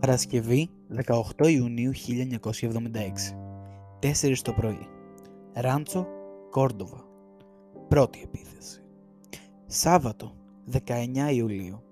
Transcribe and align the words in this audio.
Παρασκευή 0.00 0.70
18 1.36 1.48
Ιουνίου 1.48 1.92
1976 1.94 2.52
4 4.00 4.36
το 4.42 4.52
πρωί. 4.52 4.88
Ράντσο, 5.52 6.06
Κόρντοβα. 6.50 7.04
Πρώτη 7.88 8.20
επίθεση. 8.24 8.82
Σάββατο 9.66 10.32
19 10.72 11.32
Ιουλίου. 11.32 11.82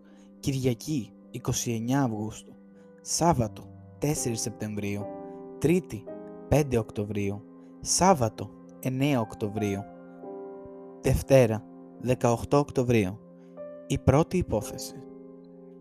Κυριακή 0.41 1.13
29 1.65 1.93
Αυγούστου. 1.93 2.55
Σάββατο 3.01 3.63
4 4.03 4.13
Σεπτεμβρίου. 4.33 5.07
Τρίτη 5.59 6.05
5 6.49 6.77
Οκτωβρίου. 6.79 7.43
Σάββατο 7.81 8.51
9 8.83 9.17
Οκτωβρίου. 9.21 9.85
Δευτέρα 11.01 11.65
18 12.07 12.35
Οκτωβρίου 12.53 13.19
Η 13.87 13.99
πρώτη 13.99 14.37
υπόθεση 14.37 14.95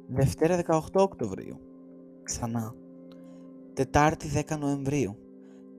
Δευτέρα 0.07 0.59
18 0.67 0.79
Οκτωβρίου 0.93 1.59
Ξανά 2.23 2.75
Τετάρτη 3.73 4.43
10 4.47 4.57
Νοεμβρίου 4.59 5.17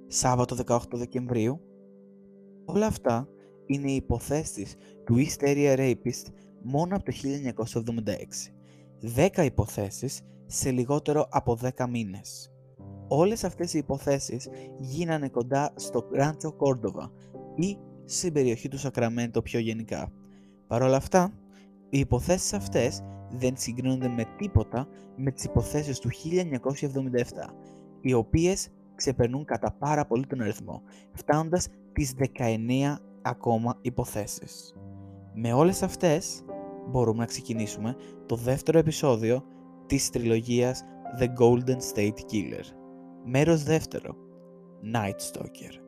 Σάββατο 0.06 0.56
18 0.66 0.78
Δεκεμβρίου 0.92 1.60
Όλα 2.64 2.86
αυτά 2.86 3.28
είναι 3.66 3.90
οι 3.90 3.94
υποθέσεις 3.94 4.74
του 5.04 5.14
East 5.16 5.44
Area 5.44 5.76
Rapist 5.78 6.32
μόνο 6.62 6.96
από 6.96 7.04
το 7.04 7.12
1976. 7.74 9.36
10 9.36 9.44
υποθέσεις 9.44 10.22
σε 10.46 10.70
λιγότερο 10.70 11.26
από 11.30 11.58
10 11.76 11.88
μήνες. 11.88 12.52
Όλες 13.08 13.44
αυτές 13.44 13.74
οι 13.74 13.78
υποθέσεις 13.78 14.48
γίνανε 14.78 15.28
κοντά 15.28 15.72
στο 15.76 16.08
Rancho 16.16 16.48
Cordova 16.48 17.10
ή 17.54 17.78
στην 18.04 18.32
περιοχή 18.32 18.68
του 18.68 18.78
Σακραμέντο 18.78 19.42
πιο 19.42 19.58
γενικά. 19.58 20.12
Παρ' 20.74 20.82
όλα 20.82 20.96
αυτά, 20.96 21.32
οι 21.90 21.98
υποθέσεις 21.98 22.52
αυτές 22.52 23.02
δεν 23.30 23.56
συγκρίνονται 23.56 24.08
με 24.08 24.24
τίποτα 24.36 24.88
με 25.16 25.30
τις 25.30 25.44
υποθέσεις 25.44 25.98
του 25.98 26.10
1977, 26.10 27.54
οι 28.00 28.12
οποίες 28.12 28.68
ξεπερνούν 28.94 29.44
κατά 29.44 29.72
πάρα 29.78 30.06
πολύ 30.06 30.26
τον 30.26 30.40
αριθμό, 30.40 30.82
φτάνοντας 31.12 31.68
τις 31.92 32.14
19 32.14 33.00
ακόμα 33.22 33.78
υποθέσεις. 33.80 34.74
Με 35.34 35.52
όλες 35.52 35.82
αυτές 35.82 36.44
μπορούμε 36.88 37.18
να 37.18 37.26
ξεκινήσουμε 37.26 37.96
το 38.26 38.36
δεύτερο 38.36 38.78
επεισόδιο 38.78 39.44
της 39.86 40.10
τριλογίας 40.10 40.84
The 41.20 41.26
Golden 41.40 41.78
State 41.94 42.18
Killer. 42.32 42.64
Μέρος 43.24 43.62
δεύτερο, 43.62 44.16
Night 44.94 45.32
Stalker. 45.32 45.84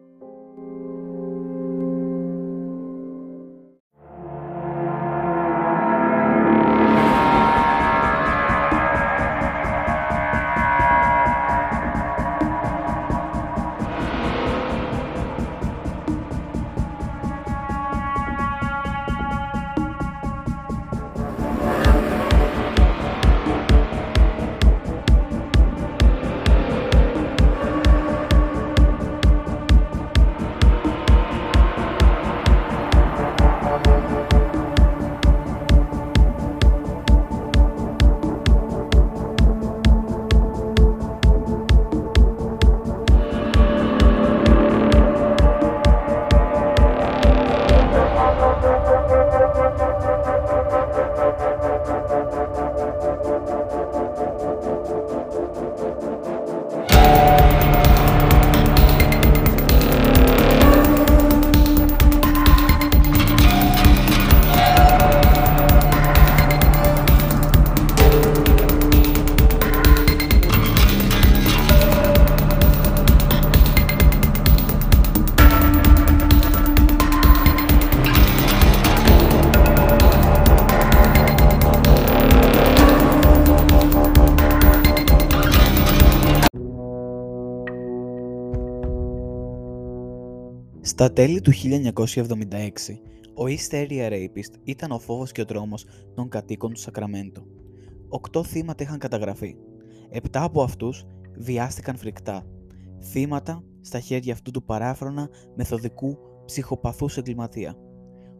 Στα 90.98 91.12
τέλη 91.12 91.40
του 91.40 91.52
1976, 91.52 92.12
ο 93.34 93.44
East 93.44 93.74
Area 93.74 94.10
Rapist 94.10 94.54
ήταν 94.64 94.90
ο 94.90 94.98
φόβος 94.98 95.32
και 95.32 95.40
ο 95.40 95.44
τρόμος 95.44 95.86
των 96.14 96.28
κατοίκων 96.28 96.72
του 96.72 96.80
Σακραμέντο. 96.80 97.46
Οκτώ 98.08 98.44
θύματα 98.44 98.82
είχαν 98.82 98.98
καταγραφεί. 98.98 99.56
Επτά 100.10 100.42
από 100.42 100.62
αυτούς 100.62 101.04
βιάστηκαν 101.38 101.96
φρικτά. 101.96 102.46
Θύματα 103.02 103.64
στα 103.80 104.00
χέρια 104.00 104.32
αυτού 104.32 104.50
του 104.50 104.64
παράφρονα 104.64 105.28
μεθοδικού 105.54 106.18
ψυχοπαθούς 106.44 107.16
εγκληματία. 107.16 107.76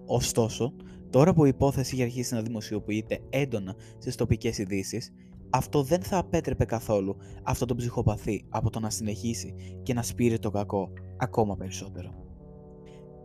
Ωστόσο, 0.07 0.75
τώρα 1.11 1.35
που 1.35 1.45
η 1.45 1.49
υπόθεση 1.55 1.95
είχε 1.95 2.03
αρχίσει 2.03 2.35
να 2.35 2.43
δημοσιοποιείται 2.43 3.21
έντονα 3.31 3.75
στις 3.99 4.15
τοπικές 4.15 4.59
ειδήσεις, 4.59 5.13
αυτό 5.51 5.83
δεν 5.83 6.03
θα 6.03 6.19
απέτρεπε 6.19 6.65
καθόλου 6.65 7.17
αυτό 7.43 7.67
το 7.67 7.75
ψυχοπαθή 7.75 8.45
από 8.49 8.71
το 8.71 8.81
να 8.81 8.91
συνεχίσει 8.91 9.55
και 9.83 9.95
να 9.95 10.03
σπείρει 10.03 10.39
το 10.39 10.51
κακό 10.51 10.93
ακόμα 11.17 11.57
περισσότερο. 11.57 12.26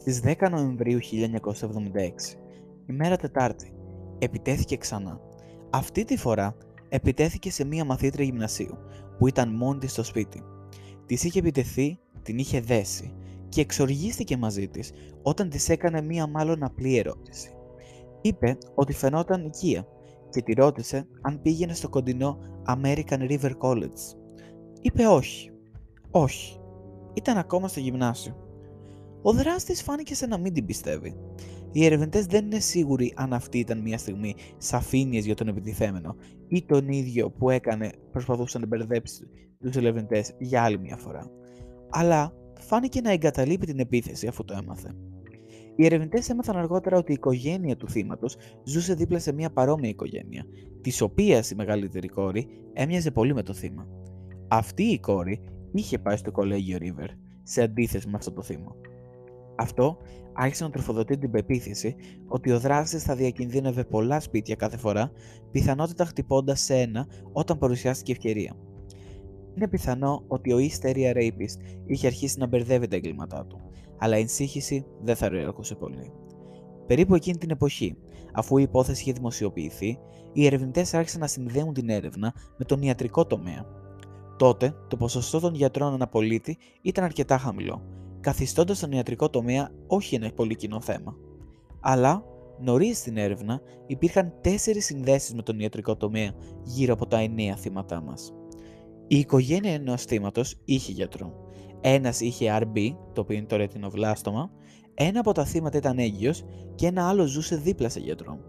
Στις 0.01 0.22
10 0.23 0.50
Νοεμβρίου 0.51 1.00
1976, 1.00 2.38
ημέρα 2.85 3.16
Τετάρτη, 3.16 3.73
επιτέθηκε 4.19 4.78
ξανά. 4.78 5.19
Αυτή 5.69 6.03
τη 6.06 6.17
φορά 6.17 6.56
επιτέθηκε 6.89 7.51
σε 7.51 7.66
μία 7.66 7.85
μαθήτρια 7.85 8.25
γυμνασίου 8.25 8.78
που 9.17 9.28
ήταν 9.28 9.56
μόνη 9.56 9.79
της 9.79 9.91
στο 9.91 10.03
σπίτι. 10.03 10.44
Της 11.06 11.23
είχε 11.23 11.40
επιτεθεί, 11.40 12.00
την 12.23 12.38
είχε 12.38 12.59
δέσει 12.59 13.13
και 13.50 13.61
εξοργίστηκε 13.61 14.38
μαζί 14.38 14.67
της 14.67 14.91
όταν 15.22 15.50
της 15.50 15.69
έκανε 15.69 16.01
μία 16.01 16.28
μάλλον 16.28 16.63
απλή 16.63 16.97
ερώτηση. 16.97 17.51
Είπε 18.22 18.57
ότι 18.75 18.94
φαινόταν 18.94 19.45
οικία 19.45 19.88
και 20.29 20.41
τη 20.41 20.53
ρώτησε 20.53 21.07
αν 21.22 21.41
πήγαινε 21.41 21.73
στο 21.73 21.90
κοντινό 21.90 22.38
American 22.67 23.29
River 23.29 23.51
College. 23.57 24.16
Είπε 24.81 25.06
όχι. 25.06 25.51
Όχι. 26.11 26.59
Ήταν 27.13 27.38
ακόμα 27.38 27.67
στο 27.67 27.79
γυμνάσιο. 27.79 28.41
Ο 29.21 29.33
δράστης 29.33 29.81
φάνηκε 29.81 30.15
σαν 30.15 30.29
να 30.29 30.37
μην 30.37 30.53
την 30.53 30.65
πιστεύει. 30.65 31.15
Οι 31.71 31.85
ερευνητές 31.85 32.25
δεν 32.25 32.45
είναι 32.45 32.59
σίγουροι 32.59 33.13
αν 33.15 33.33
αυτή 33.33 33.59
ήταν 33.59 33.79
μια 33.79 33.97
στιγμή 33.97 34.35
σαφήνειας 34.57 35.25
για 35.25 35.35
τον 35.35 35.47
επιτιθέμενο 35.47 36.15
ή 36.47 36.63
τον 36.65 36.89
ίδιο 36.89 37.31
που 37.31 37.49
έκανε 37.49 37.91
προσπαθούσε 38.11 38.59
να 38.59 38.65
μπερδέψει 38.65 39.27
τους 39.59 39.75
ερευνητές 39.75 40.35
για 40.39 40.63
άλλη 40.63 40.79
μια 40.79 40.97
φορά. 40.97 41.31
Αλλά 41.89 42.33
φάνηκε 42.59 43.01
να 43.01 43.11
εγκαταλείπει 43.11 43.65
την 43.65 43.79
επίθεση 43.79 44.27
αφού 44.27 44.45
το 44.45 44.57
έμαθε. 44.63 44.95
Οι 45.75 45.85
ερευνητές 45.85 46.29
έμαθαν 46.29 46.57
αργότερα 46.57 46.97
ότι 46.97 47.11
η 47.11 47.13
οικογένεια 47.13 47.77
του 47.77 47.89
θύματος 47.89 48.37
ζούσε 48.63 48.93
δίπλα 48.93 49.19
σε 49.19 49.31
μια 49.31 49.51
παρόμοια 49.51 49.90
οικογένεια, 49.90 50.46
της 50.81 51.01
οποίας 51.01 51.51
η 51.51 51.55
μεγαλύτερη 51.55 52.07
κόρη 52.07 52.47
έμοιαζε 52.73 53.11
πολύ 53.11 53.34
με 53.34 53.43
το 53.43 53.53
θύμα. 53.53 53.87
Αυτή 54.47 54.84
η 54.84 54.99
κόρη 54.99 55.41
είχε 55.72 55.99
πάει 55.99 56.17
στο 56.17 56.31
κολέγιο 56.31 56.78
River, 56.81 57.07
σε 57.43 57.61
αντίθεση 57.61 58.07
με 58.07 58.17
αυτό 58.17 58.31
το 58.31 58.41
θύμα. 58.41 58.75
Αυτό 59.61 59.97
άρχισε 60.34 60.63
να 60.63 60.69
τροφοδοτεί 60.69 61.17
την 61.17 61.31
πεποίθηση 61.31 61.96
ότι 62.28 62.52
ο 62.52 62.59
δράστη 62.59 62.97
θα 62.97 63.16
διακινδύνευε 63.16 63.84
πολλά 63.84 64.19
σπίτια 64.19 64.55
κάθε 64.55 64.78
φορά, 64.78 65.11
πιθανότητα 65.52 66.05
χτυπώντας 66.05 66.61
σε 66.61 66.75
ένα 66.75 67.08
όταν 67.31 67.58
παρουσιάστηκε 67.58 68.11
ευκαιρία. 68.11 68.55
Είναι 69.55 69.67
πιθανό 69.67 70.23
ότι 70.28 70.53
ο 70.53 70.58
East 70.58 70.85
Area 70.85 71.16
Rapist 71.16 71.81
είχε 71.85 72.08
αρχίσει 72.08 72.40
να 72.40 72.47
μπερδεύει 72.47 72.87
τα 72.87 72.96
εγκλήματά 72.96 73.46
του, 73.46 73.61
αλλά 73.97 74.17
η 74.17 74.22
ενσύχηση 74.22 74.85
δεν 75.03 75.16
θα 75.16 75.29
ροερακούσε 75.29 75.75
πολύ. 75.75 76.11
Περίπου 76.87 77.16
εκείνη 77.16 77.37
την 77.37 77.49
εποχή, 77.49 77.97
αφού 78.34 78.58
η 78.58 78.61
υπόθεση 78.61 79.02
είχε 79.02 79.11
δημοσιοποιηθεί, 79.11 79.99
οι 80.34 80.46
ερευνητές 80.46 80.93
άρχισαν 80.93 81.19
να 81.19 81.28
συνδέουν 81.28 81.73
την 81.73 81.90
έρευνα 81.90 82.34
με 82.58 82.66
τον 82.66 82.81
ιατρικό 82.81 83.25
τομέα. 83.25 83.66
Τότε, 84.37 84.75
το 84.87 84.97
ποσοστό 84.97 85.40
των 85.40 85.53
γιατρών 85.53 85.93
αναπολίτη 85.93 86.58
ήταν 86.81 87.03
αρκετά 87.03 87.37
χαμηλό 87.37 88.00
καθιστώντας 88.22 88.79
τον 88.79 88.91
ιατρικό 88.91 89.29
τομέα 89.29 89.72
όχι 89.88 90.16
ένα 90.16 90.32
πολύ 90.32 90.56
κοινό 90.56 90.82
θέμα. 90.82 91.16
Αλλά 91.79 92.23
Νωρίς 92.64 92.97
στην 92.97 93.18
έρευνα 93.18 93.62
υπήρχαν 93.88 94.34
τέσσερις 94.41 94.85
συνδέσεις 94.85 95.34
με 95.34 95.41
τον 95.41 95.59
ιατρικό 95.59 95.96
τομέα 95.96 96.32
γύρω 96.64 96.94
από 96.94 97.08
τα 97.08 97.18
εννέα 97.18 97.56
θύματά 97.56 98.02
μας. 98.02 98.34
Η 99.08 99.18
οικογένεια 99.18 99.73
ενός 99.73 100.03
θύματος 100.03 100.56
είχε 100.66 100.91
γιατρό. 100.91 101.34
Ένας 101.82 102.20
είχε 102.20 102.59
RB, 102.62 102.96
το 103.14 103.22
οποίο 103.22 103.38
είναι 103.38 103.46
το 103.46 103.56
ρετινοβλάστομα, 103.56 104.52
ένα 104.94 105.20
από 105.20 105.32
τα 105.32 105.46
θύματα 105.46 105.78
ήταν 105.78 105.97
έγκυος 105.97 106.44
και 106.76 106.88
ένα 106.88 107.08
άλλο 107.08 107.26
ζούσε 107.26 107.56
δίπλα 107.56 107.90
σε 107.90 108.00
γιατρό. 108.00 108.40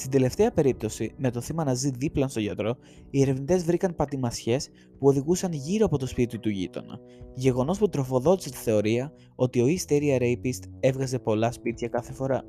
Στην 0.00 0.12
τελευταία 0.12 0.52
περίπτωση, 0.52 1.14
με 1.16 1.30
το 1.30 1.40
θύμα 1.40 1.64
να 1.64 1.74
ζει 1.74 1.90
δίπλα 1.90 2.28
στο 2.28 2.40
γιατρό, 2.40 2.76
οι 3.10 3.20
ερευνητές 3.20 3.64
βρήκαν 3.64 3.94
πατημασιές 3.94 4.68
που 4.98 5.06
οδηγούσαν 5.06 5.52
γύρω 5.52 5.86
από 5.86 5.98
το 5.98 6.06
σπίτι 6.06 6.38
του 6.38 6.48
γείτονα. 6.48 6.98
Γεγονός 7.34 7.78
που 7.78 7.88
τροφοδότησε 7.88 8.50
τη 8.50 8.56
θεωρία 8.56 9.12
ότι 9.34 9.60
ο 9.60 9.64
East 9.66 9.92
Area 9.92 10.20
Rapist 10.20 10.62
έβγαζε 10.80 11.18
πολλά 11.18 11.52
σπίτια 11.52 11.88
κάθε 11.88 12.12
φορά. 12.12 12.44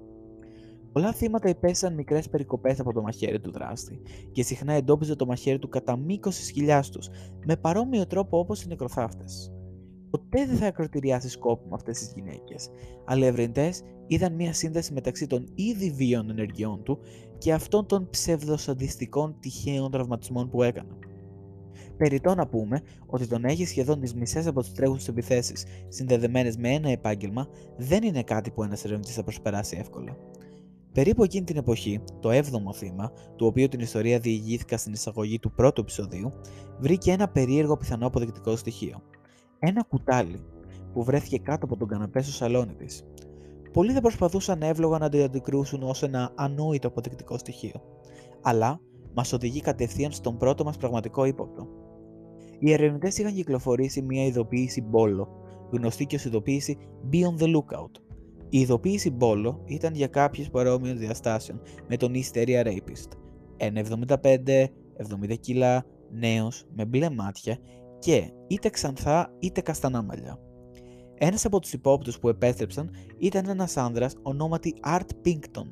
Πολλά 0.92 1.14
θύματα 1.14 1.50
υπέστησαν 1.50 1.94
μικρές 1.94 2.30
περικοπές 2.30 2.80
από 2.80 2.94
το 2.94 3.02
μαχαίρι 3.02 3.40
του 3.40 3.52
δράστη 3.52 4.02
και 4.32 4.44
συχνά 4.44 4.74
εντόπιζε 4.74 5.16
το 5.16 5.26
μαχαίρι 5.26 5.60
του 5.60 5.70
κατά 5.70 5.98
μήκος 5.98 6.36
της 6.36 6.50
χιλιά 6.50 6.84
τους, 6.92 7.10
με 7.46 7.56
παρόμοιο 7.56 8.08
τρόπο 8.08 8.40
όπως 8.40 8.64
οι 8.64 8.68
νεκροθάφτες. 8.68 9.52
Ποτέ 10.12 10.46
δεν 10.46 10.58
θα 10.58 10.68
ακροτηριάσει 10.68 11.30
σκόπιμα 11.30 11.76
αυτές 11.76 12.00
τις 12.00 12.14
γυναίκες, 12.16 12.70
αλλά 13.06 13.26
οι 13.26 13.28
ερευνητέ 13.28 13.74
είδαν 14.08 14.34
μια 14.34 14.54
σύνδεση 14.54 14.94
μεταξύ 14.94 15.28
των 15.28 15.48
ήδη 15.56 15.92
βίων 15.92 16.30
ενεργειών 16.30 16.84
του 16.84 17.00
και 17.38 17.54
αυτών 17.54 17.86
των 17.86 18.10
ψευδοσαντιστικών 18.10 19.36
τυχαίων 19.40 19.92
τραυματισμών 19.92 20.50
που 20.50 20.64
έκαναν. 20.64 20.98
Περιτώ 21.98 22.36
να 22.36 22.48
πούμε 22.48 22.82
ότι 23.06 23.28
το 23.28 23.40
να 23.40 23.52
έχεις 23.52 23.70
σχεδόν 23.70 24.00
τις 24.00 24.14
μισές 24.14 24.48
από 24.48 24.62
τι 24.62 24.72
τρέχουσε 24.72 25.12
επιθέσεις 25.12 25.66
συνδεδεμένες 25.88 26.58
με 26.58 26.70
ένα 26.70 26.90
επάγγελμα 26.90 27.48
δεν 27.78 28.04
είναι 28.04 28.24
κάτι 28.24 28.52
που 28.52 28.64
ένας 28.64 28.86
ερευνητής 28.86 29.16
θα 29.16 29.24
προσπεράσει 29.24 29.78
εύκολα. 29.80 30.18
Περίπου 30.94 31.24
εκείνη 31.24 31.46
την 31.46 31.58
εποχή, 31.58 32.02
το 32.20 32.30
7ο 32.30 32.76
θύμα, 32.76 33.12
του 33.36 33.46
οποίου 33.46 33.68
την 33.68 33.80
ιστορία 33.80 34.20
διηγήθηκα 34.20 34.78
στην 34.78 34.94
εισαγωγή 34.94 35.40
του 35.40 35.52
πρώτου 35.52 35.82
επεισοδίου, 35.82 36.32
βρήκε 36.80 37.12
ένα 37.12 37.28
περίεργο 37.28 37.78
πιθανό 37.78 38.08
αποδεικτικό 38.08 38.56
στοιχείο. 38.56 39.02
Ένα 39.64 39.84
κουτάλι 39.84 40.40
που 40.94 41.04
βρέθηκε 41.04 41.38
κάτω 41.38 41.66
από 41.66 41.78
τον 41.78 41.88
καναπέ 41.88 42.22
στο 42.22 42.32
σαλόνι 42.32 42.74
της. 42.74 43.04
Πολλοί 43.74 43.94
δεν 43.94 44.02
προσπαθούσαν 44.02 44.62
εύλογα 44.62 44.98
να 44.98 45.10
το 45.10 45.24
αντικρούσουν 45.24 45.84
ως 45.84 46.04
ένα 46.04 46.32
ανόητο 46.36 46.88
αποδεικτικό 46.88 47.38
στοιχείο, 47.38 47.82
αλλά 48.42 48.80
μας 49.14 49.34
οδηγεί 49.34 49.62
κατευθείαν 49.62 50.12
στον 50.12 50.38
πρώτο 50.38 50.64
μας 50.64 50.78
πραγματικό 50.78 51.26
ύποπτο. 51.26 51.68
Οι 52.60 52.72
ερευνητές 52.72 53.18
είχαν 53.18 53.34
κυκλοφορήσει 53.34 54.02
μια 54.02 54.26
ειδοποίηση 54.26 54.82
Μπόλο, 54.82 55.28
γνωστή 55.72 56.06
και 56.06 56.16
ως 56.16 56.26
ειδοποίηση 56.26 56.78
Beyond 57.12 57.44
the 57.44 57.56
Lookout. 57.56 57.92
Η 58.50 58.60
ειδοποίηση 58.60 59.10
Μπόλο 59.10 59.62
ήταν 59.66 59.94
για 59.94 60.08
κάποιες 60.08 60.50
παρόμοιων 60.50 60.98
διαστάσεων 60.98 61.62
με 61.88 61.98
τον 61.98 62.14
East 62.14 62.38
Area 62.38 62.66
Rapist. 62.66 63.10
1,75, 63.58 64.68
70 64.98 65.36
κιλά, 65.40 65.86
νέος, 66.12 66.66
με 66.76 66.86
μπλε 66.86 67.10
μάτια 67.10 67.58
και 68.02 68.32
είτε 68.48 68.70
ξανθά 68.70 69.34
είτε 69.40 69.62
καστανά 69.62 70.02
μαλλιά. 70.02 70.40
Ένας 71.18 71.46
από 71.46 71.60
τους 71.60 71.74
υπόπτους 71.74 72.20
που 72.20 72.30
επέστρεψαν 72.30 72.90
ήταν 73.18 73.50
ένας 73.50 73.78
άνδρας 73.78 74.16
ονόματι 74.22 74.74
Art 74.86 75.26
Pinkton, 75.26 75.68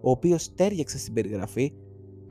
ο 0.00 0.10
οποίος 0.10 0.54
τέριαξε 0.54 0.98
στην 0.98 1.12
περιγραφή, 1.12 1.72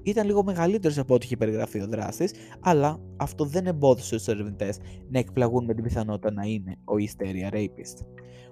ήταν 0.04 0.26
λίγο 0.26 0.44
μεγαλύτερος 0.44 0.98
από 0.98 1.14
ό,τι 1.14 1.26
είχε 1.26 1.38
περιγραφεί 1.38 1.82
ο 1.82 1.88
δράστης, 1.88 2.34
αλλά 2.60 3.00
αυτό 3.18 3.46
δεν 3.46 3.68
εμπόδισε 3.68 4.16
τους 4.16 4.28
ερευνητές 4.28 4.78
να 5.10 5.20
εκπλαγούν 5.20 5.66
με 5.66 5.74
την 5.74 5.84
πιθανότητα 5.84 6.32
να 6.32 6.44
είναι 6.44 6.76
ο 6.86 6.94
Hysteria 7.00 7.54
Rapist. 7.54 8.06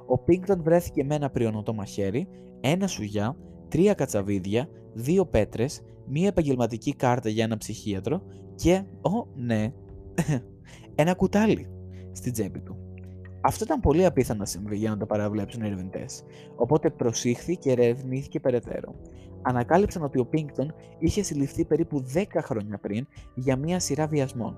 Ο 0.07 0.23
Pinkton 0.27 0.57
βρέθηκε 0.57 1.03
με 1.03 1.15
ένα 1.15 1.29
πριονοτό 1.29 1.73
μαχαίρι, 1.73 2.27
ένα 2.61 2.87
σουγιά, 2.87 3.37
τρία 3.67 3.93
κατσαβίδια, 3.93 4.69
δύο 4.93 5.25
πέτρες, 5.25 5.81
μία 6.07 6.27
επαγγελματική 6.27 6.95
κάρτα 6.95 7.29
για 7.29 7.43
ένα 7.43 7.57
ψυχίατρο 7.57 8.21
και, 8.55 8.83
ο 9.01 9.27
ναι, 9.35 9.73
ένα 11.01 11.13
κουτάλι 11.13 11.67
στην 12.11 12.31
τσέπη 12.31 12.59
του. 12.59 12.77
Αυτό 13.41 13.63
ήταν 13.63 13.79
πολύ 13.79 14.05
απίθανο 14.05 14.39
να 14.39 14.45
συμβεί 14.45 14.77
για 14.77 14.89
να 14.89 14.97
το 14.97 15.05
παραβλέψουν 15.05 15.63
οι 15.63 15.65
ερευνητές, 15.65 16.23
οπότε 16.55 16.89
προσήχθη 16.89 17.57
και 17.57 17.71
ερευνήθηκε 17.71 18.39
περαιτέρω. 18.39 18.95
Ανακάλυψαν 19.41 20.03
ότι 20.03 20.19
ο 20.19 20.25
Πίνκτον 20.25 20.73
είχε 20.99 21.23
συλληφθεί 21.23 21.65
περίπου 21.65 22.03
10 22.13 22.23
χρόνια 22.43 22.77
πριν 22.77 23.07
για 23.35 23.55
μια 23.55 23.79
σειρά 23.79 24.07
βιασμών. 24.07 24.57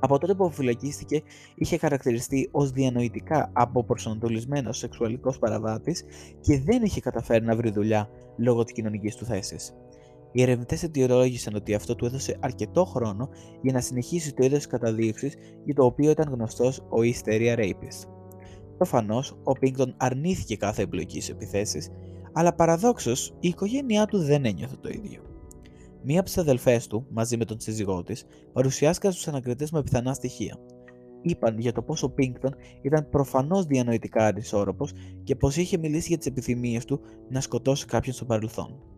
Από 0.00 0.18
τότε 0.18 0.34
που 0.34 0.50
φυλακίστηκε, 0.50 1.22
είχε 1.54 1.76
χαρακτηριστεί 1.76 2.48
ως 2.52 2.70
διανοητικά 2.70 3.50
αποπροσανατολισμένος 3.52 4.78
σεξουαλικός 4.78 5.38
παραβάτης 5.38 6.04
και 6.40 6.60
δεν 6.60 6.82
είχε 6.82 7.00
καταφέρει 7.00 7.44
να 7.44 7.56
βρει 7.56 7.70
δουλειά 7.70 8.08
λόγω 8.36 8.64
της 8.64 8.72
κοινωνικής 8.72 9.16
του 9.16 9.24
θέσης. 9.24 9.74
Οι 10.32 10.42
ερευνητές 10.42 10.82
αιτιολόγησαν 10.82 11.54
ότι 11.54 11.74
αυτό 11.74 11.94
του 11.94 12.04
έδωσε 12.04 12.36
αρκετό 12.40 12.84
χρόνο 12.84 13.28
για 13.62 13.72
να 13.72 13.80
συνεχίσει 13.80 14.34
το 14.34 14.44
είδος 14.44 14.62
τη 14.62 14.68
καταδίωξης 14.68 15.34
για 15.64 15.74
το 15.74 15.84
οποίο 15.84 16.10
ήταν 16.10 16.32
γνωστός 16.32 16.78
ο 16.78 16.96
Hysteria 16.96 17.58
Rapist. 17.58 18.08
Προφανώς, 18.76 19.38
ο 19.44 19.52
Πίνκτον 19.52 19.94
αρνήθηκε 19.96 20.56
κάθε 20.56 20.82
εμπλοκής 20.82 21.24
σε 21.24 21.32
επιθέσεις, 21.32 21.88
αλλά 22.32 22.54
παραδόξως 22.54 23.34
η 23.40 23.48
οικογένειά 23.48 24.06
του 24.06 24.18
δεν 24.18 24.44
ένιωθε 24.44 24.76
το 24.80 24.88
ίδιο. 24.88 25.22
Μία 26.02 26.18
από 26.18 26.28
τις 26.28 26.38
αδελφές 26.38 26.86
του, 26.86 27.06
μαζί 27.10 27.36
με 27.36 27.44
τον 27.44 27.60
σύζυγό 27.60 28.02
της, 28.02 28.24
παρουσιάστηκαν 28.52 29.12
στους 29.12 29.28
ανακριτές 29.28 29.70
με 29.70 29.82
πιθανά 29.82 30.12
στοιχεία. 30.12 30.56
Είπαν 31.22 31.58
για 31.58 31.72
το 31.72 31.82
πόσο 31.82 32.06
ο 32.06 32.10
Πίνκτον 32.10 32.54
ήταν 32.82 33.08
προφανώς 33.08 33.64
διανοητικά 33.64 34.26
ανισόρροπος 34.26 34.92
και 35.24 35.36
πω 35.36 35.48
είχε 35.56 35.78
μιλήσει 35.78 36.08
για 36.08 36.18
τις 36.18 36.26
επιθυμίες 36.26 36.84
του 36.84 37.00
να 37.28 37.40
σκοτώσει 37.40 37.86
κάποιον 37.86 38.14
στο 38.14 38.24
παρελθόν. 38.24 38.89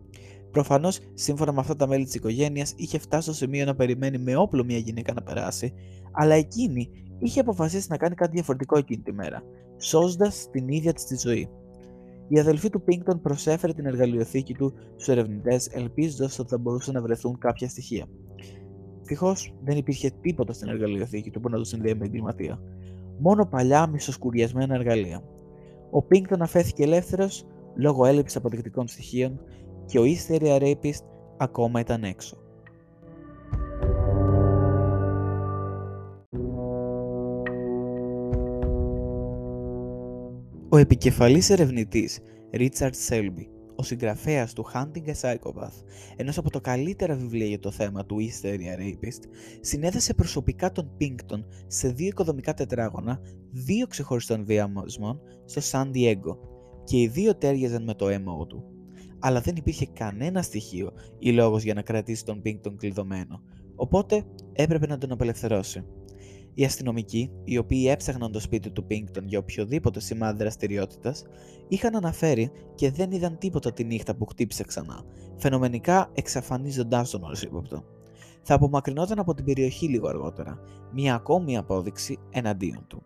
Προφανώς, 0.53 0.99
σύμφωνα 1.13 1.51
με 1.51 1.59
αυτά 1.59 1.75
τα 1.75 1.87
μέλη 1.87 2.03
της 2.03 2.15
οικογένειας, 2.15 2.73
είχε 2.75 2.97
φτάσει 2.97 3.23
στο 3.23 3.33
σημείο 3.33 3.65
να 3.65 3.75
περιμένει 3.75 4.17
με 4.17 4.35
όπλο 4.35 4.63
μια 4.63 4.77
γυναίκα 4.77 5.13
να 5.13 5.21
περάσει, 5.21 5.73
αλλά 6.11 6.35
εκείνη 6.35 6.89
είχε 7.19 7.39
αποφασίσει 7.39 7.87
να 7.89 7.97
κάνει 7.97 8.15
κάτι 8.15 8.31
διαφορετικό 8.31 8.77
εκείνη 8.77 9.01
τη 9.01 9.13
μέρα, 9.13 9.43
σώζοντας 9.77 10.49
την 10.51 10.67
ίδια 10.67 10.93
της 10.93 11.05
τη 11.05 11.17
ζωή. 11.17 11.49
Η 12.27 12.39
αδελφή 12.39 12.69
του 12.69 12.81
Πίνκτον 12.81 13.21
προσέφερε 13.21 13.73
την 13.73 13.85
εργαλειοθήκη 13.85 14.53
του 14.53 14.73
στους 14.95 15.07
ερευνητές, 15.07 15.67
ελπίζοντας 15.67 16.39
ότι 16.39 16.49
θα 16.49 16.57
μπορούσαν 16.57 16.93
να 16.93 17.01
βρεθούν 17.01 17.37
κάποια 17.37 17.69
στοιχεία. 17.69 18.05
Ευτυχώ 18.99 19.35
δεν 19.63 19.77
υπήρχε 19.77 20.11
τίποτα 20.21 20.53
στην 20.53 20.69
εργαλειοθήκη 20.69 21.31
του 21.31 21.39
που 21.39 21.49
να 21.49 21.57
το 21.57 21.63
συνδέει 21.63 21.93
με 21.93 22.05
εγκληματία. 22.05 22.59
Μόνο 23.19 23.45
παλιά 23.45 23.87
μισοσκουριασμένα 23.87 24.75
εργαλεία. 24.75 25.23
Ο 25.91 26.01
Πίνκτον 26.01 26.41
αφέθηκε 26.41 26.83
ελεύθερος 26.83 27.45
λόγω 27.75 28.05
έλλειψης 28.05 28.37
αποδεικτικών 28.37 28.87
στοιχείων 28.87 29.39
και 29.93 29.99
ο 29.99 30.03
Easter 30.03 30.59
Rapist 30.61 31.03
ακόμα 31.37 31.79
ήταν 31.79 32.03
έξω. 32.03 32.37
Ο 40.69 40.77
επικεφαλής 40.77 41.49
ερευνητής 41.49 42.19
Richard 42.51 42.91
Selby, 43.09 43.45
ο 43.75 43.83
συγγραφέας 43.83 44.53
του 44.53 44.65
Hunting 44.73 45.07
a 45.07 45.13
Psychopath, 45.21 45.83
ενός 46.15 46.37
από 46.37 46.49
τα 46.49 46.59
καλύτερα 46.59 47.15
βιβλία 47.15 47.47
για 47.47 47.59
το 47.59 47.71
θέμα 47.71 48.05
του 48.05 48.17
East 48.19 48.45
Area 48.45 48.79
Rapist, 48.79 49.23
συνέδεσε 49.59 50.13
προσωπικά 50.13 50.71
τον 50.71 50.97
Pinkton 50.99 51.43
σε 51.67 51.87
δύο 51.87 52.07
οικοδομικά 52.07 52.53
τετράγωνα 52.53 53.19
δύο 53.51 53.87
ξεχωριστών 53.87 54.45
βιαμοσμών 54.45 55.19
στο 55.45 55.61
San 55.71 55.91
Diego 55.91 56.37
και 56.83 56.97
οι 56.97 57.07
δύο 57.07 57.35
τέριαζαν 57.35 57.83
με 57.83 57.93
το 57.93 58.05
MO 58.05 58.47
του 58.47 58.72
αλλά 59.25 59.41
δεν 59.41 59.55
υπήρχε 59.55 59.85
κανένα 59.85 60.41
στοιχείο 60.41 60.91
ή 61.19 61.31
λόγος 61.31 61.63
για 61.63 61.73
να 61.73 61.81
κρατήσει 61.81 62.25
τον 62.25 62.41
Πίνκτον 62.41 62.77
κλειδωμένο, 62.77 63.41
οπότε 63.75 64.25
έπρεπε 64.53 64.87
να 64.87 64.97
τον 64.97 65.11
απελευθερώσει. 65.11 65.85
Οι 66.53 66.65
αστυνομικοί, 66.65 67.31
οι 67.43 67.57
οποίοι 67.57 67.85
έψαχναν 67.89 68.31
το 68.31 68.39
σπίτι 68.39 68.71
του 68.71 68.85
Πίνκτον 68.85 69.27
για 69.27 69.39
οποιοδήποτε 69.39 69.99
σημάδι 69.99 70.37
δραστηριότητας, 70.37 71.23
είχαν 71.67 71.95
αναφέρει 71.95 72.51
και 72.75 72.91
δεν 72.91 73.11
είδαν 73.11 73.37
τίποτα 73.37 73.73
τη 73.73 73.83
νύχτα 73.83 74.15
που 74.15 74.25
χτύπησε 74.25 74.63
ξανά, 74.63 75.03
φαινομενικά 75.37 76.09
εξαφανίζοντάς 76.13 77.09
τον 77.09 77.23
ω 77.23 77.31
ύποπτο. 77.43 77.83
Θα 78.41 78.53
απομακρυνόταν 78.53 79.19
από 79.19 79.33
την 79.33 79.45
περιοχή 79.45 79.87
λίγο 79.87 80.07
αργότερα, 80.07 80.59
μια 80.93 81.15
ακόμη 81.15 81.57
απόδειξη 81.57 82.19
εναντίον 82.29 82.85
του. 82.87 83.03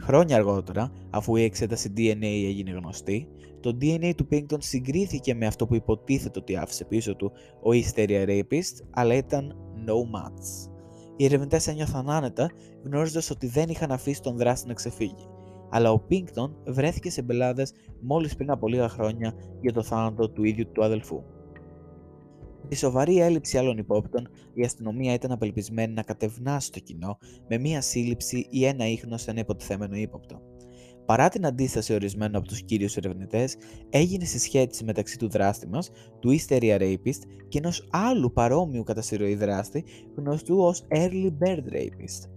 Χρόνια 0.00 0.36
αργότερα, 0.36 0.92
αφού 1.10 1.36
η 1.36 1.42
εξέταση 1.42 1.92
DNA 1.96 2.44
έγινε 2.46 2.70
γνωστή, 2.70 3.28
το 3.60 3.76
DNA 3.80 4.12
του 4.16 4.28
Pinkton 4.30 4.58
συγκρίθηκε 4.58 5.34
με 5.34 5.46
αυτό 5.46 5.66
που 5.66 5.74
υποτίθεται 5.74 6.38
ότι 6.38 6.56
άφησε 6.56 6.84
πίσω 6.84 7.16
του 7.16 7.32
ο 7.62 7.70
Hysteria 7.70 8.28
Rapist, 8.28 8.84
αλλά 8.90 9.14
ήταν 9.14 9.56
no 9.86 10.16
match. 10.16 10.70
Οι 11.16 11.24
ερευνητές 11.24 11.66
ένιωθαν 11.66 12.10
άνετα, 12.10 12.50
γνωρίζοντα 12.84 13.26
ότι 13.30 13.46
δεν 13.46 13.68
είχαν 13.68 13.92
αφήσει 13.92 14.22
τον 14.22 14.36
δράστη 14.36 14.68
να 14.68 14.74
ξεφύγει. 14.74 15.28
Αλλά 15.70 15.92
ο 15.92 16.02
Pinkton 16.10 16.50
βρέθηκε 16.66 17.10
σε 17.10 17.22
μπελάδες 17.22 17.72
μόλις 18.00 18.36
πριν 18.36 18.50
από 18.50 18.68
λίγα 18.68 18.88
χρόνια 18.88 19.34
για 19.60 19.72
το 19.72 19.82
θάνατο 19.82 20.30
του 20.30 20.44
ίδιου 20.44 20.70
του 20.72 20.84
αδελφού. 20.84 21.22
Η 22.68 22.74
σοβαρή 22.74 23.20
έλλειψη 23.20 23.58
άλλων 23.58 23.78
υπόπτων, 23.78 24.28
η 24.54 24.64
αστυνομία 24.64 25.14
ήταν 25.14 25.32
απελπισμένη 25.32 25.92
να 25.92 26.02
κατευνάσει 26.02 26.72
το 26.72 26.78
κοινό 26.78 27.18
με 27.48 27.58
μία 27.58 27.80
σύλληψη 27.80 28.46
ή 28.50 28.64
ένα 28.64 28.86
ίχνος 28.86 29.22
σε 29.22 29.30
ένα 29.30 29.40
υποτιθέμενο 29.40 29.96
ύποπτο. 29.96 30.49
Παρά 31.10 31.28
την 31.28 31.46
αντίσταση 31.46 31.94
ορισμένων 31.94 32.36
από 32.36 32.46
τους 32.46 32.62
κύριους 32.62 32.96
ερευνητές, 32.96 33.56
έγινε 33.90 34.24
συσχέτιση 34.24 34.84
μεταξύ 34.84 35.18
του 35.18 35.28
δράστη 35.28 35.68
μας, 35.68 35.90
του 36.20 36.36
Easter 36.38 36.60
Rapist 36.62 37.20
και 37.48 37.58
ενός 37.58 37.88
άλλου 37.90 38.32
παρόμοιου 38.32 38.82
κατά 38.82 39.02
συρροή 39.02 39.34
δράστη, 39.34 39.84
γνωστού 40.16 40.58
ως 40.58 40.86
Early 40.88 41.30
Bird 41.38 41.72
Rapist. 41.72 42.28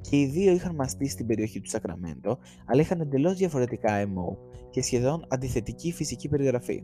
Και 0.00 0.16
οι 0.20 0.26
δύο 0.26 0.52
είχαν 0.52 0.74
μαστεί 0.74 1.08
στην 1.08 1.26
περιοχή 1.26 1.60
του 1.60 1.68
Σακραμέντο, 1.68 2.38
αλλά 2.66 2.80
είχαν 2.80 3.00
εντελώς 3.00 3.36
διαφορετικά 3.36 4.04
MO 4.06 4.36
και 4.70 4.82
σχεδόν 4.82 5.26
αντιθετική 5.28 5.92
φυσική 5.92 6.28
περιγραφή. 6.28 6.82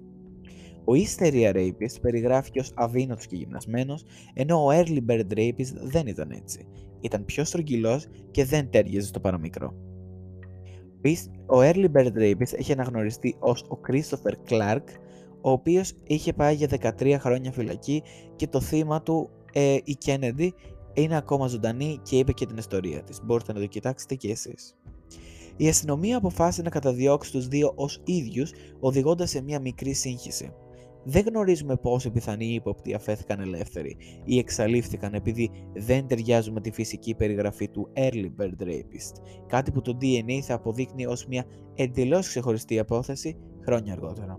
Ο 0.84 0.92
Easter 0.92 1.54
Rapist 1.54 2.00
περιγράφηκε 2.00 2.60
ως 2.60 2.72
αβίνωτος 2.74 3.26
και 3.26 3.36
γυμνασμένος, 3.36 4.04
ενώ 4.34 4.64
ο 4.64 4.68
Early 4.70 5.00
Bird 5.08 5.32
Rapist 5.36 5.72
δεν 5.82 6.06
ήταν 6.06 6.30
έτσι. 6.30 6.66
Ήταν 7.00 7.24
πιο 7.24 7.44
στρογγυλός 7.44 8.06
και 8.30 8.44
δεν 8.44 8.70
τέριαζε 8.70 9.06
στο 9.06 9.20
παραμικρό. 9.20 9.74
Ο 11.46 11.58
Early 11.60 11.86
Bird 11.92 12.12
Rapist 12.16 12.52
έχει 12.58 12.72
αναγνωριστεί 12.72 13.36
ως 13.38 13.62
ο 13.62 13.80
Christopher 13.88 14.32
Clark, 14.50 14.84
ο 15.40 15.50
οποίος 15.50 15.94
είχε 16.06 16.32
πάει 16.32 16.54
για 16.54 16.68
13 16.98 17.16
χρόνια 17.20 17.52
φυλακή 17.52 18.02
και 18.36 18.46
το 18.46 18.60
θύμα 18.60 19.02
του, 19.02 19.30
ε, 19.52 19.76
η 19.84 19.98
Kennedy, 20.06 20.48
είναι 20.94 21.16
ακόμα 21.16 21.46
ζωντανή 21.46 22.00
και 22.02 22.18
είπε 22.18 22.32
και 22.32 22.46
την 22.46 22.56
ιστορία 22.56 23.02
της. 23.02 23.20
Μπορείτε 23.24 23.52
να 23.52 23.60
το 23.60 23.66
κοιτάξετε 23.66 24.14
και 24.14 24.30
εσείς. 24.30 24.76
Η 25.56 25.68
αστυνομία 25.68 26.16
αποφάσισε 26.16 26.62
να 26.62 26.70
καταδιώξει 26.70 27.32
τους 27.32 27.48
δύο 27.48 27.72
ως 27.74 28.00
ίδιους, 28.04 28.52
οδηγώντας 28.80 29.30
σε 29.30 29.42
μια 29.42 29.60
μικρή 29.60 29.92
σύγχυση. 29.92 30.52
Δεν 31.04 31.24
γνωρίζουμε 31.28 31.76
πόσο 31.76 32.10
πιθανοί 32.10 32.54
ύποπτοι 32.54 32.94
αφέθηκαν 32.94 33.40
ελεύθεροι 33.40 33.96
ή 34.24 34.38
εξαλείφθηκαν 34.38 35.14
επειδή 35.14 35.50
δεν 35.74 36.06
ταιριάζουν 36.06 36.52
με 36.52 36.60
τη 36.60 36.70
φυσική 36.70 37.14
περιγραφή 37.14 37.68
του 37.68 37.92
Early 37.96 38.30
Bird 38.40 38.62
Rapist, 38.62 39.22
κάτι 39.46 39.70
που 39.70 39.80
το 39.80 39.98
DNA 40.00 40.40
θα 40.42 40.54
αποδείκνει 40.54 41.06
ως 41.06 41.26
μια 41.26 41.44
εντελώς 41.74 42.28
ξεχωριστή 42.28 42.78
απόθεση 42.78 43.36
χρόνια 43.64 43.92
αργότερα. 43.92 44.38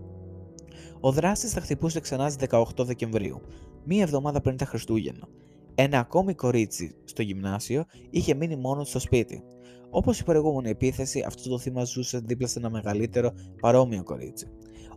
Ο 1.00 1.12
δράστης 1.12 1.52
θα 1.52 1.60
χτυπούσε 1.60 2.00
ξανά 2.00 2.30
στις 2.30 2.48
18 2.50 2.64
Δεκεμβρίου, 2.84 3.40
μία 3.84 4.02
εβδομάδα 4.02 4.40
πριν 4.40 4.56
τα 4.56 4.64
Χριστούγεννα. 4.64 5.28
Ένα 5.74 5.98
ακόμη 5.98 6.34
κορίτσι 6.34 6.94
στο 7.04 7.22
γυμνάσιο 7.22 7.84
είχε 8.10 8.34
μείνει 8.34 8.56
μόνος 8.56 8.88
στο 8.88 8.98
σπίτι. 8.98 9.42
Όπως 9.90 10.20
η 10.20 10.24
προηγούμενη 10.24 10.70
επίθεση, 10.70 11.24
αυτό 11.26 11.50
το 11.50 11.58
θύμα 11.58 11.84
ζούσε 11.84 12.18
δίπλα 12.18 12.46
σε 12.46 12.58
ένα 12.58 12.70
μεγαλύτερο 12.70 13.32
παρόμοιο 13.60 14.02
κορίτσι. 14.02 14.46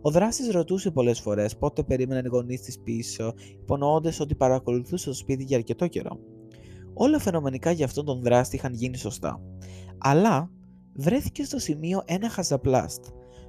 Ο 0.06 0.10
δράστης 0.10 0.50
ρωτούσε 0.50 0.90
πολλές 0.90 1.20
φορές 1.20 1.56
πότε 1.56 1.82
περίμεναν 1.82 2.24
οι 2.24 2.28
γονείς 2.28 2.60
της 2.60 2.78
πίσω, 2.78 3.34
υπονοώντας 3.60 4.20
ότι 4.20 4.34
παρακολουθούσε 4.34 5.08
το 5.08 5.14
σπίτι 5.14 5.44
για 5.44 5.56
αρκετό 5.56 5.86
καιρό. 5.86 6.18
Όλα 6.94 7.18
φαινομενικά 7.18 7.70
για 7.70 7.84
αυτόν 7.84 8.04
τον 8.04 8.20
δράστη 8.22 8.56
είχαν 8.56 8.72
γίνει 8.74 8.96
σωστά. 8.96 9.40
Αλλά 9.98 10.50
βρέθηκε 10.94 11.44
στο 11.44 11.58
σημείο 11.58 12.02
ένα 12.04 12.28
χαζαπλάστ, 12.28 13.04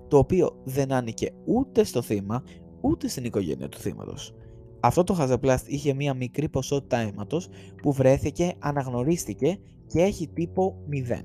το 0.08 0.18
οποίο 0.18 0.62
δεν 0.64 0.92
άνοικε 0.92 1.32
ούτε 1.46 1.84
στο 1.84 2.02
θύμα, 2.02 2.44
ούτε 2.82 3.08
στην 3.08 3.26
οικογένεια 3.26 3.70
του 3.70 3.78
θύματος. 3.78 4.34
Αυτό 4.80 5.04
το 5.04 5.14
χαζαπλάστ 5.14 5.68
είχε 5.68 5.94
μία 5.94 6.14
μικρή 6.14 6.50
ποσότητα 6.50 6.98
αίματος 6.98 7.50
που 7.82 7.92
βρέθηκε, 7.92 8.54
αναγνωρίστηκε 8.60 9.58
και 9.88 10.02
έχει 10.02 10.28
τύπο 10.28 10.78
0, 11.10 11.22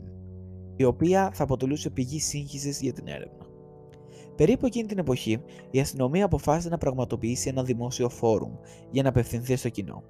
η 0.76 0.84
οποία 0.84 1.30
θα 1.32 1.42
αποτελούσε 1.42 1.90
πηγή 1.90 2.20
σύγχυσης 2.20 2.80
για 2.80 2.92
την 2.92 3.06
έρευνα. 3.06 3.39
Περίπου 4.40 4.66
εκείνη 4.66 4.88
την 4.88 4.98
εποχή, 4.98 5.42
η 5.70 5.80
αστυνομία 5.80 6.24
αποφάσισε 6.24 6.68
να 6.68 6.78
πραγματοποιήσει 6.78 7.48
ένα 7.48 7.62
δημόσιο 7.62 8.08
φόρουμ 8.08 8.52
για 8.90 9.02
να 9.02 9.08
απευθυνθεί 9.08 9.56
στο 9.56 9.68
κοινό. 9.68 10.02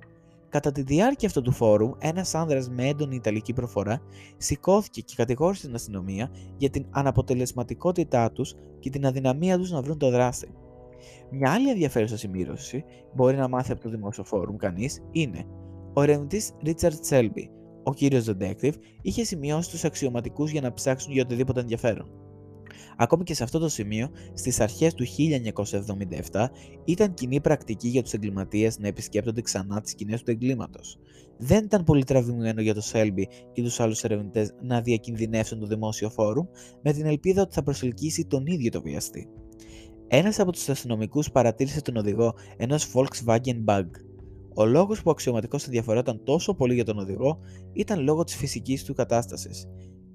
Κατά 0.49 0.72
τη 0.72 0.82
διάρκεια 0.82 1.28
αυτού 1.28 1.42
του 1.42 1.52
φόρουμ, 1.52 1.90
ένας 1.99 2.34
άνδρας 2.34 2.68
με 2.70 2.88
έντονη 2.88 3.14
ιταλική 3.14 3.52
προφορά 3.52 4.02
σηκώθηκε 4.37 5.00
και 5.00 5.14
κατηγόρησε 5.16 5.66
την 5.66 5.75
αστυνομία 5.75 6.30
για 6.56 6.70
την 6.70 6.87
αναποτελεσματικότητά 6.90 8.32
τους 8.32 8.54
και 8.78 8.90
την 8.90 9.06
αδυναμία 9.06 9.58
τους 9.58 9.70
να 9.70 9.82
βρουν 9.82 9.99
το 9.99 10.10
δράστη. 10.10 10.49
Μια 11.30 11.52
άλλη 11.52 11.70
ενδιαφέρουσα 11.70 12.16
σημείωση 12.16 12.84
μπορεί 13.14 13.37
να 13.37 13.49
μάθει 13.49 13.72
από 13.72 13.80
το 13.80 13.90
δημόσιο 13.90 14.25
φόρουμ 14.25 14.56
κανείς 14.56 15.02
είναι 15.10 15.44
ο 15.92 16.02
ερευνητής 16.02 16.52
Richard 16.64 17.08
Selby, 17.10 17.49
ο 17.82 17.94
κύριος 17.94 18.28
Detective, 18.28 18.75
είχε 19.02 19.25
σημειώσει 19.25 19.70
τους 19.70 19.84
αξιωματικούς 19.84 20.50
για 20.50 20.60
να 20.60 20.72
ψάξουν 20.72 21.12
για 21.12 21.22
οτιδήποτε 21.22 21.60
ενδιαφέρον. 21.60 22.29
Ακόμη 23.02 23.25
και 23.25 23.35
σε 23.35 23.42
αυτό 23.42 23.59
το 23.59 23.69
σημείο, 23.69 24.11
στις 24.35 24.61
αρχές 24.61 24.95
του 24.95 25.04
1977 26.30 26.50
ήταν 26.85 27.14
κοινή 27.14 27.40
πρακτική 27.40 27.88
για 27.88 28.02
τους 28.02 28.12
εγκληματίες 28.12 28.78
να 28.78 28.87
επισκέπτονται 28.87 29.40
ξανά 29.40 29.80
τις 29.80 29.90
σκηνές 29.90 30.23
του 30.23 30.30
εγκλήματος. 30.30 30.99
Δεν 31.38 31.64
ήταν 31.64 31.85
πολύ 31.85 32.04
τραβηγμένο 32.04 32.61
για 32.61 32.75
το 32.75 32.80
Σέλμπι 32.80 33.28
και 33.52 33.62
τους 33.62 33.80
άλλους 33.80 34.04
ερευνητές 34.04 34.54
να 34.62 34.80
διακινδυνεύσουν 34.80 35.61
το 35.61 35.66
δημόσιο 35.66 36.11
φόρουμ 36.11 36.47
με 36.83 36.92
την 36.92 37.07
ελπίδα 37.07 37.42
ότι 37.42 37.54
θα 37.54 37.62
προσελκύσει 37.62 38.25
τον 38.25 38.47
ίδιο 38.47 38.71
το 38.71 38.83
βιαστή. 38.83 39.28
Ένας 40.09 40.38
από 40.38 40.52
τους 40.52 40.69
αστυνομικούς 40.69 41.30
παρατήρησε 41.30 41.80
τον 41.80 41.97
οδηγό 41.97 42.35
ενός 42.57 42.92
Volkswagen 42.95 43.64
Bug. 43.64 43.87
Ο 44.54 44.64
λόγος 44.64 44.99
που 44.99 45.04
ο 45.07 45.11
αξιωματικός 45.11 45.64
ενδιαφερόταν 45.64 46.25
τόσο 46.25 46.54
πολύ 46.54 46.75
για 46.75 46.85
τον 46.85 46.99
οδηγό 46.99 47.38
ήταν 47.73 48.02
λόγω 48.02 48.25
της 48.25 48.37
φυσικής 48.37 48.85
του 48.85 48.95
κατάστασης. 48.95 49.66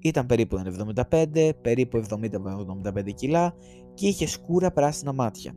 Ήταν 0.06 0.26
περίπου 0.26 0.62
75, 1.10 1.50
περίπου 1.62 2.02
70-75 2.08 3.14
κιλά 3.14 3.54
και 3.94 4.06
είχε 4.06 4.26
σκούρα 4.26 4.72
πράσινα 4.72 5.12
μάτια. 5.12 5.54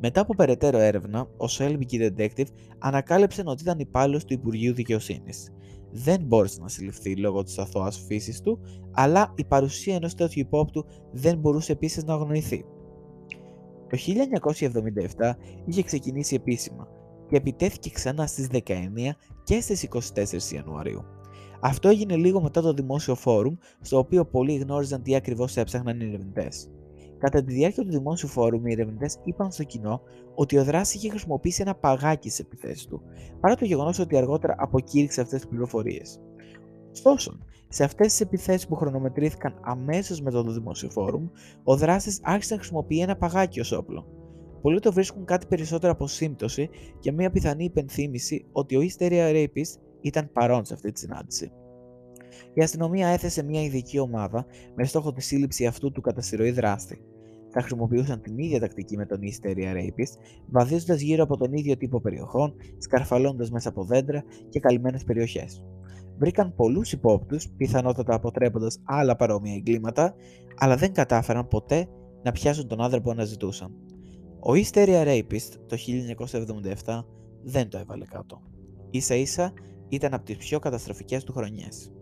Μετά 0.00 0.20
από 0.20 0.34
περαιτέρω 0.34 0.78
έρευνα, 0.78 1.20
ο 1.20 1.44
Shelby 1.58 1.84
και 1.86 2.12
Detective 2.16 2.46
ανακάλυψαν 2.78 3.46
ότι 3.46 3.62
ήταν 3.62 3.78
υπάλληλος 3.78 4.24
του 4.24 4.32
Υπουργείου 4.32 4.74
Δικαιοσύνης. 4.74 5.52
Δεν 5.90 6.20
μπόρεσε 6.22 6.60
να 6.60 6.68
συλληφθεί 6.68 7.16
λόγω 7.16 7.42
της 7.42 7.58
αθώας 7.58 8.04
φύσης 8.06 8.40
του, 8.40 8.60
αλλά 8.92 9.32
η 9.36 9.44
παρουσία 9.44 9.94
ενός 9.94 10.14
τέτοιου 10.14 10.40
υπόπτου 10.40 10.84
δεν 11.12 11.38
μπορούσε 11.38 11.72
επίσης 11.72 12.04
να 12.04 12.14
αγνοηθεί. 12.14 12.64
Το 13.88 13.96
1977 13.96 15.36
είχε 15.64 15.82
ξεκινήσει 15.82 16.34
επίσημα 16.34 16.88
και 17.28 17.36
επιτέθηκε 17.36 17.90
ξανά 17.90 18.26
στις 18.26 18.48
19 18.52 19.16
και 19.44 19.60
στις 19.60 19.82
24 19.82 20.52
Ιανουαρίου. 20.54 21.04
Αυτό 21.60 21.88
έγινε 21.88 22.16
λίγο 22.16 22.42
μετά 22.42 22.60
το 22.60 22.72
δημόσιο 22.72 23.14
φόρουμ, 23.14 23.54
στο 23.80 23.98
οποίο 23.98 24.24
πολλοί 24.24 24.54
γνώριζαν 24.56 25.02
τι 25.02 25.14
ακριβώς 25.14 25.56
έψαχναν 25.56 26.00
οι 26.00 26.04
ερευνητές. 26.04 26.70
Κατά 27.18 27.44
τη 27.44 27.52
διάρκεια 27.52 27.82
του 27.82 27.90
δημόσιου 27.90 28.28
φόρουμ, 28.28 28.66
οι 28.66 28.72
ερευνητές 28.72 29.18
είπαν 29.24 29.52
στο 29.52 29.64
κοινό 29.64 30.00
ότι 30.34 30.58
ο 30.58 30.64
δράστη 30.64 30.96
είχε 30.96 31.08
χρησιμοποιήσει 31.08 31.62
ένα 31.62 31.74
παγάκι 31.74 32.28
στις 32.28 32.46
επιθέσεις 32.46 32.86
του, 32.86 33.02
παρά 33.40 33.54
το 33.54 33.64
γεγονός 33.64 33.98
ότι 33.98 34.16
αργότερα 34.16 34.54
αποκήρυξε 34.58 35.20
αυτές 35.20 35.40
τις 35.40 35.48
πληροφορίες. 35.48 36.20
Ωστόσο, 36.92 37.38
σε 37.68 37.84
αυτές 37.84 38.06
τις 38.06 38.20
επιθέσεις 38.20 38.66
που 38.66 38.74
χρονομετρήθηκαν 38.74 39.60
αμέσως 39.62 40.20
μετά 40.20 40.44
το 40.44 40.52
δημόσιο 40.52 40.90
φόρουμ, 40.90 41.28
ο 41.64 41.76
δράστη 41.76 42.18
άρχισε 42.22 42.54
να 42.54 42.60
χρησιμοποιεί 42.60 43.00
ένα 43.00 43.16
παγάκι 43.16 43.60
ως 43.60 43.72
όπλο. 43.72 44.06
Πολλοί 44.62 44.80
το 44.80 44.92
βρίσκουν 44.92 45.24
κάτι 45.24 45.46
περισσότερο 45.46 45.92
από 45.92 46.06
σύμπτωση 46.06 46.68
και 47.00 47.12
μια 47.12 47.30
πιθανή 47.30 47.64
υπενθύμηση 47.64 48.44
ότι 48.52 48.76
ο 48.76 48.80
Hysteria 48.80 49.32
Rapist 49.34 49.78
ήταν 50.00 50.30
παρόν 50.32 50.64
σε 50.64 50.74
αυτή 50.74 50.92
τη 50.92 50.98
συνάντηση. 50.98 51.52
Η 52.54 52.62
αστυνομία 52.62 53.08
έθεσε 53.08 53.42
μια 53.42 53.62
ειδική 53.62 53.98
ομάδα 53.98 54.46
με 54.74 54.84
στόχο 54.84 55.12
τη 55.12 55.22
σύλληψη 55.22 55.66
αυτού 55.66 55.92
του 55.92 56.00
καταστηρωή 56.00 56.50
δράστη. 56.50 57.04
Θα 57.52 57.60
χρησιμοποιούσαν 57.60 58.20
την 58.20 58.38
ίδια 58.38 58.60
τακτική 58.60 58.96
με 58.96 59.06
τον 59.06 59.18
Hysteria 59.20 59.74
Rapist, 59.76 60.18
βαδίζοντας 60.46 61.00
γύρω 61.00 61.22
από 61.22 61.36
τον 61.36 61.52
ίδιο 61.52 61.76
τύπο 61.76 62.00
περιοχών, 62.00 62.54
σκαρφαλώντας 62.78 63.50
μέσα 63.50 63.68
από 63.68 63.84
δέντρα 63.84 64.24
και 64.48 64.60
καλυμμένες 64.60 65.04
περιοχές. 65.04 65.64
Βρήκαν 66.18 66.54
πολλούς 66.54 66.92
υπόπτους, 66.92 67.48
πιθανότατα 67.48 68.14
αποτρέποντας 68.14 68.80
άλλα 68.84 69.16
παρόμοια 69.16 69.54
εγκλήματα, 69.54 70.14
αλλά 70.56 70.76
δεν 70.76 70.92
κατάφεραν 70.92 71.48
ποτέ 71.48 71.88
να 72.22 72.32
πιάσουν 72.32 72.68
τον 72.68 72.80
άνθρωπο 72.80 73.04
που 73.04 73.10
αναζητούσαν. 73.10 73.74
Ο 74.40 74.52
Hysteria 74.52 75.06
Rapist 75.06 75.52
το 75.66 75.76
1977 76.84 77.04
δεν 77.42 77.68
το 77.68 77.78
έβαλε 77.78 78.04
κάτω. 78.04 78.42
Ίσα 78.90 79.14
ίσα 79.14 79.52
ήταν 79.90 80.14
από 80.14 80.24
τις 80.24 80.36
πιο 80.36 80.58
καταστροφικές 80.58 81.24
του 81.24 81.32
χρονιές. 81.32 81.92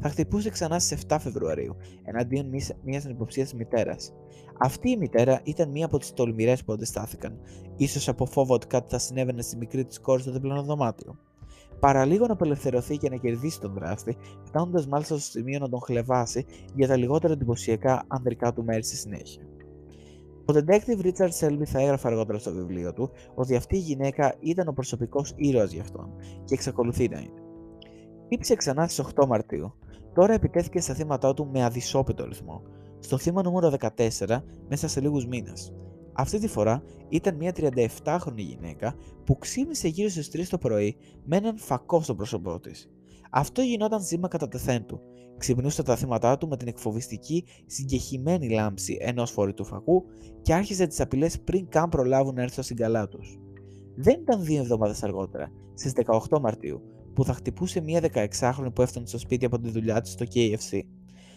Θα 0.00 0.08
χτυπούσε 0.08 0.50
ξανά 0.50 0.78
στις 0.78 1.02
7 1.08 1.16
Φεβρουαρίου 1.20 1.76
εναντίον 2.04 2.50
μιας 2.84 3.04
ανυποψία 3.04 3.46
μητέρας. 3.56 4.12
Αυτή 4.58 4.90
η 4.90 4.96
μητέρα 4.96 5.40
ήταν 5.44 5.70
μία 5.70 5.84
από 5.84 5.98
τις 5.98 6.12
τολμηρές 6.12 6.64
που 6.64 6.72
αντιστάθηκαν, 6.72 7.38
ίσως 7.76 8.08
από 8.08 8.26
φόβο 8.26 8.54
ότι 8.54 8.66
κάτι 8.66 8.86
θα 8.90 8.98
συνέβαινε 8.98 9.42
στη 9.42 9.56
μικρή 9.56 9.84
της 9.84 10.00
κόρη 10.00 10.22
στο 10.22 10.32
διπλανό 10.32 10.62
δωμάτιο. 10.62 11.18
Παραλίγο 11.80 12.26
να 12.26 12.32
απελευθερωθεί 12.32 12.96
και 12.96 13.08
να 13.08 13.16
κερδίσει 13.16 13.60
τον 13.60 13.72
δράστη, 13.72 14.16
φτάνοντας 14.44 14.86
μάλιστα 14.86 15.18
στο 15.18 15.30
σημείο 15.30 15.58
να 15.58 15.68
τον 15.68 15.80
χλεβάσει 15.80 16.46
για 16.74 16.88
τα 16.88 16.96
λιγότερα 16.96 17.32
εντυπωσιακά 17.32 18.04
ανδρικά 18.08 18.52
του 18.52 18.64
μέρη 18.64 18.82
στη 18.82 18.96
συνέχεια. 18.96 19.42
Ο 20.50 20.52
detective 20.52 21.00
Richard 21.04 21.30
Selby 21.40 21.64
θα 21.64 21.80
έγραφε 21.80 22.08
αργότερα 22.08 22.38
στο 22.38 22.52
βιβλίο 22.52 22.92
του 22.92 23.10
ότι 23.34 23.56
αυτή 23.56 23.76
η 23.76 23.80
γυναίκα 23.80 24.34
ήταν 24.40 24.68
ο 24.68 24.72
προσωπικός 24.72 25.32
ήρωας 25.36 25.72
για 25.72 25.82
αυτόν 25.82 26.12
και 26.44 26.54
εξακολουθεί 26.54 27.08
να 27.08 27.18
είναι. 27.18 27.42
Ήψε 28.28 28.54
ξανά 28.54 28.86
στις 28.86 29.04
8 29.14 29.26
Μαρτίου. 29.26 29.74
Τώρα 30.14 30.32
επιτέθηκε 30.32 30.80
στα 30.80 30.94
θύματα 30.94 31.34
του 31.34 31.48
με 31.52 31.64
αδυσόπιτο 31.64 32.24
ρυθμό. 32.24 32.62
Στο 32.98 33.18
θύμα 33.18 33.42
νούμερο 33.42 33.72
14 33.96 34.42
μέσα 34.68 34.88
σε 34.88 35.00
λίγους 35.00 35.26
μήνες. 35.26 35.74
Αυτή 36.12 36.38
τη 36.38 36.48
φορά 36.48 36.82
ήταν 37.08 37.36
μια 37.36 37.52
37χρονη 37.56 38.34
γυναίκα 38.36 38.94
που 39.24 39.38
ξύπνησε 39.38 39.88
γύρω 39.88 40.08
στις 40.08 40.30
3 40.32 40.46
το 40.48 40.58
πρωί 40.58 40.96
με 41.24 41.36
έναν 41.36 41.58
φακό 41.58 42.02
στο 42.02 42.14
πρόσωπό 42.14 42.60
της. 42.60 42.90
Αυτό 43.30 43.62
γινόταν 43.62 44.00
ζήμα 44.00 44.28
κατά 44.28 44.48
τεθέν 44.48 44.86
του. 44.86 45.00
Ξυπνούσε 45.40 45.82
τα 45.82 45.96
θύματα 45.96 46.38
του 46.38 46.48
με 46.48 46.56
την 46.56 46.68
εκφοβιστική 46.68 47.44
συγκεχημένη 47.66 48.48
λάμψη 48.48 48.96
ενός 49.00 49.30
φορητού 49.30 49.64
φακού 49.64 50.04
και 50.42 50.54
άρχιζε 50.54 50.86
τις 50.86 51.00
απειλές 51.00 51.40
πριν 51.40 51.68
καν 51.68 51.88
προλάβουν 51.88 52.34
να 52.34 52.42
έρθουν 52.42 52.64
στην 52.64 52.76
καλά 52.76 53.08
τους. 53.08 53.38
Δεν 53.94 54.20
ήταν 54.20 54.44
δύο 54.44 54.60
εβδομάδες 54.60 55.02
αργότερα, 55.02 55.52
στις 55.74 55.92
18 56.28 56.40
Μαρτίου, 56.40 56.80
που 57.14 57.24
θα 57.24 57.32
χτυπούσε 57.32 57.80
μία 57.80 58.00
16χρονη 58.00 58.72
που 58.74 58.82
έφτανε 58.82 59.06
στο 59.06 59.18
σπίτι 59.18 59.44
από 59.44 59.58
τη 59.58 59.70
δουλειά 59.70 60.00
της 60.00 60.12
στο 60.12 60.26
KFC. 60.34 60.80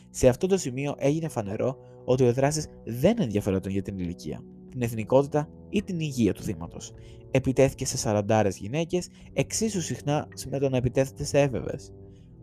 Σε 0.10 0.27
αυτό 0.27 0.48
το 0.48 0.57
σημείο 0.57 0.95
έγινε 0.98 1.27
φανερό 1.27 1.77
ότι 2.05 2.24
ο 2.24 2.33
δράστη 2.33 2.69
δεν 2.86 3.15
ενδιαφέρονταν 3.19 3.72
για 3.72 3.81
την 3.81 3.98
ηλικία, 3.98 4.43
την 4.69 4.81
εθνικότητα 4.81 5.50
ή 5.69 5.83
την 5.83 6.00
υγεία 6.00 6.33
του 6.33 6.43
θύματος. 6.43 6.93
Επιτέθηκε 7.31 7.86
σε 7.86 7.98
40 8.29 8.48
γυναίκες, 8.50 9.10
εξίσου 9.33 9.81
συχνά 9.81 10.27
με 10.50 10.60
το 10.60 10.69
να 10.69 10.77
επιτέθεται 10.77 11.24
σε 11.24 11.39
έβεβες. 11.39 11.93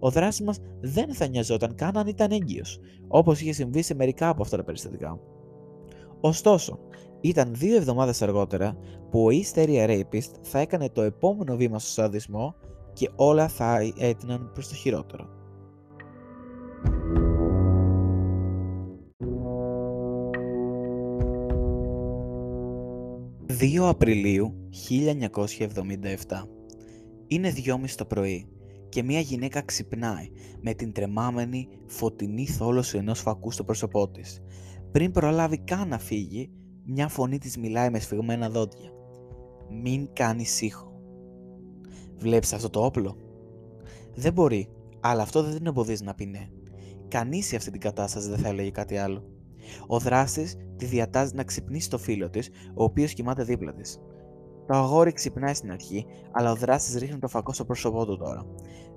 Ο 0.01 0.11
δράστη 0.11 0.43
μας 0.43 0.59
δεν 0.81 1.15
θα 1.15 1.27
νοιαζόταν 1.27 1.75
καν 1.75 1.97
αν 1.97 2.07
ήταν 2.07 2.31
έγκυος, 2.31 2.79
όπως 3.09 3.41
είχε 3.41 3.53
συμβεί 3.53 3.83
σε 3.83 3.95
μερικά 3.95 4.29
από 4.29 4.43
αυτά 4.43 4.57
τα 4.57 4.65
περιστατικά. 4.65 5.21
Ωστόσο, 6.21 6.79
ήταν 7.21 7.55
δύο 7.55 7.77
εβδομάδες 7.77 8.23
αργότερα 8.23 8.77
που 9.11 9.25
ο 9.25 9.29
Easter 9.29 9.89
Rapist 9.89 10.31
θα 10.43 10.59
έκανε 10.59 10.89
το 10.91 11.03
επόμενο 11.03 11.57
βήμα 11.57 11.79
στο 11.79 11.91
σαδισμό 11.91 12.55
και 12.93 13.11
όλα 13.17 13.49
θα 13.49 13.79
έτειναν 13.99 14.51
προς 14.53 14.69
το 14.69 14.75
χειρότερο. 14.75 15.29
2 23.61 23.77
Απριλίου 23.77 24.55
1977 24.89 25.07
Είναι 27.27 27.53
2.30 27.57 27.91
το 27.97 28.05
πρωί 28.05 28.49
και 28.91 29.03
μια 29.03 29.21
γυναίκα 29.21 29.63
ξυπνάει 29.63 30.31
με 30.61 30.75
την 30.75 30.93
τρεμάμενη 30.93 31.69
φωτεινή 31.87 32.47
θόλωση 32.47 32.99
ενός 32.99 33.21
φακού 33.21 33.51
στο 33.51 33.65
πρόσωπό 33.65 34.09
της. 34.09 34.43
Πριν 34.93 35.11
προλάβει 35.11 35.59
καν 35.59 35.89
να 35.89 35.99
φύγει, 35.99 36.51
μια 36.85 37.09
φωνή 37.09 37.39
της 37.39 37.57
μιλάει 37.57 37.91
με 37.91 37.99
σφιγμένα 37.99 38.51
δόντια. 38.51 38.91
«Μην 39.83 40.09
κάνεις 40.13 40.61
ήχο». 40.61 40.93
«Βλέπεις 42.17 42.53
αυτό 42.53 42.71
το 42.71 42.85
όπλο» 42.85 43.17
Δεν 44.15 44.33
μπορεί, 44.33 44.69
αλλά 45.01 45.23
αυτό 45.23 45.43
δεν 45.43 45.57
την 45.57 45.67
εμποδίζει 45.67 46.05
να 46.05 46.15
πει 46.15 46.27
ναι. 46.27 46.49
Κανείς 47.09 47.47
σε 47.47 47.57
αυτή 47.57 47.71
την 47.71 47.81
κατάσταση 47.81 48.29
δεν 48.29 48.39
θα 48.39 48.49
έλεγε 48.49 48.71
κάτι 48.71 48.97
άλλο. 48.97 49.25
Ο 49.87 49.99
δράστης 49.99 50.57
τη 50.77 50.87
διατάζει 50.87 51.35
να 51.35 51.45
ξυπνήσει 51.45 51.91
το 51.91 51.99
φίλο 51.99 52.31
της, 52.31 52.49
ο 52.75 52.85
οποίος 52.85 53.13
κοιμάται 53.13 53.45
δίπλα 53.45 53.73
της. 53.73 54.01
Το 54.71 54.77
αγόρι 54.77 55.13
ξυπνάει 55.13 55.55
στην 55.55 55.73
αρχή, 55.73 56.07
αλλά 56.33 56.51
ο 56.51 56.55
δράστης 56.55 56.95
ρίχνει 56.95 57.19
το 57.19 57.29
φακό 57.29 57.53
στο 57.53 57.65
πρόσωπό 57.65 58.07
του 58.07 58.17
τώρα. 58.17 58.47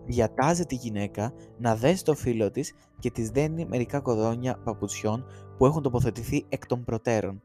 Διατάζει 0.06 0.66
τη 0.66 0.76
γυναίκα 0.76 1.34
να 1.58 1.76
δέσει 1.76 2.04
το 2.04 2.14
φίλο 2.14 2.52
της 2.52 2.74
και 3.00 3.12
της 3.12 3.30
δένει 3.30 3.66
μερικά 3.66 4.00
κοδόνια 4.00 4.58
παπουτσιών 4.64 5.26
που 5.58 5.66
έχουν 5.66 5.82
τοποθετηθεί 5.82 6.46
εκ 6.50 6.66
των 6.66 6.84
προτέρων. 6.84 7.42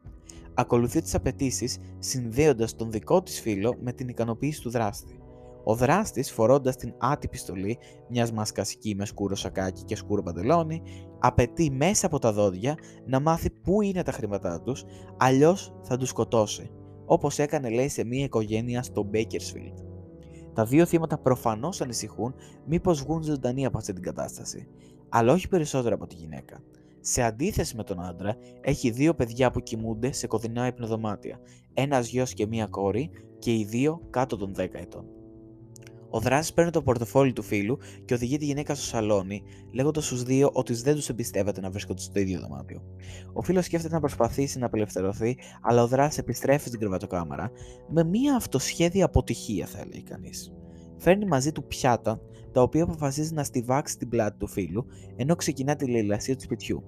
Ακολουθεί 0.54 1.02
τις 1.02 1.14
απαιτήσεις, 1.14 1.78
συνδέοντας 1.98 2.76
τον 2.76 2.90
δικό 2.90 3.22
της 3.22 3.40
φίλο 3.40 3.76
με 3.82 3.92
την 3.92 4.08
ικανοποίηση 4.08 4.62
του 4.62 4.70
δράστη. 4.70 5.20
Ο 5.64 5.74
δράστης, 5.74 6.32
φορώντας 6.32 6.76
την 6.76 6.94
άτυπη 6.98 7.36
στολή 7.36 7.78
μιας 8.08 8.32
μασκασική 8.32 8.94
με 8.94 9.04
σκούρο 9.06 9.34
σακάκι 9.34 9.82
και 9.82 9.96
σκούρο 9.96 10.22
παντελόνι, 10.22 10.82
απαιτεί 11.18 11.70
μέσα 11.70 12.06
από 12.06 12.18
τα 12.18 12.32
δόντια 12.32 12.74
να 13.06 13.20
μάθει 13.20 13.50
πού 13.50 13.82
είναι 13.82 14.02
τα 14.02 14.12
χρήματά 14.12 14.60
τους, 14.60 14.84
αλλιώς 15.16 15.74
θα 15.82 15.96
τους 15.96 16.08
σκοτώσει, 16.08 16.70
όπως 17.08 17.38
έκανε 17.38 17.70
λέει 17.70 17.88
σε 17.88 18.04
μια 18.04 18.24
οικογένεια 18.24 18.82
στο 18.82 19.10
Bakersfield. 19.12 19.84
Τα 20.54 20.64
δύο 20.64 20.86
θύματα 20.86 21.18
προφανώς 21.18 21.80
ανησυχούν 21.80 22.34
μήπως 22.66 23.02
βγουν 23.02 23.22
ζωντανοί 23.22 23.66
από 23.66 23.78
αυτή 23.78 23.92
την 23.92 24.02
κατάσταση, 24.02 24.68
αλλά 25.08 25.32
όχι 25.32 25.48
περισσότερο 25.48 25.94
από 25.94 26.06
τη 26.06 26.14
γυναίκα. 26.14 26.62
Σε 27.00 27.22
αντίθεση 27.22 27.76
με 27.76 27.84
τον 27.84 28.00
άντρα, 28.00 28.36
έχει 28.60 28.90
δύο 28.90 29.14
παιδιά 29.14 29.50
που 29.50 29.60
κοιμούνται 29.60 30.12
σε 30.12 30.26
κοδεινά 30.26 30.66
υπνοδωμάτια, 30.66 31.40
ένας 31.74 32.08
γιος 32.08 32.34
και 32.34 32.46
μία 32.46 32.66
κόρη 32.66 33.10
και 33.38 33.54
οι 33.54 33.64
δύο 33.64 34.00
κάτω 34.10 34.36
των 34.36 34.54
10 34.56 34.66
ετών. 34.72 35.17
Ο 36.10 36.20
δράστη 36.20 36.52
παίρνει 36.52 36.70
το 36.70 36.82
πορτοφόλι 36.82 37.32
του 37.32 37.42
φίλου 37.42 37.78
και 38.04 38.14
οδηγεί 38.14 38.36
τη 38.38 38.44
γυναίκα 38.44 38.74
στο 38.74 38.84
σαλόνι, 38.84 39.42
λέγοντας 39.72 40.04
στους 40.04 40.22
δύο 40.22 40.50
ότι 40.52 40.74
δεν 40.74 40.94
τους 40.94 41.08
εμπιστεύεται 41.08 41.60
να 41.60 41.70
βρίσκονται 41.70 42.00
στο 42.00 42.20
ίδιο 42.20 42.40
δωμάτιο. 42.40 42.82
Ο 43.32 43.42
φίλος 43.42 43.64
σκέφτεται 43.64 43.94
να 43.94 44.00
προσπαθήσει 44.00 44.58
να 44.58 44.66
απελευθερωθεί, 44.66 45.36
αλλά 45.62 45.82
ο 45.82 45.86
δράστη 45.86 46.20
επιστρέφει 46.20 46.68
στην 46.68 46.80
κρεβατοκάμαρα 46.80 47.50
με 47.88 48.04
μία 48.04 48.36
αυτοσχέδια 48.36 49.04
αποτυχία, 49.04 49.66
θα 49.66 49.78
έλεγε 49.78 50.00
κανείς. 50.00 50.52
Φέρνει 50.96 51.26
μαζί 51.26 51.52
του 51.52 51.66
πιάτα, 51.66 52.20
τα 52.52 52.62
οποία 52.62 52.82
αποφασίζει 52.82 53.34
να 53.34 53.44
στιβάξει 53.44 53.98
την 53.98 54.08
πλάτη 54.08 54.38
του 54.38 54.46
φίλου, 54.46 54.86
ενώ 55.16 55.36
ξεκινά 55.36 55.76
τη 55.76 55.90
λαιλασία 55.90 56.36
του 56.36 56.42
σπιτιού. 56.42 56.82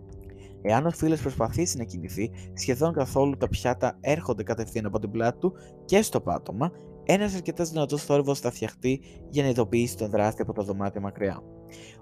Εάν 0.63 0.87
ο 0.87 0.91
φίλος 0.91 1.21
προσπαθήσει 1.21 1.77
να 1.77 1.85
κινηθεί, 1.85 2.31
σχεδόν 2.55 2.93
καθόλου 2.93 3.37
τα 3.37 3.49
πιάτα 3.49 3.99
έρχονται 4.01 4.43
κατευθείαν 4.43 4.87
από 4.87 4.99
την 4.99 5.11
πλάτη 5.11 5.39
του 5.39 5.53
και 5.85 6.03
στο 6.03 6.21
πάτωμα, 6.21 6.73
ένας 7.13 7.35
αρκετάς 7.35 7.71
δυνατός 7.71 8.03
θόρυβος 8.03 8.41
θα 8.41 8.51
φτιαχτεί 8.51 9.01
για 9.31 9.43
να 9.43 9.49
ειδοποιήσει 9.49 9.97
τον 9.97 10.11
δράστη 10.11 10.43
από 10.43 10.53
το 10.53 10.63
δωμάτιο 10.63 11.01
μακριά. 11.01 11.43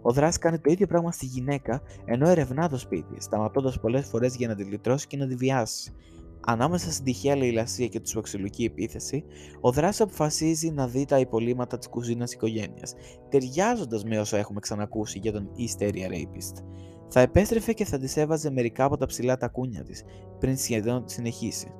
Ο 0.03 0.13
δράστη 0.13 0.41
κάνει 0.41 0.59
το 0.59 0.71
ίδιο 0.71 0.87
πράγμα 0.87 1.13
στη 1.13 1.27
γυναίκα 1.27 1.83
ενώ 2.05 2.29
ερευνά 2.29 2.69
το 2.69 2.79
σπίτι, 2.79 3.21
σταματώντας 3.21 3.81
πολλές 3.81 4.07
φορές 4.07 4.37
για 4.37 4.49
να 4.49 4.55
τη 4.55 4.65
λυτρώσει 4.65 5.07
και 5.07 5.17
να 5.17 5.27
τη 5.27 5.35
βιάσει. 5.35 5.93
Ανάμεσα 6.41 6.93
στην 6.93 7.05
τυχαία 7.05 7.37
λαιλασία 7.37 7.87
και 7.87 8.01
τη 8.01 8.09
σουαξιλουκή 8.09 8.65
επίθεση, 8.65 9.25
ο 9.61 9.73
δράστη 9.73 10.03
αποφασίζει 10.03 10.71
να 10.71 10.87
δει 10.87 11.05
τα 11.05 11.19
υπολείμματα 11.19 11.79
της 11.79 11.89
κουζίνας 11.89 12.33
οικογένειας, 12.33 12.95
ταιριάζοντας 13.29 14.05
με 14.05 14.19
όσα 14.19 14.39
έχουμε 14.39 14.61
ξανακούσει 14.61 15.19
για 15.19 15.33
τον 15.33 15.49
East 15.59 15.83
Area 15.83 16.13
Rapist. 16.13 16.65
Θα 17.09 17.21
επέστρεφε 17.21 17.73
και 17.73 17.85
θα 17.85 17.99
της 17.99 18.17
έβαζε 18.17 18.51
μερικά 18.51 18.85
από 18.85 18.97
τα 18.97 19.07
ψηλά 19.07 19.37
τακούνια 19.37 19.83
της, 19.83 20.05
πριν 20.39 20.57
σχεδόν 20.57 21.05
συνεχίσει. 21.09 21.73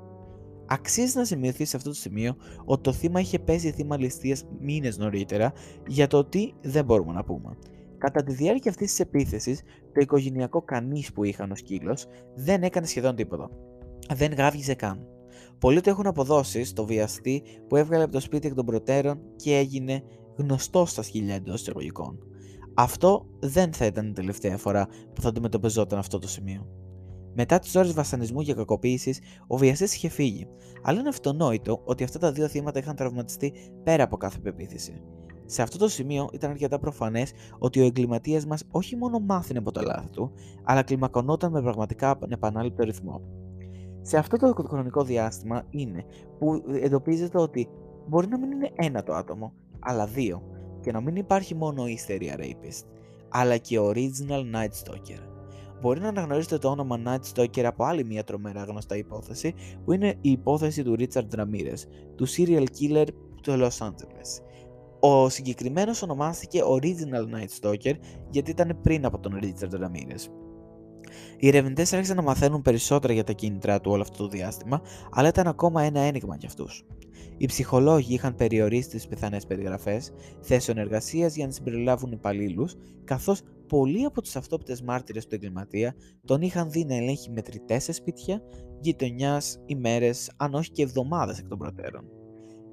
Αξίζει 0.71 1.17
να 1.17 1.25
σημειωθεί 1.25 1.65
σε 1.65 1.77
αυτό 1.77 1.89
το 1.89 1.95
σημείο 1.95 2.37
ότι 2.65 2.83
το 2.83 2.93
θύμα 2.93 3.21
είχε 3.21 3.39
πέσει 3.39 3.71
θύμα 3.71 3.99
ληστείας 3.99 4.45
μήνες 4.61 4.99
νωρίτερα 4.99 5.53
για 5.87 6.07
το 6.07 6.25
τι 6.25 6.53
δεν 6.61 6.85
μπορούμε 6.85 7.13
να 7.13 7.25
πούμε. 7.25 7.57
Κατά 7.99 8.23
τη 8.23 8.35
διάρκεια 8.35 8.71
αυτής 8.71 8.89
της 8.89 9.01
επίθεσης, 9.01 9.63
το 9.93 10.01
οικογενειακό 10.01 10.63
κανείς 10.63 11.13
που 11.13 11.25
είχαν 11.25 11.51
ο 11.51 11.55
σκύλο 11.55 11.99
δεν 12.35 12.63
έκανε 12.63 12.87
σχεδόν 12.87 13.15
τίποτα. 13.15 13.51
Δεν 14.15 14.33
γάβγιζε 14.33 14.75
καν. 14.75 15.07
Πολλοί 15.59 15.81
το 15.81 15.91
έχουν 15.91 16.07
αποδώσει 16.07 16.65
στο 16.65 16.85
βιαστή 16.85 17.43
που 17.69 17.77
έβγαλε 17.77 18.03
από 18.03 18.13
το 18.13 18.21
σπίτι 18.21 18.47
εκ 18.47 18.55
των 18.55 18.67
προτέρων 18.67 19.21
και 19.37 19.57
έγινε 19.57 20.03
γνωστό 20.37 20.87
στα 20.87 21.03
σκυλιά 21.03 21.35
εντός 21.35 21.61
εισαγωγικών. 21.61 22.19
Αυτό 22.75 23.27
δεν 23.41 23.73
θα 23.73 23.87
ήταν 23.87 24.09
η 24.09 24.13
τελευταία 24.13 24.57
φορά 24.57 24.89
που 25.15 25.21
θα 25.21 25.29
αντιμετωπιζόταν 25.29 25.99
αυτό 25.99 26.19
το 26.19 26.29
σημείο. 26.29 26.67
Μετά 27.41 27.59
τις 27.59 27.75
ώρες 27.77 27.93
βασανισμού 27.93 28.43
και 28.43 28.55
κακοποίησης, 28.55 29.21
ο 29.47 29.57
βιαστής 29.57 29.95
είχε 29.95 30.09
φύγει, 30.09 30.47
αλλά 30.83 31.01
είναι 31.01 31.09
αυτονόητο 31.09 31.81
ότι 31.85 32.05
αυτά 32.05 32.19
τα 32.19 32.33
δύο 32.33 32.49
θύματα 32.49 32.79
είχαν 32.79 32.97
τραυματιστεί 32.97 33.53
πέρα 33.85 34.05
από 34.05 34.17
κάθε 34.17 34.39
πεποίθηση. 34.39 35.03
Σε 35.45 35.63
αυτό 35.63 35.79
το 35.79 35.89
σημείο 35.89 36.29
ήταν 36.33 36.51
αρκετά 36.51 36.79
προφανές 36.79 37.33
ότι 37.59 37.81
ο 37.81 37.85
εγκληματίας 37.85 38.47
μας 38.47 38.65
όχι 38.71 38.97
μόνο 38.97 39.19
μάθαινε 39.19 39.59
από 39.59 39.73
τα 39.73 39.83
λάθη 39.83 40.11
του, 40.11 40.33
αλλά 40.65 40.83
κλιμακωνόταν 40.83 41.51
με 41.51 41.63
πραγματικά 41.63 42.19
επανάληπτο 42.29 42.85
ρυθμό. 42.85 43.21
Σε 44.03 44.17
αυτό 44.17 44.37
το 44.37 44.65
χρονικό 44.69 45.03
διάστημα 45.03 45.63
είναι 45.71 46.05
που 46.39 46.63
εντοπίζεται 46.83 47.39
ότι 47.39 47.69
μπορεί 48.09 48.29
να 48.29 48.39
μην 48.39 48.51
είναι 48.51 48.71
ένα 48.75 49.03
το 49.03 49.15
άτομο, 49.15 49.53
αλλά 49.79 50.07
δύο, 50.07 50.43
και 50.81 50.93
να 50.93 51.01
μην 51.01 51.17
υπάρχει 51.17 51.55
μόνο 51.55 51.83
ο 51.83 51.87
Hysteria 51.87 52.41
Rapist, 52.41 52.85
αλλά 53.29 53.57
και 53.57 53.79
ο 53.79 53.93
Original 53.95 54.55
Night 54.55 54.85
Stalker 54.85 55.28
μπορεί 55.81 56.01
να 56.01 56.09
αναγνωρίσετε 56.09 56.59
το 56.59 56.69
όνομα 56.69 57.01
Night 57.05 57.35
Stalker 57.35 57.63
από 57.63 57.85
άλλη 57.85 58.05
μια 58.05 58.25
τρομερά 58.25 58.65
γνωστά 58.65 58.97
υπόθεση 58.97 59.55
που 59.85 59.93
είναι 59.93 60.15
η 60.21 60.31
υπόθεση 60.31 60.83
του 60.83 60.97
Richard 60.99 61.39
Ramirez, 61.39 61.79
του 62.17 62.29
serial 62.29 62.65
killer 62.79 63.07
του 63.43 63.53
Los 63.53 63.87
Angeles. 63.87 64.43
Ο 65.01 65.29
συγκεκριμένος 65.29 66.03
ονομάστηκε 66.03 66.61
Original 66.65 67.35
Night 67.35 67.61
Stalker 67.61 67.95
γιατί 68.31 68.51
ήταν 68.51 68.79
πριν 68.83 69.05
από 69.05 69.19
τον 69.21 69.39
Richard 69.43 69.75
Ramirez. 69.75 70.31
Οι 71.39 71.49
ερευνητές 71.49 71.93
άρχισαν 71.93 72.17
να 72.17 72.23
μαθαίνουν 72.23 72.63
περισσότερα 72.63 73.13
για 73.13 73.25
τα 73.25 73.33
κίνητρά 73.33 73.81
του 73.81 73.91
όλο 73.91 74.03
αυτό 74.03 74.23
το 74.23 74.29
διάστημα, 74.29 74.81
αλλά 75.11 75.29
ήταν 75.29 75.47
ακόμα 75.47 75.83
ένα 75.83 76.01
ένιγμα 76.01 76.37
για 76.37 76.49
αυτούς. 76.49 76.85
Οι 77.37 77.47
ψυχολόγοι 77.47 78.15
είχαν 78.15 78.35
περιορίσει 78.35 78.89
τις 78.89 79.09
πιθανές 79.09 79.47
περιγραφές 79.47 80.13
θέσεων 80.41 80.79
εργασίας 80.79 81.37
για 81.37 81.47
να 81.47 81.53
συμπεριλάβουν 81.53 82.13
υπαλλήλους, 82.13 82.75
καθώς 83.05 83.43
πολλοί 83.69 84.05
από 84.05 84.23
τους 84.23 84.37
αυτόπτες 84.37 84.83
μάρτυρες 84.83 85.27
του 85.27 85.35
εγκληματία 85.35 85.95
τον 86.25 86.41
είχαν 86.41 86.71
δει 86.71 86.85
να 86.85 86.95
ελέγχει 86.95 87.31
μετρητέ 87.31 87.79
σε 87.79 87.93
σπίτια, 87.93 88.43
γειτονιάς, 88.81 89.63
ημέρες, 89.67 90.33
αν 90.37 90.55
όχι 90.55 90.71
και 90.71 90.83
εβδομάδες 90.83 91.39
εκ 91.39 91.49
των 91.49 91.59
προτέρων. 91.59 92.05